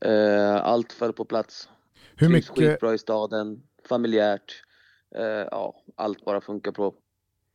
Eh, 0.05 0.55
allt 0.65 0.93
föll 0.93 1.13
på 1.13 1.25
plats. 1.25 1.69
Hur 2.15 2.27
Trivs 2.27 2.49
mycket, 2.49 2.57
skitbra 2.71 2.93
i 2.93 2.97
staden, 2.97 3.61
familjärt. 3.89 4.63
Eh, 5.15 5.23
ja, 5.25 5.75
allt 5.95 6.25
bara 6.25 6.41
funkar 6.41 6.71
på. 6.71 6.93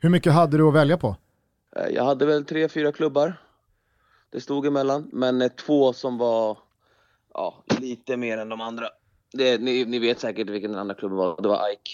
hur 0.00 0.08
mycket 0.10 0.32
hade 0.32 0.56
du 0.56 0.68
att 0.68 0.74
välja 0.74 0.96
på? 0.98 1.16
Eh, 1.76 1.86
Jag 1.94 2.04
hade 2.04 2.26
väl 2.26 2.44
tre, 2.44 2.68
fyra 2.68 2.92
klubbar. 2.92 3.36
Det 4.30 4.40
stod 4.40 4.66
emellan, 4.66 5.08
men 5.12 5.42
eh, 5.42 5.48
två 5.48 5.92
som 5.92 6.18
var 6.18 6.58
ja, 7.34 7.64
lite 7.80 8.16
mer 8.16 8.38
än 8.38 8.48
de 8.48 8.60
andra. 8.60 8.88
Det, 9.32 9.60
ni, 9.60 9.84
ni 9.84 9.98
vet 9.98 10.20
säkert 10.20 10.48
vilken 10.50 10.70
den 10.70 10.80
andra 10.80 10.94
klubben 10.94 11.18
var. 11.18 11.42
Det 11.42 11.48
var 11.48 11.72
Ike. 11.72 11.90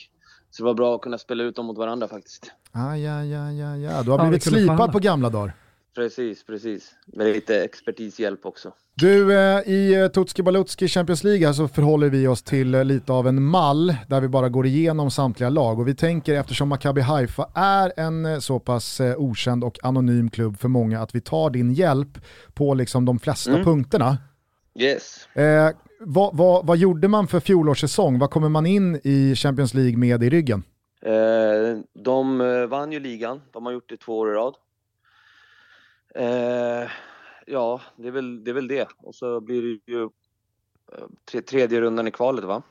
Så 0.51 0.63
det 0.63 0.67
var 0.67 0.75
bra 0.75 0.95
att 0.95 1.01
kunna 1.01 1.19
spela 1.19 1.43
ut 1.45 1.57
dem 1.57 1.67
mot 1.67 1.79
varandra 1.79 2.09
faktiskt. 2.09 2.53
Ah, 2.73 2.95
ja, 2.97 3.25
ja, 3.25 3.53
ja, 3.53 3.77
ja. 3.77 4.03
Du 4.03 4.11
har 4.11 4.19
Ja, 4.19 4.25
blivit 4.25 4.43
slipad 4.43 4.93
på 4.93 4.99
gamla 4.99 5.31
dagar. 5.31 5.53
Precis, 5.95 6.45
precis. 6.45 6.95
Med 7.07 7.27
lite 7.27 7.65
expertishjälp 7.65 8.47
också. 8.47 8.73
Du, 8.95 9.35
eh, 9.39 9.61
i 9.69 9.95
eh, 9.95 10.09
Tutski 10.09 10.43
Balutski 10.43 10.89
Champions 10.89 11.25
League 11.25 11.55
så 11.55 11.69
förhåller 11.69 12.09
vi 12.09 12.27
oss 12.27 12.43
till 12.43 12.75
eh, 12.75 12.85
lite 12.85 13.13
av 13.13 13.29
en 13.29 13.43
mall 13.43 13.95
där 14.09 14.21
vi 14.21 14.29
bara 14.29 14.49
går 14.49 14.67
igenom 14.67 15.11
samtliga 15.11 15.51
lag 15.51 15.79
och 15.81 15.89
vi 15.89 15.95
tänker 15.95 16.35
eftersom 16.35 16.69
Maccabi 16.69 17.01
Haifa 17.01 17.49
är 17.55 17.93
en 17.97 18.41
så 18.41 18.59
pass 18.59 19.01
okänd 19.17 19.65
och 19.65 19.79
anonym 19.83 20.31
klubb 20.31 20.59
för 20.59 20.69
många 20.69 21.01
att 21.01 21.15
vi 21.15 21.21
tar 21.21 21.51
din 21.51 21.73
hjälp 21.73 22.19
på 22.55 22.75
liksom 22.75 23.05
de 23.05 23.19
flesta 23.19 23.51
Mm. 23.51 23.65
punkterna. 23.65 24.19
Yes. 24.79 25.29
Eh, 25.35 25.71
vad, 26.01 26.37
vad, 26.37 26.67
vad 26.67 26.77
gjorde 26.77 27.09
man 27.09 27.27
för 27.27 27.41
fjolårssäsong? 27.41 28.19
Vad 28.19 28.31
kommer 28.31 28.49
man 28.49 28.67
in 28.67 29.01
i 29.05 29.35
Champions 29.37 29.75
League 29.75 29.97
med 29.97 30.23
i 30.23 30.31
ryggen? 30.31 30.63
Eh, 31.07 31.79
de 32.05 32.39
vann 32.71 32.93
ju 32.93 33.01
ligan. 33.01 33.41
De 33.53 33.67
har 33.67 33.73
gjort 33.73 33.89
det 33.89 33.97
två 33.97 34.19
år 34.19 34.31
i 34.31 34.35
rad. 34.35 34.55
Eh, 36.15 36.91
ja, 37.47 37.81
det 37.97 38.09
är, 38.09 38.13
väl, 38.13 38.45
det 38.45 38.51
är 38.51 38.55
väl 38.55 38.69
det. 38.69 38.89
Och 38.97 39.15
så 39.15 39.41
blir 39.41 39.63
det 39.63 39.93
ju 39.93 40.03
eh, 40.03 41.05
tre, 41.31 41.41
tredje 41.41 41.81
rundan 41.81 42.09
i 42.09 42.11
kvalet 42.11 42.45
va? 42.45 42.63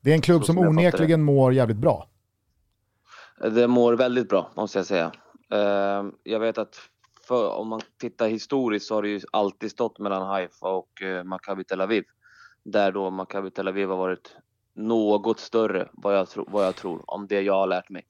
Det 0.00 0.10
är 0.10 0.14
en 0.14 0.20
klubb 0.20 0.40
Så 0.40 0.46
som 0.46 0.58
onekligen 0.58 1.22
mår 1.22 1.52
jävligt 1.52 1.76
bra. 1.76 2.08
Det 3.40 3.68
mår 3.68 3.92
väldigt 3.92 4.28
bra 4.28 4.50
måste 4.56 4.78
jag 4.78 4.86
säga. 4.86 5.12
Eh, 5.52 6.06
Jag 6.22 6.40
vet 6.40 6.58
att 6.58 6.76
för, 7.28 7.50
om 7.50 7.68
man 7.68 7.80
tittar 8.00 8.28
historiskt 8.28 8.86
så 8.86 8.94
har 8.94 9.02
det 9.02 9.08
ju 9.08 9.20
alltid 9.32 9.70
stått 9.70 9.98
mellan 9.98 10.22
Haifa 10.26 10.68
och 10.68 11.02
eh, 11.02 11.24
Maccabi 11.24 11.64
Tel 11.64 11.80
Aviv. 11.80 12.04
Där 12.64 12.92
då 12.92 13.10
Maccabi 13.10 13.50
Tel 13.50 13.68
Aviv 13.68 13.88
har 13.88 13.96
varit 13.96 14.36
något 14.74 15.40
större 15.40 15.88
vad 15.92 16.16
jag, 16.16 16.28
tro, 16.28 16.46
vad 16.48 16.66
jag 16.66 16.76
tror 16.76 17.02
om 17.06 17.26
det 17.26 17.40
jag 17.40 17.54
har 17.54 17.66
lärt 17.66 17.88
mig. 17.88 18.06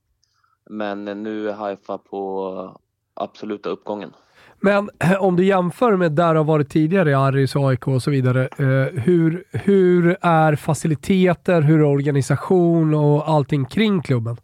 Men 0.70 1.09
eh, 1.09 1.16
nu 1.16 1.48
är 1.48 1.52
Haifa 1.52 1.98
på 1.98 2.52
eh, 2.57 2.81
absoluta 3.14 3.68
uppgången. 3.68 4.12
Men 4.60 4.90
om 5.18 5.36
du 5.36 5.44
jämför 5.44 5.96
med 5.96 6.12
där 6.12 6.34
du 6.34 6.38
har 6.38 6.44
varit 6.44 6.70
tidigare 6.70 7.10
i 7.10 7.14
Aris, 7.14 7.56
AIK 7.56 7.88
och 7.88 8.02
så 8.02 8.10
vidare. 8.10 8.48
Eh, 8.58 9.00
hur, 9.02 9.44
hur 9.52 10.16
är 10.20 10.56
faciliteter, 10.56 11.62
hur 11.62 11.78
är 11.78 11.84
organisation 11.84 12.94
och 12.94 13.28
allting 13.28 13.64
kring 13.64 14.02
klubben? 14.02 14.36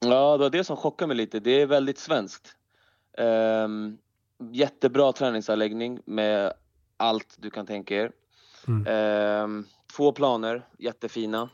Ja, 0.00 0.36
det 0.36 0.42
var 0.42 0.50
det 0.50 0.64
som 0.64 0.76
chockade 0.76 1.08
mig 1.08 1.16
lite. 1.16 1.40
Det 1.40 1.62
är 1.62 1.66
väldigt 1.66 1.98
svenskt. 1.98 2.54
Um, 3.64 3.98
jättebra 4.52 5.12
träningsanläggning 5.12 6.00
med 6.04 6.52
allt 6.96 7.36
du 7.38 7.50
kan 7.50 7.66
tänka 7.66 7.94
er. 7.94 8.10
Mm. 8.68 9.44
Um, 9.44 9.66
två 9.96 10.12
planer, 10.12 10.66
jättefina. 10.78 11.48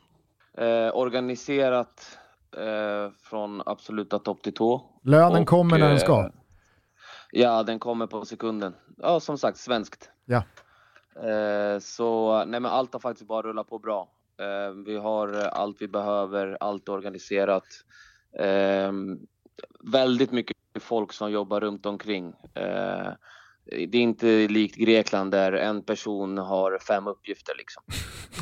Uh, 0.60 0.96
organiserat 0.96 2.18
uh, 2.58 3.12
från 3.22 3.62
absoluta 3.66 4.18
topp 4.18 4.42
till 4.42 4.54
tå. 4.54 4.82
Lönen 5.02 5.42
och, 5.42 5.48
kommer 5.48 5.78
när 5.78 5.88
den 5.88 6.00
ska? 6.00 6.30
Ja, 7.36 7.62
den 7.62 7.78
kommer 7.78 8.06
på 8.06 8.24
sekunden. 8.24 8.74
Ja, 8.96 9.20
som 9.20 9.38
sagt, 9.38 9.58
svenskt. 9.58 10.10
Ja. 10.24 10.42
så 11.80 12.44
nej, 12.44 12.60
men 12.60 12.70
allt 12.70 12.92
har 12.92 13.00
faktiskt 13.00 13.28
bara 13.28 13.42
rullat 13.42 13.68
på 13.68 13.78
bra. 13.78 14.08
vi 14.86 14.96
har 14.96 15.34
allt 15.34 15.82
vi 15.82 15.88
behöver, 15.88 16.56
allt 16.60 16.88
organiserat. 16.88 17.64
väldigt 19.80 20.32
mycket 20.32 20.56
folk 20.80 21.12
som 21.12 21.30
jobbar 21.30 21.60
runt 21.60 21.86
omkring. 21.86 22.34
Det 23.66 23.98
är 23.98 24.02
inte 24.02 24.48
likt 24.48 24.76
Grekland 24.76 25.30
där 25.30 25.52
en 25.52 25.82
person 25.82 26.38
har 26.38 26.78
fem 26.78 27.06
uppgifter 27.06 27.54
liksom. 27.58 27.82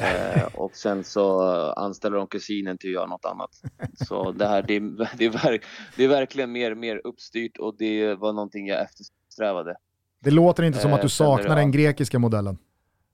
Eh, 0.00 0.44
och 0.54 0.76
sen 0.76 1.04
så 1.04 1.42
anställer 1.72 2.16
de 2.16 2.26
kusinen 2.26 2.78
till 2.78 2.90
att 2.90 2.94
göra 2.94 3.06
något 3.06 3.24
annat. 3.24 3.50
Så 3.96 4.32
det 4.32 4.46
här, 4.46 4.62
det 4.62 4.76
är, 4.76 5.08
det 5.18 5.24
är, 5.24 5.30
verk, 5.30 5.64
det 5.96 6.04
är 6.04 6.08
verkligen 6.08 6.52
mer, 6.52 6.74
mer 6.74 7.00
uppstyrt 7.04 7.58
och 7.58 7.76
det 7.78 8.14
var 8.14 8.32
någonting 8.32 8.66
jag 8.66 8.82
eftersträvade. 8.82 9.76
Det 10.20 10.30
låter 10.30 10.62
inte 10.62 10.78
som 10.78 10.92
att 10.92 11.00
du 11.00 11.06
eh, 11.06 11.08
saknar 11.08 11.56
den 11.56 11.70
grekiska 11.70 12.18
modellen. 12.18 12.58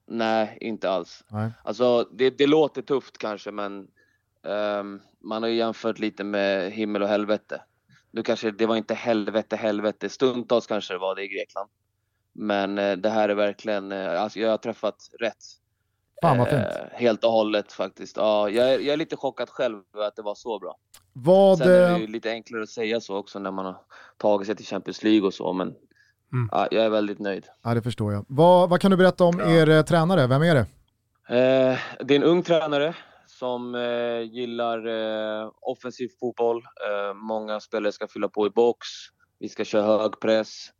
Nej, 0.06 0.58
inte 0.60 0.90
alls. 0.90 1.24
Nej. 1.28 1.50
Alltså, 1.64 2.08
det, 2.12 2.38
det 2.38 2.46
låter 2.46 2.82
tufft 2.82 3.18
kanske, 3.18 3.50
men 3.50 3.86
um, 4.42 5.00
man 5.20 5.42
har 5.42 5.48
ju 5.48 5.56
jämfört 5.56 5.98
lite 5.98 6.24
med 6.24 6.72
himmel 6.72 7.02
och 7.02 7.08
helvete. 7.08 7.62
Nu 8.10 8.22
kanske 8.22 8.50
det 8.50 8.66
var 8.66 8.76
inte 8.76 8.94
helvete, 8.94 9.56
helvete. 9.56 10.08
Stundtals 10.08 10.66
kanske 10.66 10.94
det 10.94 10.98
var 10.98 11.14
det 11.14 11.24
i 11.24 11.28
Grekland. 11.28 11.70
Men 12.38 12.78
eh, 12.78 12.96
det 12.96 13.10
här 13.10 13.28
är 13.28 13.34
verkligen, 13.34 13.92
eh, 13.92 14.22
alltså 14.22 14.38
jag 14.38 14.50
har 14.50 14.58
träffat 14.58 14.96
rätt. 15.20 15.44
Fan 16.22 16.38
vad 16.38 16.48
fint. 16.48 16.60
Eh, 16.60 16.98
helt 16.98 17.24
och 17.24 17.32
hållet 17.32 17.72
faktiskt. 17.72 18.16
Ja, 18.16 18.50
jag, 18.50 18.74
är, 18.74 18.78
jag 18.78 18.92
är 18.92 18.96
lite 18.96 19.16
chockad 19.16 19.48
själv 19.48 19.82
att 20.06 20.16
det 20.16 20.22
var 20.22 20.34
så 20.34 20.58
bra. 20.58 20.76
Vad, 21.12 21.58
Sen 21.58 21.68
är 21.68 21.92
det 21.92 21.98
ju 21.98 22.06
lite 22.06 22.30
enklare 22.30 22.62
att 22.62 22.68
säga 22.68 23.00
så 23.00 23.16
också 23.16 23.38
när 23.38 23.50
man 23.50 23.66
har 23.66 23.76
tagit 24.16 24.46
sig 24.46 24.56
till 24.56 24.66
Champions 24.66 25.02
League 25.02 25.26
och 25.26 25.34
så, 25.34 25.52
men 25.52 25.68
mm. 26.32 26.48
ja, 26.52 26.68
jag 26.70 26.84
är 26.84 26.88
väldigt 26.88 27.18
nöjd. 27.18 27.46
Ja, 27.62 27.74
det 27.74 27.82
förstår 27.82 28.12
jag. 28.12 28.24
Vad, 28.28 28.70
vad 28.70 28.80
kan 28.80 28.90
du 28.90 28.96
berätta 28.96 29.24
om 29.24 29.38
ja. 29.38 29.50
er 29.50 29.82
tränare? 29.82 30.26
Vem 30.26 30.42
är 30.42 30.54
det? 30.54 30.66
Eh, 31.28 31.78
det 32.04 32.14
är 32.14 32.18
en 32.18 32.24
ung 32.24 32.42
tränare 32.42 32.94
som 33.26 33.74
eh, 33.74 34.20
gillar 34.20 34.86
eh, 34.86 35.50
offensiv 35.60 36.08
fotboll. 36.20 36.62
Många 37.14 37.60
spelare 37.60 37.92
ska 37.92 38.08
fylla 38.08 38.28
på 38.28 38.46
i 38.46 38.50
box. 38.50 38.86
Vi 39.38 39.48
ska 39.48 39.64
köra 39.64 39.98
hög 39.98 40.20
press, 40.20 40.70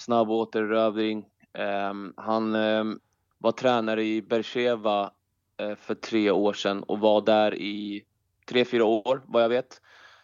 snabb 0.00 0.30
återerövring. 0.30 1.26
Ehm, 1.52 2.12
han 2.16 2.54
ehm, 2.54 3.00
var 3.38 3.52
tränare 3.52 4.04
i 4.04 4.22
Bercheva 4.22 5.10
eh, 5.56 5.74
för 5.74 5.94
tre 5.94 6.30
år 6.30 6.52
sedan 6.52 6.82
och 6.82 6.98
var 6.98 7.20
där 7.20 7.54
i 7.54 8.04
tre, 8.46 8.64
fyra 8.64 8.84
år 8.84 9.22
vad 9.26 9.42
jag 9.42 9.48
vet. 9.48 9.80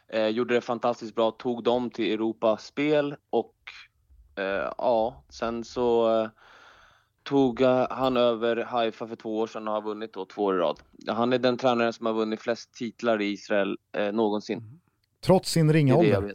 Eh, 0.09 0.29
gjorde 0.29 0.55
det 0.55 0.61
fantastiskt 0.61 1.15
bra, 1.15 1.31
tog 1.31 1.65
dem 1.65 1.91
till 1.91 2.13
Europaspel 2.13 3.17
och 3.31 3.55
eh, 4.37 4.73
ja, 4.79 5.25
sen 5.29 5.65
så 5.65 6.31
tog 7.23 7.61
han 7.91 8.17
över 8.17 8.57
Haifa 8.57 9.09
för 9.09 9.17
två 9.17 9.39
år 9.39 9.47
sedan 9.47 9.69
och 9.69 9.75
har 9.75 9.83
vunnit 9.83 10.13
då 10.13 10.25
två 10.25 10.45
år 10.45 10.55
i 10.55 10.59
rad. 10.59 10.81
Han 11.07 11.33
är 11.33 11.39
den 11.39 11.57
tränaren 11.57 11.93
som 11.93 12.07
har 12.07 12.13
vunnit 12.13 12.41
flest 12.41 12.75
titlar 12.75 13.23
i 13.23 13.33
Israel 13.33 13.79
eh, 13.93 14.13
någonsin. 14.13 14.81
Trots 15.21 15.51
sin 15.51 15.73
ringa 15.73 15.97
ålder? 15.97 16.35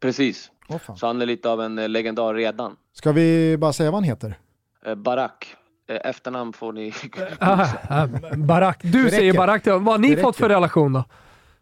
Precis. 0.00 0.50
Oh, 0.68 0.96
så 0.96 1.06
han 1.06 1.22
är 1.22 1.26
lite 1.26 1.48
av 1.48 1.62
en 1.62 1.78
eh, 1.78 1.88
legendar 1.88 2.34
redan. 2.34 2.76
Ska 2.92 3.12
vi 3.12 3.56
bara 3.58 3.72
säga 3.72 3.90
vad 3.90 3.96
han 3.96 4.04
heter? 4.04 4.38
Eh, 4.84 4.94
Barak. 4.94 5.56
Eh, 5.88 6.00
efternamn 6.04 6.52
får 6.52 6.72
ni... 6.72 6.92
ah, 7.40 7.66
ah, 7.88 8.06
Barak. 8.36 8.80
Du 8.82 9.10
säger 9.10 9.34
Barak. 9.34 9.66
Vad 9.66 9.82
har 9.82 9.98
ni 9.98 10.16
fått 10.16 10.36
för 10.36 10.48
relation 10.48 10.92
då? 10.92 11.04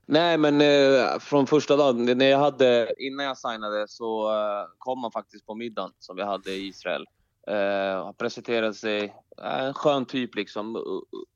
Nej, 0.08 0.38
men 0.38 0.60
eh, 0.60 1.18
från 1.18 1.46
första 1.46 1.76
dagen, 1.76 2.18
när 2.18 2.26
jag 2.26 2.38
hade, 2.38 2.94
innan 2.98 3.26
jag 3.26 3.38
signade 3.38 3.88
så 3.88 4.28
eh, 4.28 4.66
kom 4.78 5.02
han 5.02 5.12
faktiskt 5.12 5.46
på 5.46 5.54
middagen 5.54 5.90
som 5.98 6.16
vi 6.16 6.22
hade 6.22 6.50
i 6.50 6.66
Israel. 6.66 7.06
Uh, 7.50 8.04
har 8.04 8.12
presenterat 8.12 8.76
sig, 8.76 9.14
en 9.42 9.74
skön 9.74 10.04
typ 10.04 10.34
liksom, 10.34 10.84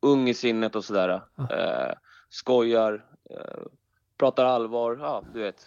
ung 0.03 0.29
i 0.29 0.35
sinnet 0.35 0.77
och 0.77 0.85
sådär. 0.85 1.09
Uh, 1.41 1.93
skojar, 2.31 3.05
pratar 4.19 4.45
allvar, 4.45 4.99
ja 5.01 5.25
du 5.35 5.41
vet. 5.41 5.67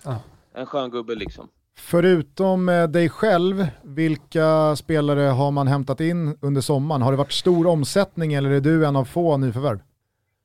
En 0.54 0.66
skön 0.66 0.92
gubbe 0.92 1.16
liksom. 1.16 1.50
Förutom 1.76 2.70
eh, 2.70 2.88
dig 2.88 3.10
själv, 3.10 3.68
vilka 3.84 4.76
spelare 4.76 5.22
har 5.22 5.52
man 5.52 5.68
hämtat 5.68 6.00
in 6.00 6.38
under 6.42 6.62
sommaren? 6.62 7.02
Har 7.02 7.12
det 7.12 7.18
varit 7.18 7.32
stor 7.32 7.68
omsättning 7.68 8.34
eller 8.34 8.50
är 8.50 8.62
du 8.62 8.86
en 8.86 8.96
av 8.96 9.06
få 9.06 9.38
nyförvärv? 9.38 9.80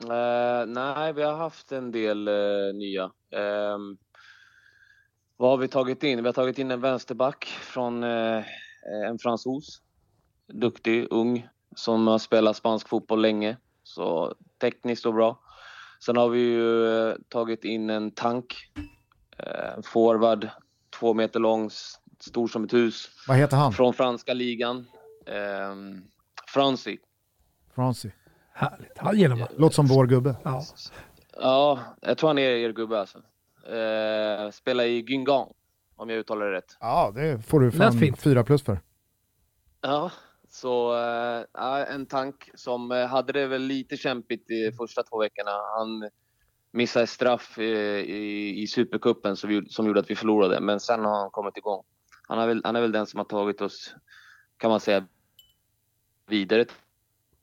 Eh, 0.02 0.66
nej, 0.66 1.12
vi 1.12 1.22
har 1.22 1.36
haft 1.36 1.72
en 1.72 1.92
del 1.92 2.28
eh, 2.28 2.74
nya. 2.74 3.04
Uh, 3.04 3.78
vad 5.36 5.50
har 5.50 5.56
vi 5.56 5.68
tagit 5.68 6.02
in? 6.02 6.18
Vi 6.22 6.28
har 6.28 6.32
tagit 6.32 6.58
in 6.58 6.70
en 6.70 6.80
vänsterback 6.80 7.44
från 7.44 8.02
en 8.02 9.18
fransos 9.22 9.82
duktig, 10.52 11.06
ung, 11.10 11.48
som 11.76 12.06
har 12.06 12.18
spelat 12.18 12.56
spansk 12.56 12.88
fotboll 12.88 13.22
länge. 13.22 13.56
Så 13.82 14.34
tekniskt 14.60 15.06
och 15.06 15.14
bra. 15.14 15.40
Sen 16.04 16.16
har 16.16 16.28
vi 16.28 16.40
ju 16.40 17.14
tagit 17.28 17.64
in 17.64 17.90
en 17.90 18.10
tank, 18.10 18.56
en 19.76 19.82
forward, 19.82 20.48
två 20.98 21.14
meter 21.14 21.40
lång, 21.40 21.70
stor 22.20 22.48
som 22.48 22.64
ett 22.64 22.72
hus. 22.72 23.10
Vad 23.28 23.36
heter 23.36 23.56
han? 23.56 23.72
Från 23.72 23.94
franska 23.94 24.34
ligan. 24.34 24.86
Eh, 25.26 25.74
Franci. 26.46 26.98
Franci. 27.74 28.12
Härligt, 28.52 28.98
han 28.98 29.18
gillar 29.18 29.36
man. 29.36 29.48
Låter 29.56 29.74
som 29.74 29.86
vår 29.86 30.06
gubbe. 30.06 30.36
Ja. 30.44 30.64
ja, 31.36 31.78
jag 32.00 32.18
tror 32.18 32.28
han 32.28 32.38
är 32.38 32.42
er 32.42 32.72
gubbe 32.72 33.00
alltså. 33.00 33.18
Eh, 33.68 34.50
spelar 34.50 34.84
i 34.84 35.02
Guingamp, 35.02 35.48
om 35.96 36.10
jag 36.10 36.18
uttalar 36.18 36.46
det 36.46 36.52
rätt. 36.52 36.76
Ja, 36.80 37.12
det 37.14 37.42
får 37.46 37.60
du 37.60 37.70
fan 37.70 38.16
fyra 38.16 38.44
plus 38.44 38.62
för. 38.62 38.80
Ja, 39.80 40.10
så 40.50 40.96
äh, 41.58 41.94
en 41.94 42.06
tank 42.06 42.50
som 42.54 42.92
äh, 42.92 43.06
hade 43.06 43.32
det 43.32 43.46
väl 43.46 43.62
lite 43.62 43.96
kämpigt 43.96 44.48
de 44.48 44.72
första 44.72 45.02
två 45.02 45.18
veckorna. 45.18 45.50
Han 45.50 46.10
missade 46.72 47.06
straff 47.06 47.58
i, 47.58 47.62
i, 47.62 48.62
i 48.62 48.66
Supercupen 48.66 49.36
som, 49.36 49.66
som 49.68 49.86
gjorde 49.86 50.00
att 50.00 50.10
vi 50.10 50.16
förlorade, 50.16 50.60
men 50.60 50.80
sen 50.80 51.04
har 51.04 51.20
han 51.20 51.30
kommit 51.30 51.56
igång. 51.56 51.82
Han 52.28 52.38
är, 52.38 52.46
väl, 52.46 52.60
han 52.64 52.76
är 52.76 52.80
väl 52.80 52.92
den 52.92 53.06
som 53.06 53.18
har 53.18 53.24
tagit 53.24 53.60
oss, 53.60 53.94
kan 54.56 54.70
man 54.70 54.80
säga, 54.80 55.06
vidare. 56.26 56.66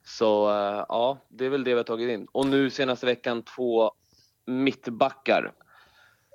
Så 0.06 0.50
äh, 0.50 0.86
ja, 0.90 1.18
det 1.30 1.46
är 1.46 1.50
väl 1.50 1.64
det 1.64 1.72
vi 1.72 1.78
har 1.78 1.84
tagit 1.84 2.10
in. 2.10 2.28
Och 2.32 2.48
nu 2.48 2.70
senaste 2.70 3.06
veckan 3.06 3.44
två 3.44 3.92
mittbackar 4.46 5.54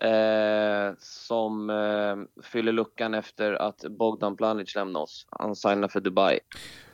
Eh, 0.04 0.94
som 0.98 1.70
eh, 1.70 2.42
fyller 2.42 2.72
luckan 2.72 3.14
efter 3.14 3.52
att 3.52 3.84
Bogdan 3.98 4.36
Planic 4.36 4.74
lämnade 4.74 5.02
oss. 5.02 5.26
Han 5.30 5.56
signar 5.56 5.88
för 5.88 6.00
Dubai. 6.00 6.38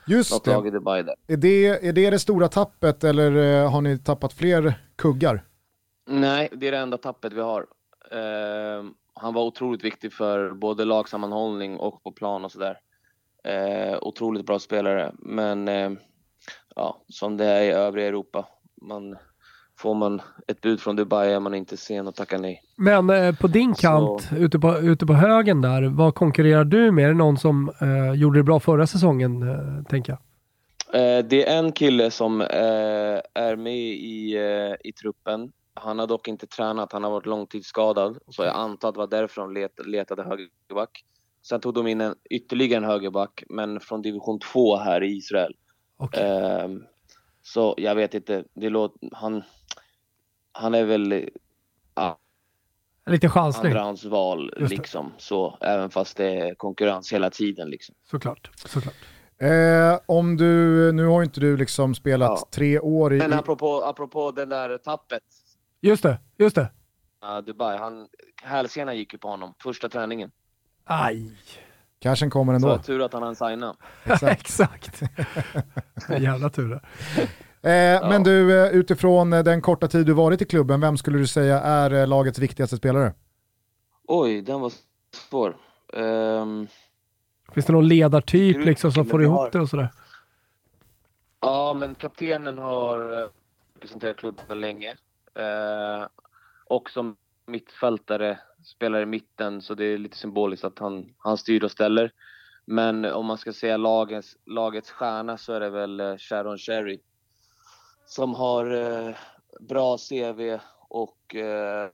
Just 0.07 0.45
det. 0.45 0.71
Dubai. 0.71 1.05
Är, 1.27 1.37
det. 1.37 1.67
Är 1.67 1.93
det 1.93 2.11
det 2.11 2.19
stora 2.19 2.49
tappet 2.49 3.05
eller 3.05 3.63
eh, 3.63 3.71
har 3.71 3.81
ni 3.81 3.99
tappat 3.99 4.33
fler 4.33 4.75
kuggar? 4.97 5.45
Nej, 6.07 6.49
det 6.53 6.69
är 6.69 6.73
det 6.73 6.79
enda 6.79 6.99
tappet 6.99 7.33
vi 7.33 7.41
har. 7.41 7.67
Eh, 8.11 8.85
han 9.15 9.35
var 9.35 9.43
otroligt 9.43 9.85
viktig 9.85 10.13
för 10.13 10.51
både 10.51 10.85
lagsammanhållning 10.85 11.77
och 11.77 12.03
på 12.03 12.13
plan 12.13 12.45
och 12.45 12.53
sådär. 12.53 12.79
Eh, 13.45 13.99
otroligt 14.03 14.47
bra 14.47 14.59
spelare, 14.59 15.13
men 15.19 15.69
eh, 15.69 15.91
ja, 16.77 17.05
som 17.09 17.37
det 17.37 17.45
är 17.45 17.63
i 17.63 17.71
övriga 17.71 18.07
Europa. 18.07 18.49
Man 18.83 19.17
får 19.79 19.95
man 19.95 20.23
ett 20.49 20.61
bud 20.61 20.81
från 20.81 20.97
Dubai 20.97 21.33
är 21.33 21.41
man 21.41 21.55
inte 21.55 21.77
sen 21.77 22.09
att 22.09 22.17
tacka 22.17 22.39
nej. 22.39 22.63
Men 22.77 23.11
eh, 23.11 23.35
på 23.35 23.47
din 23.47 23.75
kant, 23.75 24.29
ute 24.37 24.59
på, 24.59 24.79
ute 24.79 25.07
på 25.07 25.13
högen 25.13 25.61
där, 25.61 25.83
vad 25.83 26.15
konkurrerar 26.15 26.65
du 26.65 26.93
med? 26.93 27.05
Är 27.05 27.09
det 27.09 27.15
någon 27.15 27.39
som 27.39 27.73
eh, 27.81 28.21
gjorde 28.21 28.39
det 28.39 28.43
bra 28.43 28.61
förra 28.61 28.87
säsongen, 28.87 29.43
eh, 29.43 29.85
tänker 29.89 30.13
jag? 30.13 30.21
Eh, 30.95 31.25
det 31.25 31.49
är 31.49 31.59
en 31.59 31.73
kille 31.73 32.11
som 32.11 32.41
eh, 32.41 33.21
är 33.35 33.57
med 33.57 33.77
i, 33.77 34.37
eh, 34.37 34.89
i 34.89 34.93
truppen. 34.93 35.53
Han 35.77 35.99
har 35.99 36.07
dock 36.07 36.29
inte 36.29 36.47
tränat, 36.47 36.93
han 36.93 37.05
har 37.05 37.11
varit 37.11 37.27
långtidsskadad. 37.27 38.19
Så 38.29 38.43
jag 38.43 38.57
antar 38.57 38.89
att 38.89 38.95
det 38.95 38.99
var 38.99 39.07
därför 39.07 39.41
de 39.41 39.53
let, 39.53 39.87
letade 39.87 40.23
högerback. 40.23 41.05
Sen 41.43 41.61
tog 41.61 41.75
de 41.75 41.87
in 41.87 42.01
en, 42.01 42.15
ytterligare 42.31 42.85
en 42.85 42.91
högerback, 42.91 43.45
men 43.49 43.81
från 43.81 44.03
division 44.03 44.41
2 44.41 44.77
här 44.77 45.03
i 45.03 45.17
Israel. 45.17 45.57
Okay. 45.99 46.23
Ehm, 46.23 46.83
så 47.43 47.75
jag 47.77 47.95
vet 47.95 48.15
inte, 48.15 48.45
det 48.55 48.69
låter, 48.69 49.09
han, 49.13 49.43
han 50.53 50.75
är 50.75 50.85
väl... 50.85 51.31
Ja. 51.95 52.19
Lite 53.07 53.29
chansning. 53.29 53.67
andrahandsval 53.73 54.55
liksom. 54.57 55.13
Så, 55.19 55.59
även 55.61 55.91
fast 55.91 56.17
det 56.17 56.41
är 56.41 56.55
konkurrens 56.55 57.13
hela 57.13 57.31
tiden 57.31 57.71
liksom. 57.71 57.95
Såklart. 58.11 58.51
Såklart. 58.55 58.95
Eh, 59.39 59.99
om 60.07 60.37
du, 60.37 60.93
nu 60.93 61.07
har 61.07 61.23
inte 61.23 61.41
du 61.41 61.57
liksom 61.57 61.95
spelat 61.95 62.31
Ja. 62.31 62.49
tre 62.51 62.81
år 62.81 63.15
i... 63.15 63.19
Men 63.19 63.33
apropå, 63.33 63.83
apropå 63.83 64.31
den 64.31 64.49
där 64.49 64.79
tappet, 64.79 65.23
Just 65.81 66.03
det, 66.03 66.19
just 66.39 66.57
det. 66.57 66.71
uh, 67.25 67.39
Dubai, 67.47 67.79
han, 67.79 68.09
hälsenan 68.43 68.97
gick 68.97 69.13
ju 69.13 69.19
på 69.19 69.29
honom 69.29 69.55
första 69.63 69.89
träningen. 69.89 70.31
Aj. 70.85 71.33
Cashen 71.99 72.31
kommer 72.31 72.59
Så 72.59 72.69
ändå. 72.71 72.83
tur 72.83 73.03
att 73.03 73.13
han 73.13 73.23
hann 73.23 73.37
signa. 73.37 73.77
Exakt. 74.23 75.03
Jävla 76.19 76.51
tur 76.51 76.69
det. 76.69 76.81
Eh, 77.71 78.09
Men 78.09 78.23
du, 78.23 78.61
eh, 78.67 78.69
utifrån 78.75 79.33
eh, 79.33 79.43
den 79.43 79.61
korta 79.63 79.89
tid 79.89 80.07
du 80.07 80.13
varit 80.13 80.43
i 80.43 80.45
klubben, 80.45 80.81
vem 80.81 80.97
skulle 80.97 81.19
du 81.19 81.27
säga 81.27 81.61
är 81.61 81.91
eh, 81.93 82.07
lagets 82.07 82.39
viktigaste 82.39 82.77
spelare? 82.77 83.15
Oj, 84.09 84.43
den 84.43 84.61
var 84.61 84.73
svår. 85.15 85.57
Ehm, 85.93 86.67
Finns 87.53 87.67
det 87.67 87.73
någon 87.73 87.89
ledartyp 87.89 88.65
liksom 88.65 88.93
som 88.93 89.07
får 89.07 89.23
ihop 89.23 89.39
har. 89.39 89.51
det 89.51 89.61
och 89.61 89.69
sådär? 89.69 89.89
ja, 91.41 91.75
men 91.79 91.95
kaptenen 91.95 92.59
har 92.59 92.99
representerat 93.75 94.17
klubben 94.17 94.61
länge. 94.61 94.95
Eh, 95.37 96.07
och 96.67 96.91
som 96.91 97.17
mittfältare, 97.47 98.39
spelar 98.65 99.01
i 99.03 99.07
mitten, 99.07 99.63
så 99.63 99.75
det 99.75 99.85
är 99.85 99.99
lite 99.99 100.17
symboliskt 100.17 100.65
att 100.65 100.79
han, 100.79 101.15
han 101.19 101.39
styr 101.39 101.65
och 101.65 101.71
ställer. 101.71 102.13
Men 102.65 103.05
om 103.05 103.27
man 103.27 103.39
ska 103.39 103.53
säga 103.53 103.77
lagets, 103.77 104.37
lagets 104.47 104.91
stjärna 104.91 105.39
så 105.39 105.53
är 105.53 105.61
det 105.61 105.71
väl 105.71 106.01
eh, 106.01 106.17
Sharon 106.17 106.59
Sherry. 106.59 107.01
Som 108.07 108.35
har 108.35 108.71
eh, 108.75 109.17
bra 109.61 109.99
CV 109.99 110.59
och 110.89 111.35
eh, 111.35 111.91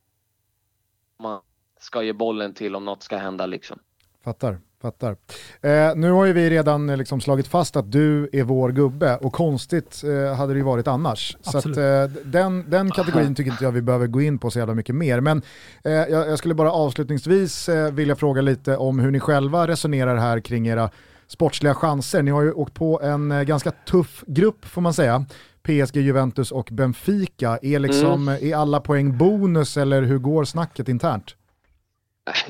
man 1.19 1.41
ska 1.81 2.03
ge 2.03 2.13
bollen 2.13 2.55
till 2.55 2.77
om 2.77 2.85
något 2.85 3.03
ska 3.03 3.17
hända 3.17 3.47
liksom. 3.47 3.79
Fattar, 4.25 4.61
fattar. 4.83 5.17
Eh, 5.61 5.95
nu 5.97 6.11
har 6.11 6.25
ju 6.27 6.33
vi 6.33 6.51
redan 6.51 6.91
eh, 6.91 6.97
liksom 6.97 7.21
slagit 7.21 7.47
fast 7.47 7.77
att 7.77 7.93
du 7.93 8.29
är 8.33 8.43
vår 8.43 8.71
gubbe 8.73 9.17
och 9.17 9.33
konstigt 9.33 10.03
eh, 10.05 10.35
hade 10.37 10.53
det 10.53 10.57
ju 10.57 10.65
varit 10.65 10.89
annars. 10.89 11.37
Så 11.41 11.49
att, 11.51 11.55
Absolut. 11.67 11.79
eh, 11.79 12.23
den, 12.25 12.71
den 12.71 12.91
kategorin 12.91 13.35
tycker 13.35 13.51
inte 13.51 13.65
jag 13.65 13.73
vi 13.73 13.83
behöver 13.83 14.07
gå 14.07 14.21
in 14.23 14.39
på 14.39 14.51
så 14.51 14.59
jävla 14.59 14.75
mycket 14.75 14.95
mer. 14.95 15.21
Men 15.21 15.43
eh, 15.85 15.93
jag, 15.93 16.11
jag 16.29 16.39
skulle 16.39 16.55
bara 16.55 16.73
avslutningsvis 16.73 17.69
eh, 17.69 17.93
vilja 17.93 18.17
fråga 18.17 18.43
lite 18.43 18.77
om 18.77 18.99
hur 18.99 19.11
ni 19.11 19.21
själva 19.21 19.67
resonerar 19.67 20.17
här 20.17 20.41
kring 20.41 20.67
era 20.69 20.91
sportsliga 21.27 21.75
chanser. 21.75 22.23
Ni 22.23 22.31
har 22.31 22.43
ju 22.43 22.53
åkt 22.53 22.75
på 22.75 23.01
en 23.03 23.33
eh, 23.33 23.43
ganska 23.43 23.71
tuff 23.71 24.25
grupp 24.27 24.65
får 24.65 24.81
man 24.81 24.95
säga. 24.95 25.25
PSG, 25.63 25.97
Juventus 25.97 26.53
och 26.53 26.69
Benfica. 26.73 27.59
Är, 27.63 27.79
liksom, 27.79 28.29
är 28.29 28.57
alla 28.57 28.81
poäng 28.81 29.19
bonus 29.19 29.77
eller 29.77 30.03
hur 30.03 30.19
går 30.19 30.45
snacket 30.45 30.89
internt? 30.89 31.25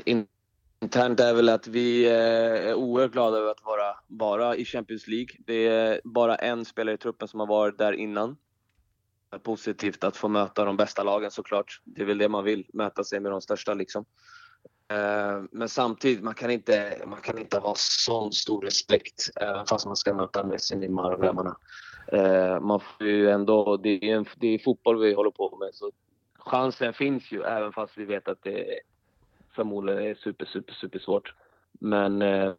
In- 0.05 0.25
Internt 0.83 1.19
är 1.19 1.33
väl 1.33 1.49
att 1.49 1.67
vi 1.67 2.05
eh, 2.05 2.69
är 2.69 2.73
oerhört 2.73 3.11
glada 3.11 3.37
över 3.37 3.51
att 3.51 3.63
vara 3.63 3.95
bara 4.07 4.55
i 4.55 4.65
Champions 4.65 5.07
League. 5.07 5.35
Det 5.39 5.67
är 5.67 6.01
bara 6.03 6.35
en 6.35 6.65
spelare 6.65 6.95
i 6.95 6.97
truppen 6.97 7.27
som 7.27 7.39
har 7.39 7.47
varit 7.47 7.77
där 7.77 7.93
innan. 7.93 8.37
Positivt 9.43 10.03
att 10.03 10.17
få 10.17 10.27
möta 10.27 10.65
de 10.65 10.77
bästa 10.77 11.03
lagen 11.03 11.31
såklart. 11.31 11.81
Det 11.83 12.01
är 12.01 12.05
väl 12.05 12.17
det 12.17 12.29
man 12.29 12.43
vill, 12.43 12.65
möta 12.73 13.03
sig 13.03 13.19
med 13.19 13.31
de 13.31 13.41
största 13.41 13.73
liksom. 13.73 14.05
Eh, 14.91 15.43
men 15.51 15.69
samtidigt, 15.69 16.23
man 16.23 16.33
kan 16.33 16.51
inte, 16.51 17.01
man 17.07 17.21
kan 17.21 17.37
inte 17.37 17.57
ha 17.57 17.73
sån 17.77 18.31
stor 18.31 18.61
respekt 18.61 19.29
även 19.35 19.65
fast 19.65 19.85
man 19.85 19.95
ska 19.95 20.13
möta 20.13 20.43
Messi, 20.43 20.75
Neymar 20.75 21.11
och 21.11 21.21
grabbarna. 21.21 21.57
Man 22.61 22.79
får 22.79 23.07
ju 23.07 23.29
ändå, 23.29 23.77
det 23.77 24.09
är, 24.11 24.15
en, 24.15 24.25
det 24.35 24.47
är 24.47 24.59
fotboll 24.59 24.99
vi 24.99 25.13
håller 25.13 25.31
på 25.31 25.57
med 25.57 25.69
så 25.73 25.91
chansen 26.45 26.93
finns 26.93 27.31
ju 27.31 27.43
även 27.43 27.73
fast 27.73 27.97
vi 27.97 28.05
vet 28.05 28.27
att 28.27 28.43
det 28.43 28.79
förmodligen 29.55 30.03
är 30.03 30.15
super, 30.15 30.45
super, 30.45 30.73
super 30.73 30.99
svårt. 30.99 31.33
Men 31.79 32.21
eh, 32.21 32.53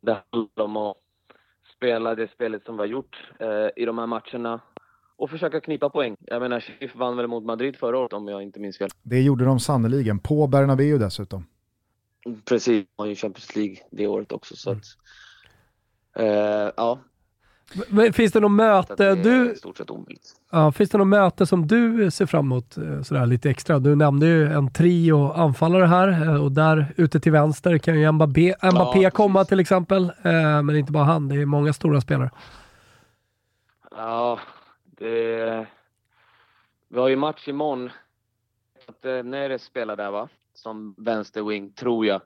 det 0.00 0.22
handlar 0.30 0.64
om 0.64 0.76
att 0.76 0.96
spela 1.76 2.14
det 2.14 2.30
spelet 2.30 2.64
som 2.64 2.76
vi 2.76 2.80
har 2.80 2.86
gjort 2.86 3.30
eh, 3.38 3.68
i 3.82 3.84
de 3.84 3.98
här 3.98 4.06
matcherna 4.06 4.60
och 5.16 5.30
försöka 5.30 5.60
knipa 5.60 5.90
poäng. 5.90 6.16
Jag 6.20 6.42
menar, 6.42 6.60
Sheriff 6.60 6.96
vann 6.96 7.16
väl 7.16 7.26
mot 7.26 7.44
Madrid 7.44 7.76
förra 7.76 7.98
året 7.98 8.12
om 8.12 8.28
jag 8.28 8.42
inte 8.42 8.60
minns 8.60 8.78
fel. 8.78 8.88
Det 9.02 9.22
gjorde 9.22 9.44
de 9.44 9.60
sannoliken, 9.60 10.18
på 10.18 10.46
Bernabéu 10.46 10.98
dessutom. 10.98 11.46
Precis, 12.44 12.86
de 12.96 13.02
har 13.02 13.06
ju 13.06 13.14
Champions 13.14 13.56
League 13.56 13.76
det 13.90 14.06
året 14.06 14.32
också 14.32 14.56
så 14.56 14.70
att... 14.70 14.84
Eh, 16.16 16.72
ja, 16.76 16.98
Men 17.88 18.12
Finns 18.12 18.32
det 18.32 18.40
något 18.40 18.50
möte 18.50 18.94
det 18.96 19.06
är 19.06 19.16
du, 19.16 19.54
stort 19.56 19.76
sett 19.76 19.90
omöjligt. 19.90 20.34
Ja, 20.52 20.72
finns 20.72 20.90
det 20.90 20.98
något 20.98 21.06
möte 21.06 21.46
som 21.46 21.66
du 21.66 22.10
ser 22.10 22.26
fram 22.26 22.44
emot 22.44 22.76
eh, 22.76 23.02
sådär 23.02 23.26
lite 23.26 23.50
extra? 23.50 23.78
Du 23.78 23.96
nämnde 23.96 24.26
ju 24.26 24.52
en 24.52 24.72
trio 24.72 25.32
anfallare 25.32 25.86
här 25.86 26.08
eh, 26.22 26.44
och 26.44 26.52
där 26.52 26.94
ute 26.96 27.20
till 27.20 27.32
vänster 27.32 27.78
kan 27.78 28.00
ju 28.00 28.12
Mbappé, 28.12 28.54
Mbappé 28.62 28.98
precis. 28.98 29.16
komma 29.16 29.44
till 29.44 29.60
exempel. 29.60 30.04
Eh, 30.22 30.62
Men 30.62 30.76
inte 30.76 30.92
bara 30.92 31.04
han, 31.04 31.28
det 31.28 31.34
är 31.36 31.46
många 31.46 31.72
stora 31.72 32.00
spelare. 32.00 32.30
Ja, 33.90 34.38
det... 34.84 35.66
Vi 36.88 36.98
har 37.00 37.08
ju 37.08 37.16
match 37.16 37.48
imorgon. 37.48 37.90
Att 38.88 39.24
Neres 39.24 39.62
spelar 39.62 39.96
där 39.96 40.10
va? 40.10 40.28
Som 40.54 40.94
vänsterwing, 40.98 41.72
tror 41.72 42.06
jag. 42.06 42.20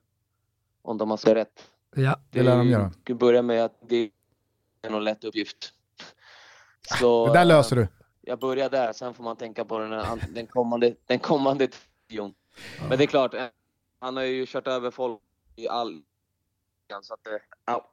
Om 0.82 0.98
de 0.98 1.10
har 1.10 1.16
sett 1.16 1.36
rätt. 1.36 1.70
Ja. 1.96 2.16
Det 2.30 2.42
lär 2.42 2.56
de 2.56 2.68
göra. 2.68 2.90
Vi 3.04 3.14
börjar 3.14 3.42
med 3.42 3.64
att 3.64 3.78
det 3.88 4.10
är 4.82 4.90
någon 4.90 5.04
lätt 5.04 5.24
uppgift. 5.24 5.72
Så, 7.00 7.26
Det 7.26 7.32
där 7.32 7.44
löser 7.44 7.76
du. 7.76 7.88
Jag 8.28 8.38
börjar 8.38 8.70
där, 8.70 8.92
sen 8.92 9.14
får 9.14 9.24
man 9.24 9.36
tänka 9.36 9.64
på 9.64 9.78
den, 9.78 10.20
den 10.34 10.46
kommande, 10.46 10.94
den 11.06 11.18
kommande 11.18 11.68
trion. 12.08 12.34
Men 12.88 12.98
det 12.98 13.04
är 13.04 13.06
klart, 13.06 13.34
eh, 13.34 13.44
han 14.00 14.16
har 14.16 14.24
ju 14.24 14.46
kört 14.46 14.66
över 14.66 14.90
folk 14.90 15.20
i 15.56 15.68
all... 15.68 16.02
Så 17.02 17.14
att, 17.14 17.26
eh, 17.26 17.32
ja. 17.66 17.90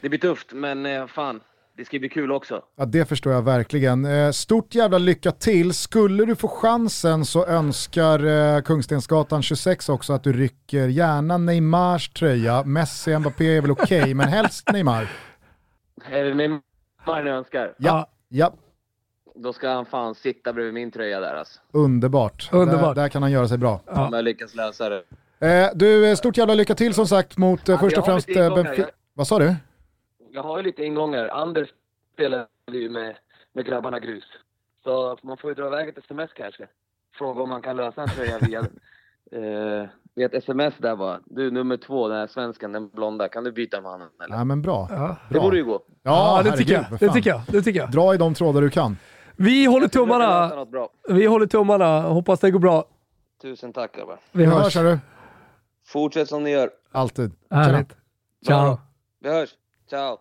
Det 0.00 0.08
blir 0.08 0.18
tufft, 0.18 0.52
men 0.52 0.86
eh, 0.86 1.06
fan, 1.06 1.40
det 1.76 1.84
ska 1.84 1.98
bli 1.98 2.08
kul 2.08 2.32
också. 2.32 2.64
Ja, 2.76 2.84
det 2.84 3.04
förstår 3.04 3.32
jag 3.32 3.42
verkligen. 3.42 4.32
Stort 4.32 4.74
jävla 4.74 4.98
lycka 4.98 5.32
till. 5.32 5.74
Skulle 5.74 6.24
du 6.24 6.36
få 6.36 6.48
chansen 6.48 7.24
så 7.24 7.46
önskar 7.46 8.60
Kungstensgatan 8.60 9.42
26 9.42 9.88
också 9.88 10.12
att 10.12 10.24
du 10.24 10.32
rycker 10.32 10.88
gärna 10.88 11.38
Neymars 11.38 12.08
tröja. 12.08 12.64
Messi, 12.64 13.18
Mbappé 13.18 13.56
är 13.56 13.60
väl 13.60 13.70
okej, 13.70 14.14
men 14.14 14.28
helst 14.28 14.72
Neymar. 14.72 15.10
Är 16.10 16.24
det 16.24 16.34
Neymar 16.34 17.22
ni 17.24 17.30
önskar? 17.30 17.74
Ja, 17.78 18.10
ja. 18.28 18.52
Då 19.34 19.52
ska 19.52 19.68
han 19.68 19.86
fan 19.86 20.14
sitta 20.14 20.52
bredvid 20.52 20.74
min 20.74 20.90
tröja 20.90 21.20
där 21.20 21.34
alltså. 21.34 21.60
underbart. 21.72 22.48
Underbart. 22.52 22.94
Där, 22.94 23.02
där 23.02 23.08
kan 23.08 23.22
han 23.22 23.32
göra 23.32 23.48
sig 23.48 23.58
bra. 23.58 23.80
Om 23.86 24.12
jag 24.12 24.24
lyckas 24.24 24.54
lösa 24.54 24.88
det. 24.88 25.02
Eh, 25.42 25.70
du, 25.74 26.10
eh, 26.10 26.14
stort 26.14 26.36
jävla 26.36 26.54
lycka 26.54 26.74
till 26.74 26.94
som 26.94 27.06
sagt 27.06 27.38
mot 27.38 27.68
eh, 27.68 27.72
Ja, 27.74 27.78
först 27.78 27.98
och 27.98 28.04
främst 28.04 28.28
eh. 28.28 28.54
Benfica. 28.54 28.88
Vad 29.14 29.26
sa 29.26 29.38
du? 29.38 29.54
Jag 30.30 30.42
har 30.42 30.58
ju 30.58 30.64
lite 30.64 30.84
ingångar. 30.84 31.28
Anders 31.28 31.68
spelade 32.14 32.46
ju 32.72 32.90
med, 32.90 33.16
med 33.52 33.66
grabbarna 33.66 33.98
grus. 33.98 34.24
Så 34.84 35.18
man 35.22 35.36
får 35.36 35.50
ju 35.50 35.54
dra 35.54 35.66
iväg 35.66 35.88
ett 35.88 35.98
sms 35.98 36.30
kanske. 36.32 36.66
Fråga 37.18 37.42
om 37.42 37.48
man 37.48 37.62
kan 37.62 37.76
lösa 37.76 38.02
en 38.02 38.08
tröja 38.08 38.38
via, 38.38 38.58
eh, 39.32 39.88
via 40.14 40.26
ett 40.26 40.34
sms 40.34 40.74
där 40.78 40.96
bara. 40.96 41.20
Du, 41.24 41.50
nummer 41.50 41.76
två, 41.76 42.08
den 42.08 42.18
här 42.18 42.26
svensken, 42.26 42.72
den 42.72 42.88
blonda. 42.88 43.28
Kan 43.28 43.44
du 43.44 43.52
byta 43.52 43.80
med 43.80 43.90
honom 43.90 44.08
eller? 44.24 44.36
Ja, 44.36 44.44
men 44.44 44.62
bra. 44.62 44.88
Ja. 44.90 45.16
det 45.30 45.40
borde 45.40 45.56
ju 45.56 45.64
gå. 45.64 45.82
Ja, 46.02 46.42
det 46.44 46.50
herregud, 46.50 46.58
tycker 46.58 46.74
jag. 46.74 47.00
Det 47.00 47.12
tycker 47.12 47.30
jag. 47.30 47.40
Det 47.48 47.62
tycker 47.62 47.80
jag. 47.80 47.90
Dra 47.90 48.14
i 48.14 48.16
de 48.16 48.34
trådar 48.34 48.60
du 48.60 48.70
kan. 48.70 48.96
Vi 49.36 49.66
håller 49.66 49.88
tummarna. 49.88 50.66
Vi 51.08 51.26
håller 51.26 51.46
tummarna. 51.46 52.00
Hoppas 52.00 52.40
det 52.40 52.50
går 52.50 52.58
bra. 52.58 52.84
Tusen 53.42 53.72
tack 53.72 53.96
grabbar. 53.96 54.16
Vi 54.32 54.44
hörs. 54.44 54.62
hörs, 54.64 54.76
hörru. 54.76 54.98
Fortsätt 55.86 56.28
som 56.28 56.44
ni 56.44 56.50
gör. 56.50 56.70
Alltid. 56.92 57.32
Härligt. 57.50 57.88
Ciao. 58.46 58.78
Vi 59.22 59.28
hörs. 59.28 59.48
Ciao. 59.90 60.18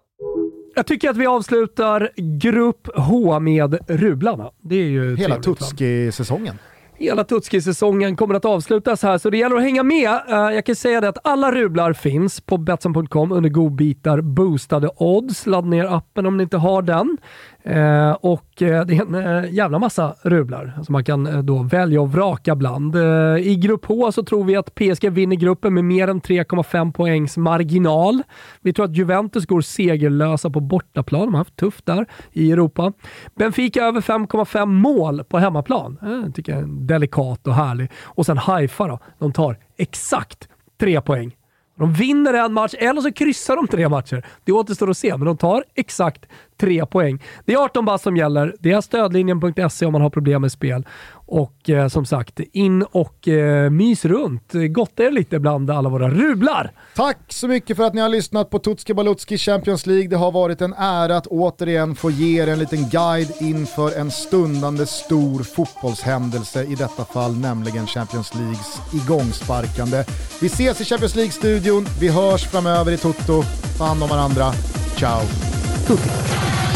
Jag 0.75 0.87
tycker 0.87 1.09
att 1.09 1.17
vi 1.17 1.25
avslutar 1.25 2.11
Grupp 2.15 2.87
H 2.95 3.39
med 3.39 3.77
Rublarna. 3.87 4.51
Det 4.61 4.75
är 4.75 4.85
ju 4.89 5.15
Hela? 5.15 5.35
Tutski-säsongen. 5.35 6.55
Hela 7.01 7.23
Tutski-säsongen 7.23 8.15
kommer 8.15 8.35
att 8.35 8.45
avslutas 8.45 9.03
här, 9.03 9.17
så 9.17 9.29
det 9.29 9.37
gäller 9.37 9.55
att 9.55 9.61
hänga 9.61 9.83
med. 9.83 10.09
Eh, 10.29 10.35
jag 10.35 10.65
kan 10.65 10.75
säga 10.75 11.01
det 11.01 11.09
att 11.09 11.17
alla 11.23 11.51
rublar 11.51 11.93
finns 11.93 12.41
på 12.41 12.57
Betsson.com 12.57 13.31
under 13.31 13.49
godbitar 13.49 14.21
boostade 14.21 14.89
odds. 14.97 15.45
Ladda 15.45 15.67
ner 15.67 15.85
appen 15.85 16.25
om 16.25 16.37
ni 16.37 16.43
inte 16.43 16.57
har 16.57 16.81
den. 16.81 17.17
Eh, 17.63 18.11
och 18.11 18.61
eh, 18.61 18.85
det 18.85 18.97
är 18.97 19.01
en 19.01 19.43
eh, 19.43 19.53
jävla 19.53 19.79
massa 19.79 20.15
rublar 20.21 20.79
som 20.83 20.93
man 20.93 21.03
kan 21.03 21.27
eh, 21.27 21.39
då 21.39 21.63
välja 21.63 22.01
och 22.01 22.11
vraka 22.11 22.55
bland. 22.55 22.95
Eh, 22.95 23.37
I 23.37 23.55
grupp 23.55 23.85
H 23.85 24.11
så 24.11 24.23
tror 24.23 24.43
vi 24.43 24.55
att 24.55 24.75
PSG 24.75 25.09
vinner 25.09 25.35
gruppen 25.35 25.73
med 25.73 25.83
mer 25.83 26.07
än 26.07 26.21
3,5 26.21 26.91
poängs 26.91 27.37
marginal. 27.37 28.23
Vi 28.61 28.73
tror 28.73 28.85
att 28.85 28.97
Juventus 28.97 29.45
går 29.45 29.61
segerlösa 29.61 30.49
på 30.49 30.59
bortaplan. 30.59 31.21
De 31.21 31.33
har 31.33 31.37
haft 31.39 31.55
tufft 31.55 31.85
där 31.85 32.05
i 32.31 32.51
Europa. 32.51 32.93
Benfica 33.35 33.83
över 33.83 34.01
5,5 34.01 34.65
mål 34.65 35.23
på 35.23 35.37
hemmaplan. 35.37 35.97
Eh, 36.01 36.31
tycker 36.31 36.51
jag 36.51 36.61
är 36.61 36.67
delikat 36.67 37.47
och 37.47 37.53
härlig. 37.55 37.91
Och 38.03 38.25
sen 38.25 38.37
Haifa 38.37 38.87
då. 38.87 38.99
De 39.19 39.33
tar 39.33 39.57
exakt 39.77 40.49
tre 40.79 41.01
poäng. 41.01 41.35
De 41.81 41.93
vinner 41.93 42.33
en 42.33 42.53
match 42.53 42.73
eller 42.77 43.01
så 43.01 43.11
kryssar 43.11 43.55
de 43.55 43.67
tre 43.67 43.89
matcher. 43.89 44.25
Det 44.43 44.51
återstår 44.51 44.89
att 44.89 44.97
se, 44.97 45.17
men 45.17 45.25
de 45.25 45.37
tar 45.37 45.63
exakt 45.75 46.25
tre 46.61 46.85
poäng. 46.85 47.23
Det 47.45 47.53
är 47.53 47.57
18 47.57 47.85
bass 47.85 48.01
som 48.01 48.17
gäller. 48.17 48.55
Det 48.59 48.71
är 48.71 48.81
stödlinjen.se 48.81 49.85
om 49.85 49.91
man 49.91 50.01
har 50.01 50.09
problem 50.09 50.41
med 50.41 50.51
spel. 50.51 50.87
Och 51.25 51.69
eh, 51.69 51.87
som 51.87 52.05
sagt, 52.05 52.39
in 52.39 52.81
och 52.83 53.27
eh, 53.27 53.69
mys 53.69 54.05
runt. 54.05 54.53
Gotta 54.69 55.03
er 55.03 55.11
lite 55.11 55.39
bland 55.39 55.71
alla 55.71 55.89
våra 55.89 56.09
rublar. 56.09 56.71
Tack 56.95 57.17
så 57.27 57.47
mycket 57.47 57.77
för 57.77 57.83
att 57.83 57.93
ni 57.93 58.01
har 58.01 58.09
lyssnat 58.09 58.49
på 58.49 58.59
Tutski 58.59 58.93
Balutski 58.93 59.37
Champions 59.37 59.85
League. 59.85 60.07
Det 60.07 60.15
har 60.15 60.31
varit 60.31 60.61
en 60.61 60.73
ära 60.73 61.17
att 61.17 61.27
återigen 61.27 61.95
få 61.95 62.11
ge 62.11 62.41
er 62.41 62.47
en 62.47 62.59
liten 62.59 62.89
guide 62.89 63.31
inför 63.39 63.99
en 63.99 64.11
stundande 64.11 64.85
stor 64.85 65.43
fotbollshändelse, 65.43 66.63
i 66.63 66.75
detta 66.75 67.05
fall 67.05 67.37
nämligen 67.37 67.87
Champions 67.87 68.35
Leagues 68.35 68.81
igångsparkande. 68.93 70.03
Vi 70.41 70.47
ses 70.47 70.81
i 70.81 70.85
Champions 70.85 71.15
League-studion, 71.15 71.85
vi 71.99 72.09
hörs 72.09 72.45
framöver 72.45 72.91
i 72.91 72.97
Toto. 72.97 73.43
Ta 73.77 73.85
hand 73.85 74.03
om 74.03 74.09
varandra. 74.09 74.51
Ciao! 74.97 75.60
YouTube. 75.91 76.70